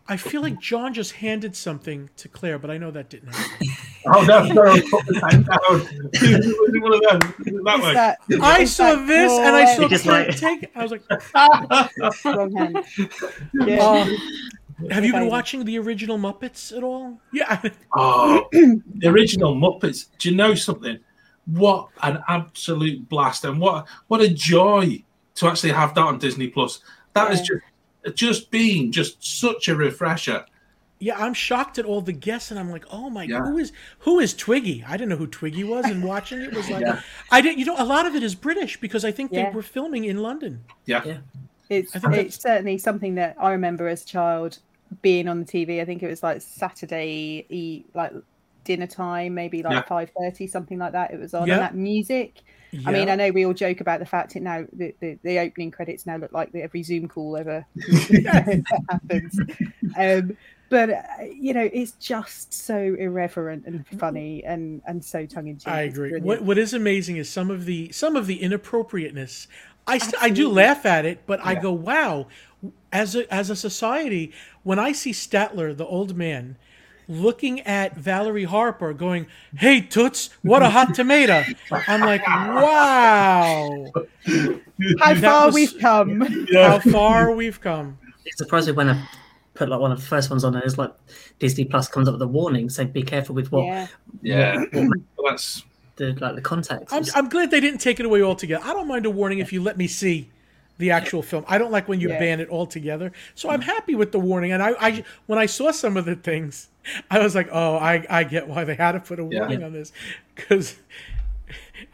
[0.08, 3.68] I feel like John just handed something to Claire, but I know that didn't happen.
[4.14, 8.94] oh no no put the pen down one of them that way that, I saw
[8.94, 10.70] that this and I saw Claire like- take.
[10.76, 12.84] I was like, strong.
[13.54, 13.78] Yeah.
[13.80, 14.16] oh.
[14.90, 17.18] Have you been watching the original Muppets at all?
[17.32, 17.62] Yeah.
[17.98, 20.08] Oh, the original Muppets.
[20.18, 20.98] Do you know something?
[21.46, 25.02] What an absolute blast, and what what a joy
[25.36, 26.80] to actually have that on Disney Plus.
[27.14, 27.62] That has just
[28.14, 30.44] just been just such a refresher.
[30.98, 33.40] Yeah, I'm shocked at all the guests, and I'm like, oh my, Yeah.
[33.40, 34.82] who is who is Twiggy?
[34.88, 37.00] I didn't know who Twiggy was, and watching it was like, Yeah.
[37.30, 37.58] I didn't.
[37.58, 39.50] You know, a lot of it is British because I think Yeah.
[39.50, 40.62] they were filming in London.
[40.86, 41.18] Yeah, Yeah.
[41.68, 44.58] It's it's certainly something that I remember as a child
[45.02, 45.80] being on the TV.
[45.80, 48.12] I think it was like Saturday e like
[48.64, 49.82] dinner time, maybe like Yeah.
[49.82, 51.12] five thirty, something like that.
[51.12, 51.54] It was on Yeah.
[51.54, 52.42] and that music.
[52.86, 55.38] I mean, I know we all joke about the fact it now the, the, the
[55.38, 57.66] opening credits now look like every Zoom call ever
[58.90, 59.40] happens.
[59.98, 60.36] Um,
[60.68, 61.02] but uh,
[61.32, 65.68] you know, it's just so irreverent and funny and and so tongue in cheek.
[65.68, 66.18] I agree.
[66.20, 69.46] What what is amazing is some of the some of the inappropriateness.
[69.86, 72.26] I st- I do laugh at it, but I go, wow.
[72.92, 74.32] As a as a society,
[74.62, 76.56] when I see Statler, the old man,
[77.08, 79.26] looking at Valerie Harper, going,
[79.56, 83.92] "Hey Toots, what a hot tomato!" I'm like, wow,
[85.00, 86.20] How that far was- we've come.
[86.52, 87.98] how far we've come.
[88.24, 89.08] it's surprising when I
[89.54, 90.92] put like one of the first ones on and it's like
[91.38, 93.86] Disney Plus comes up with a warning saying be careful with what, Yeah.
[94.22, 94.58] yeah.
[94.72, 94.90] what Well,
[95.30, 95.64] that's
[95.96, 96.92] the like the context.
[96.94, 97.04] I'm.
[97.14, 98.62] I'm glad they didn't take it away altogether.
[98.64, 100.28] I don't mind a warning if you let me see
[100.78, 101.44] the actual film.
[101.48, 102.18] I don't like when you Yeah.
[102.18, 103.12] ban it altogether.
[103.34, 104.52] So I'm happy with the warning.
[104.52, 106.68] And I, I when I saw some of the things,
[107.10, 109.40] I was like, oh, I, I get why they had to put a Yeah.
[109.40, 109.92] warning on this
[110.34, 110.76] because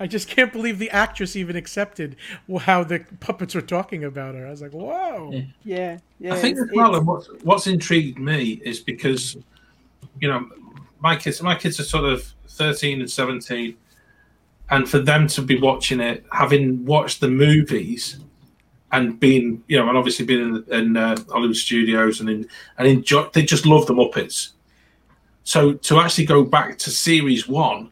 [0.01, 2.17] I just can't believe the actress even accepted
[2.61, 4.47] how the puppets were talking about her.
[4.47, 5.31] I was like, whoa.
[5.33, 5.43] Yeah.
[5.65, 5.99] Yeah.
[6.19, 6.35] Yeah.
[6.35, 9.37] I think it's- as well, and what's, what's intrigued me is because,
[10.21, 10.49] you know,
[11.01, 13.77] my kids, my kids are sort of thirteen and seventeen,
[14.71, 18.19] and for them to be watching it, having watched the movies,
[18.93, 22.47] and being, you know, and obviously being in, in uh, Hollywood studios and in,
[22.79, 24.51] and enjoy, they just love the Muppets.
[25.45, 27.91] so to actually go back to series one,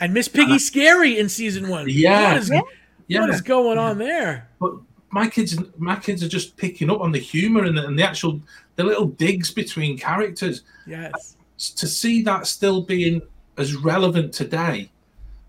[0.00, 1.86] And Miss Piggy Scary in season one.
[1.88, 2.32] Yeah.
[2.32, 2.60] What is, Yeah.
[3.06, 4.48] yeah, what is going on there?
[4.60, 4.72] but
[5.10, 8.02] my kids, my kids are just picking up on the humor and the, and the
[8.02, 8.40] actual
[8.76, 10.62] the little digs between characters.
[10.86, 11.36] Yes.
[11.76, 13.22] to see that still being
[13.56, 14.90] as relevant today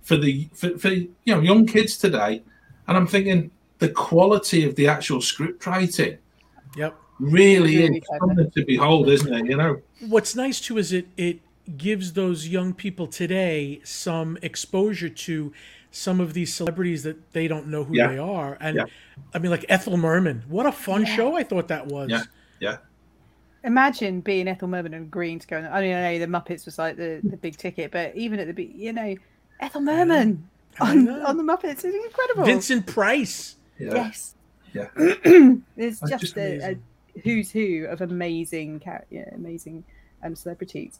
[0.04, 2.44] for the for, for you know young kids today
[2.88, 3.50] and i'm thinking
[3.80, 6.18] the quality of the actual script writing
[6.78, 6.96] Yep.
[7.20, 11.08] really Really is something to behold isn't it you know What's nice too is it
[11.18, 11.40] it
[11.78, 15.52] gives those young people today some exposure to
[15.92, 18.08] some of these celebrities that they don't know who Yeah.
[18.10, 18.58] they are.
[18.60, 18.86] And Yeah.
[19.34, 20.44] I mean like Ethel Merman.
[20.48, 22.10] What a fun show I thought that was.
[22.12, 22.24] Yeah.
[22.60, 22.78] yeah
[23.64, 25.58] Imagine being Ethel Merman and agreeing to go.
[25.58, 28.40] on- I mean, I know the Muppets was like the, the big ticket, but even
[28.40, 29.16] at the big, you know,
[29.60, 30.48] Ethel Merman
[30.80, 32.44] on, on the Muppets is incredible.
[32.46, 33.56] Vincent Price.
[33.78, 34.36] Yeah Yes.
[34.74, 34.88] Yeah.
[35.78, 36.78] It's That's just just a, a
[37.24, 39.86] who's who of amazing, char- yeah, amazing
[40.24, 41.00] um, celebrities.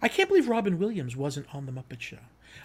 [0.00, 2.18] I can't believe Robin Williams wasn't on the Muppet Show.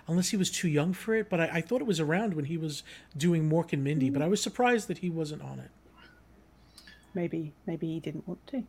[0.08, 2.46] Unless he was too young for it, but I, I thought it was around when
[2.46, 2.84] he was
[3.18, 5.72] doing Mork and Mindy, but I was surprised that he wasn't on it.
[7.14, 8.64] Maybe, maybe he didn't want to.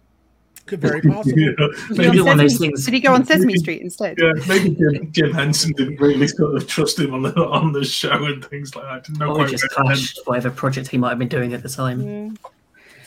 [0.67, 1.39] Could very possible.
[1.39, 1.51] Yeah,
[1.89, 4.17] Was maybe, on one of those Sesame- things- Did he go on Sesame Street instead?
[4.19, 7.85] yeah, maybe Jim, Jim Henson didn't really sort of trust him on the on the
[7.85, 9.05] show and things like that.
[9.05, 12.03] Didn't know Or just clashed whatever project he might have been doing at the time.
[12.03, 12.37] Mm.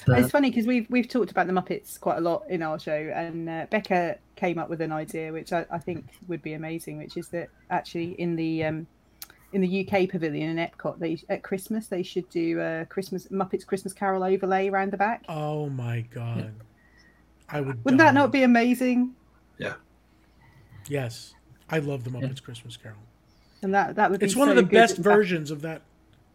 [0.07, 2.77] But It's funny because we've we've talked about the Muppets quite a lot in our
[2.77, 6.53] show, and uh, Becca came up with an idea which I, I think would be
[6.53, 8.87] amazing, which is that actually in the um,
[9.53, 13.65] in the UK pavilion in Epcot, they at Christmas they should do a Christmas Muppets
[13.65, 15.23] Christmas Carol overlay around the back.
[15.27, 16.51] Oh my god.
[17.49, 18.05] I would Wouldn't die.
[18.05, 19.13] that not be amazing?
[19.57, 19.73] Yeah.
[20.87, 21.33] Yes.
[21.69, 22.97] I love the Muppets Christmas Carol.
[23.61, 25.81] And that that would be It's one of the best at back- versions of that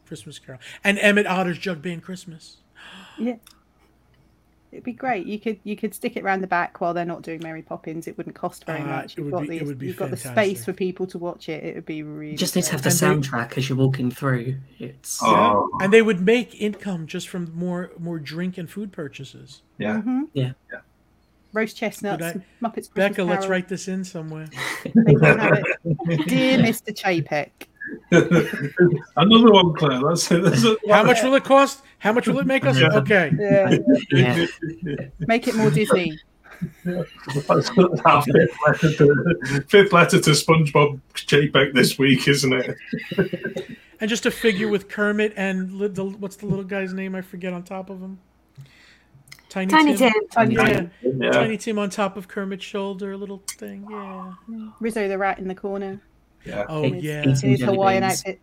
[0.07, 0.61] Christmas Carol.
[0.83, 2.57] And Emmett Otter's Jug Band Christmas.
[3.19, 3.37] Yeah.
[4.73, 5.27] It'd be great.
[5.27, 8.07] You could you could stick it around the back while they're not doing Mary Poppins.
[8.07, 9.17] It wouldn't cost very Uh, much.
[9.17, 11.65] You've would got be- it the you've got the space for people to watch it.
[11.65, 14.11] It would be really just need to have the And they- soundtrack as you're walking
[14.13, 14.57] through.
[14.79, 19.63] It's Oh, And they would make income just from more more drink and food purchases.
[19.77, 20.01] yeah.
[20.03, 20.53] hmm Yeah.
[21.53, 22.73] Roast chestnuts, Could Muppets.
[22.73, 23.51] Christmas Becca, let's Carol.
[23.51, 24.47] write this in somewhere.
[24.95, 26.29] They can have it.
[26.29, 26.95] Dear Mr.
[26.95, 27.51] Chapek.
[29.17, 30.01] Another one, Claire.
[30.01, 31.83] That's, that's How much will it cost?
[31.99, 32.79] How much will it make us?
[32.79, 32.95] Yeah.
[32.95, 33.33] Okay.
[33.39, 33.79] Yeah.
[34.11, 34.47] Yeah.
[35.21, 36.19] Make it more Disney.
[36.87, 42.77] Our fifth letter, to, fifth letter to SpongeBob Chapek this week, isn't it?
[44.01, 47.15] And just a figure with Kermit and the, what's the little guy's name?
[47.15, 48.19] I forget on top of him.
[49.51, 50.13] Tiny, Tiny Tim.
[50.13, 50.29] Tim.
[50.31, 50.65] Tiny Yeah.
[51.03, 51.23] Tim.
[51.23, 51.31] Yeah.
[51.33, 53.87] Tiny Tim on top of Kermit's shoulder, a little thing.
[53.91, 54.33] Yeah.
[54.81, 56.01] Rizzo the rat in the corner.
[56.47, 56.65] yeah.
[56.69, 57.23] Oh in yeah.
[57.25, 58.21] in his Hawaiian beans.
[58.21, 58.41] outfit.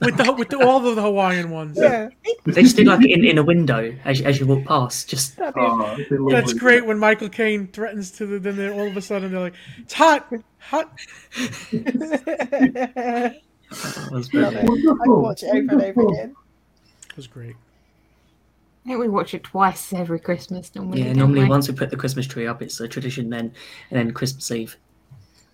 [0.00, 1.76] With the with the, all of the Hawaiian ones.
[1.80, 2.10] Yeah.
[2.44, 5.08] They just do like in, in a window as, as you walk past.
[5.08, 5.96] Just Oh,
[6.30, 9.54] That's great when Michael Caine threatens to the, then all of a sudden they're like,
[9.78, 10.92] it's hot, hot.
[11.72, 13.40] that
[14.12, 14.68] was Love brilliant.
[14.68, 14.90] it.
[15.00, 16.36] I can watch it over and over again.
[17.10, 17.56] It was great.
[18.84, 21.02] I think we watch it twice every Christmas normally.
[21.02, 21.48] Yeah, normally we?
[21.48, 23.52] once we put the Christmas tree up, it's a tradition then,
[23.90, 24.76] and then Christmas Eve.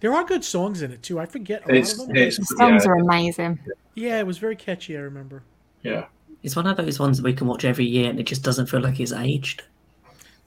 [0.00, 1.20] There are good songs in it too.
[1.20, 2.16] I forget a It's, lot of them.
[2.16, 3.58] it's, The songs yeah, are amazing.
[3.94, 4.96] Yeah, it was very catchy.
[4.96, 5.42] I remember.
[5.82, 6.06] yeah.
[6.42, 8.64] It's one of those ones that we can watch every year, and it just doesn't
[8.66, 9.62] feel like it's aged.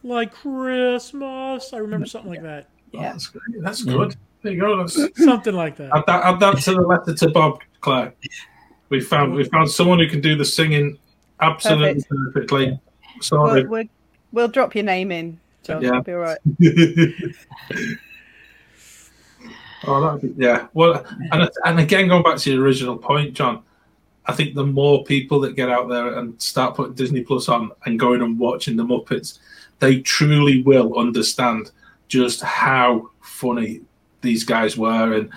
[0.01, 1.71] Like Christmas.
[1.71, 2.67] I remember something like that.
[2.95, 3.11] Oh, Yeah.
[3.11, 3.43] that's great.
[3.61, 3.93] That's Yeah.
[3.93, 4.15] good.
[4.41, 4.77] There you go.
[4.77, 5.91] That's, Something like that.
[5.95, 8.13] add, that, add that to the letter to Bob, Claire.
[8.89, 10.97] We found we found someone who can do the singing
[11.43, 12.79] absolutely perfectly.
[13.31, 13.85] We'll, we'll,
[14.31, 15.81] we'll drop your name in, John.
[15.81, 15.89] Yeah.
[15.89, 16.37] It'll be all right.
[19.87, 20.67] oh, that'd be, yeah.
[20.73, 23.63] Well, and and again, going back to your original point, John,
[24.25, 27.71] I think the more people that get out there and start putting Disney Plus on
[27.85, 29.39] and going and watching the Muppets,
[29.79, 31.71] they truly will understand
[32.07, 33.81] just how funny
[34.21, 35.29] these guys were, and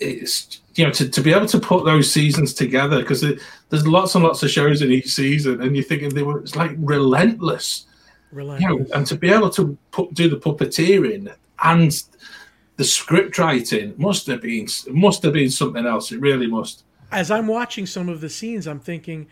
[0.00, 3.24] it's you know to, to be able to put those seasons together because
[3.74, 6.56] there's lots and lots of shows in each season, and you're thinking they were it's
[6.56, 7.86] like relentless
[8.34, 8.90] you know, Relentless.
[8.90, 11.32] and to be able to put, do the puppeteering
[11.62, 12.02] and
[12.76, 16.10] the script writing must have been must have been something else.
[16.10, 16.84] It really must.
[17.12, 19.28] As I'm watching some of the scenes, I'm thinking,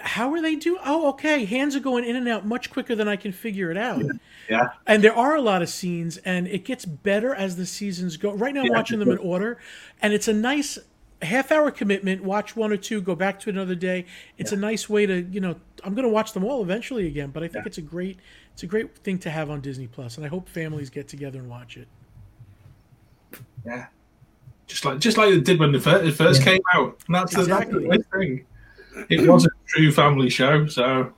[0.00, 0.80] how are they doing?
[0.84, 1.44] Oh, okay.
[1.44, 4.02] Hands are going in and out much quicker than I can figure it out.
[4.50, 4.70] Yeah.
[4.86, 8.32] And there are a lot of scenes, and it gets better as the seasons go.
[8.32, 9.58] Right now, I'm Yeah, watching them in order,
[10.02, 10.78] and it's a nice
[11.22, 12.22] half hour commitment.
[12.24, 14.04] Watch one or two, go back to another day.
[14.38, 17.30] It's a nice way to, you know, I'm going to watch them all eventually again.
[17.30, 18.18] But I think it's a great,
[18.52, 21.38] it's a great thing to have on Disney Plus, and I hope families get together
[21.38, 21.88] and watch it.
[23.66, 23.86] Yeah.
[24.66, 26.52] Just like just like it did when the first, it first Yeah.
[26.52, 26.98] came out.
[27.06, 27.82] And that's, the- that's Exactly.
[27.82, 28.46] the nice thing.
[29.08, 31.12] It was a true family show, so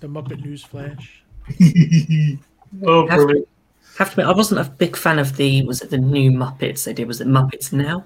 [0.00, 1.22] The Muppet News Flash.
[2.82, 3.48] oh brilliant.
[3.96, 6.84] have to admit, I wasn't a big fan of the was it the new Muppets
[6.84, 7.06] they did?
[7.08, 8.04] Was it Muppets Now?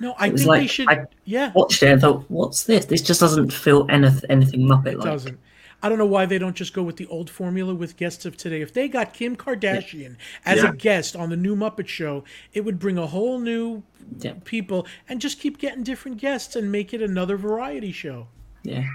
[0.00, 0.88] No, I It was think like they should.
[0.88, 2.84] I yeah, watched it and thought, what's this?
[2.86, 5.04] This just doesn't feel anything anything Muppet like.
[5.04, 5.38] doesn't.
[5.82, 8.36] I don't know why they don't just go with the old formula with guests of
[8.38, 8.62] today.
[8.62, 10.16] If they got Kim Kardashian
[10.46, 10.70] as Yeah.
[10.70, 13.82] a guest on the new Muppet Show, it would bring a whole new
[14.18, 14.32] Yeah.
[14.44, 18.28] people and just keep getting different guests and make it another variety show.
[18.62, 18.86] Yeah.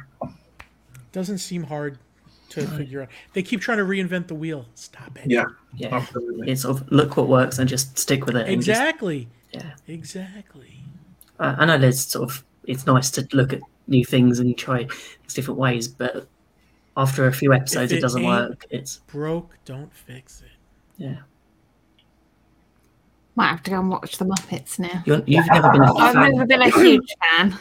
[1.12, 1.98] Doesn't seem hard
[2.50, 3.10] to figure out.
[3.34, 4.66] They keep trying to reinvent the wheel.
[4.74, 5.30] Stop it.
[5.30, 5.46] Yeah,
[5.76, 5.96] Yeah.
[5.96, 6.50] absolutely.
[6.52, 8.48] It's sort of look what works and just stick with it.
[8.48, 9.28] and just- Exactly.
[9.52, 9.72] Yeah.
[9.88, 10.84] Exactly.
[11.40, 14.56] I I know there's sort of it's nice to look at new things and you
[14.56, 16.28] try things different ways, but
[16.98, 18.66] after a few episodes, it it, doesn't work.
[18.70, 21.04] It's Broke, don't fix it.
[21.04, 21.18] yeah.
[23.36, 25.02] Might have to go and watch the Muppets now.
[25.06, 26.32] You're, you've never been a I've fan.
[26.34, 27.58] never been a huge fan.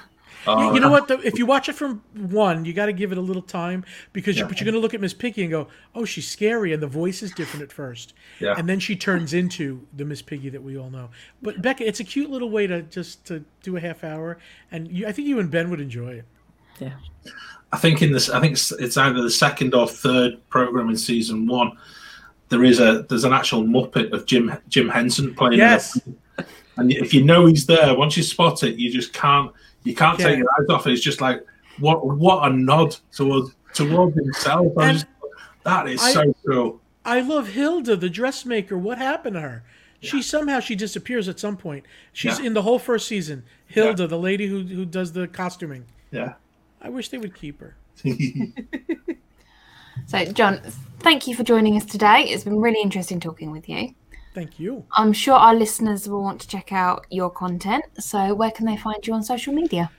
[0.47, 1.09] Yeah, uh, Oh, you know what?
[1.09, 3.85] Though, if you watch it from one, you got to give it a little time
[4.12, 6.73] because you, but you're going to look at Miss Piggy and go, "Oh, she's scary,"
[6.73, 8.55] and the voice is different at first, Yeah.
[8.56, 11.10] and then she turns into the Miss Piggy that we all know.
[11.43, 14.39] But Becca, it's a cute little way to just to do a half hour,
[14.70, 16.24] and you, I think you and Ben would enjoy it.
[16.81, 16.93] Yeah.
[17.73, 20.97] I think in this, I think it's, it's either the second or third program in
[20.97, 21.73] season one.
[22.48, 25.55] There is a there's an actual Muppet of Jim Jim Henson playing.
[25.55, 25.97] in Yes.
[26.39, 26.47] it.
[26.78, 29.51] and if you know he's there, once you spot it, you just can't
[29.84, 30.26] you can't Yeah.
[30.28, 30.92] take your eyes off it.
[30.92, 31.44] It's just like
[31.78, 34.72] what what a nod towards towards himself.
[34.78, 35.06] I just-
[35.64, 36.80] that is I- so cool.
[37.05, 38.76] I love Hilda, the dressmaker.
[38.76, 39.62] What happened to her?
[40.00, 41.84] She somehow she disappears at some point.
[42.12, 42.46] She's Yeah.
[42.46, 43.44] in the whole first season.
[43.66, 45.84] Hilda, the lady who who does the costuming.
[46.10, 46.34] Yeah.
[46.80, 47.76] I wish they would keep her.
[50.06, 50.60] So, John,
[51.00, 52.22] thank you for joining us today.
[52.28, 53.94] It's been really interesting talking with you.
[54.39, 54.85] Thank you.
[54.93, 57.85] I'm sure our listeners will want to check out your content.
[57.98, 59.90] So, where can they find you on social media?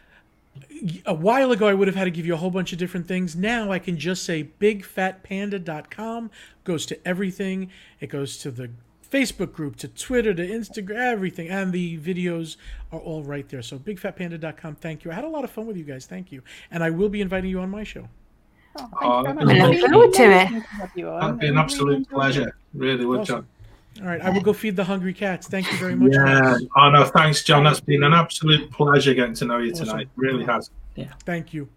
[1.06, 3.06] a while ago I would have had to give you a whole bunch of different
[3.06, 3.36] things.
[3.36, 6.32] Now I can just say bigfatpanda.com
[6.64, 7.70] goes to everything.
[8.00, 8.72] It goes to the
[9.12, 11.50] Facebook group, to Twitter, to Instagram, everything.
[11.50, 12.56] And the videos
[12.94, 13.62] are all right there.
[13.62, 14.76] So bigfatpanda.com.
[14.76, 15.12] Thank you.
[15.12, 16.06] I had a lot of fun with you guys.
[16.06, 16.42] Thank you.
[16.72, 18.08] And I will be inviting you on my show.
[18.78, 20.64] Oh, thank Oh, you uh, very I look forward to amazing it.
[20.64, 21.20] have you on.
[21.22, 22.56] That'd be an absolute pleasure.
[22.74, 23.36] Really would, Awesome.
[23.36, 23.48] John.
[24.02, 24.22] All right.
[24.22, 25.48] I will go feed the hungry cats.
[25.48, 26.12] Thank you very much.
[26.14, 26.58] Yeah.
[26.78, 27.64] Oh no, thanks, John.
[27.64, 29.88] That's been an absolute pleasure getting to know you Awesome.
[29.88, 30.10] tonight.
[30.16, 30.70] Really has.
[30.96, 31.14] Yeah.
[31.26, 31.68] Thank you.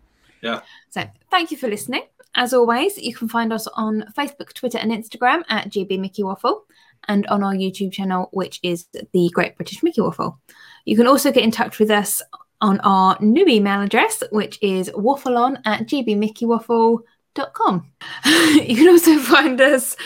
[0.40, 0.60] Yeah.
[0.90, 2.02] So, thank you for listening.
[2.34, 6.64] As always, you can find us on Facebook, Twitter, and Instagram at GB Mickey Waffle
[7.08, 10.38] and on our YouTube channel, which is the Great British Mickey Waffle.
[10.84, 12.22] You can also get in touch with us
[12.60, 17.92] on our new email address, which is waffleon at gbmickeywaffle.com.
[18.24, 19.96] you can also find us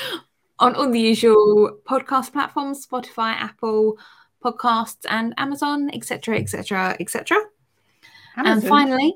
[0.59, 3.97] on all the usual podcast platforms Spotify, Apple
[4.45, 7.37] Podcasts, and Amazon, etc., etc., etc.
[8.37, 9.15] And finally,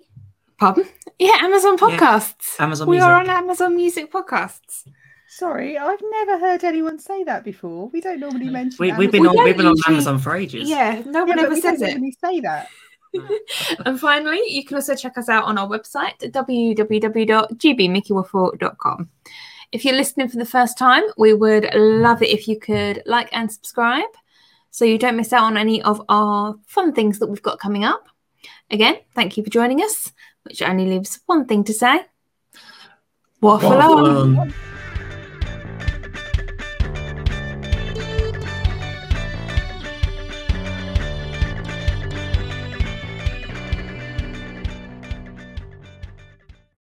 [0.59, 0.85] pardon?
[1.19, 2.59] Yeah, Amazon Yeah, Podcasts.
[2.61, 3.09] Amazon we Music.
[3.09, 4.85] are on Amazon Music Podcasts.
[5.29, 7.89] Sorry, I've never heard anyone say that before.
[7.91, 8.77] We don't normally mention.
[8.81, 10.69] We, we've been We on we've been on usually- Amazon for ages.
[10.69, 11.91] Yeah, no one but ever says it.
[11.91, 12.69] normally say that.
[13.85, 19.09] And finally, you can also check us out on our website www.gbmickeywaffle.com.
[19.73, 23.29] If you're listening for the first time, we would love it if you could like
[23.33, 24.09] and subscribe
[24.71, 27.85] so you don't miss out on any of our fun things that we've got coming
[27.85, 28.09] up.
[28.71, 32.01] Again, thank you for joining us, which only leaves one thing to say.
[33.41, 34.39] Waffle Waffle on.
[34.39, 34.55] Um,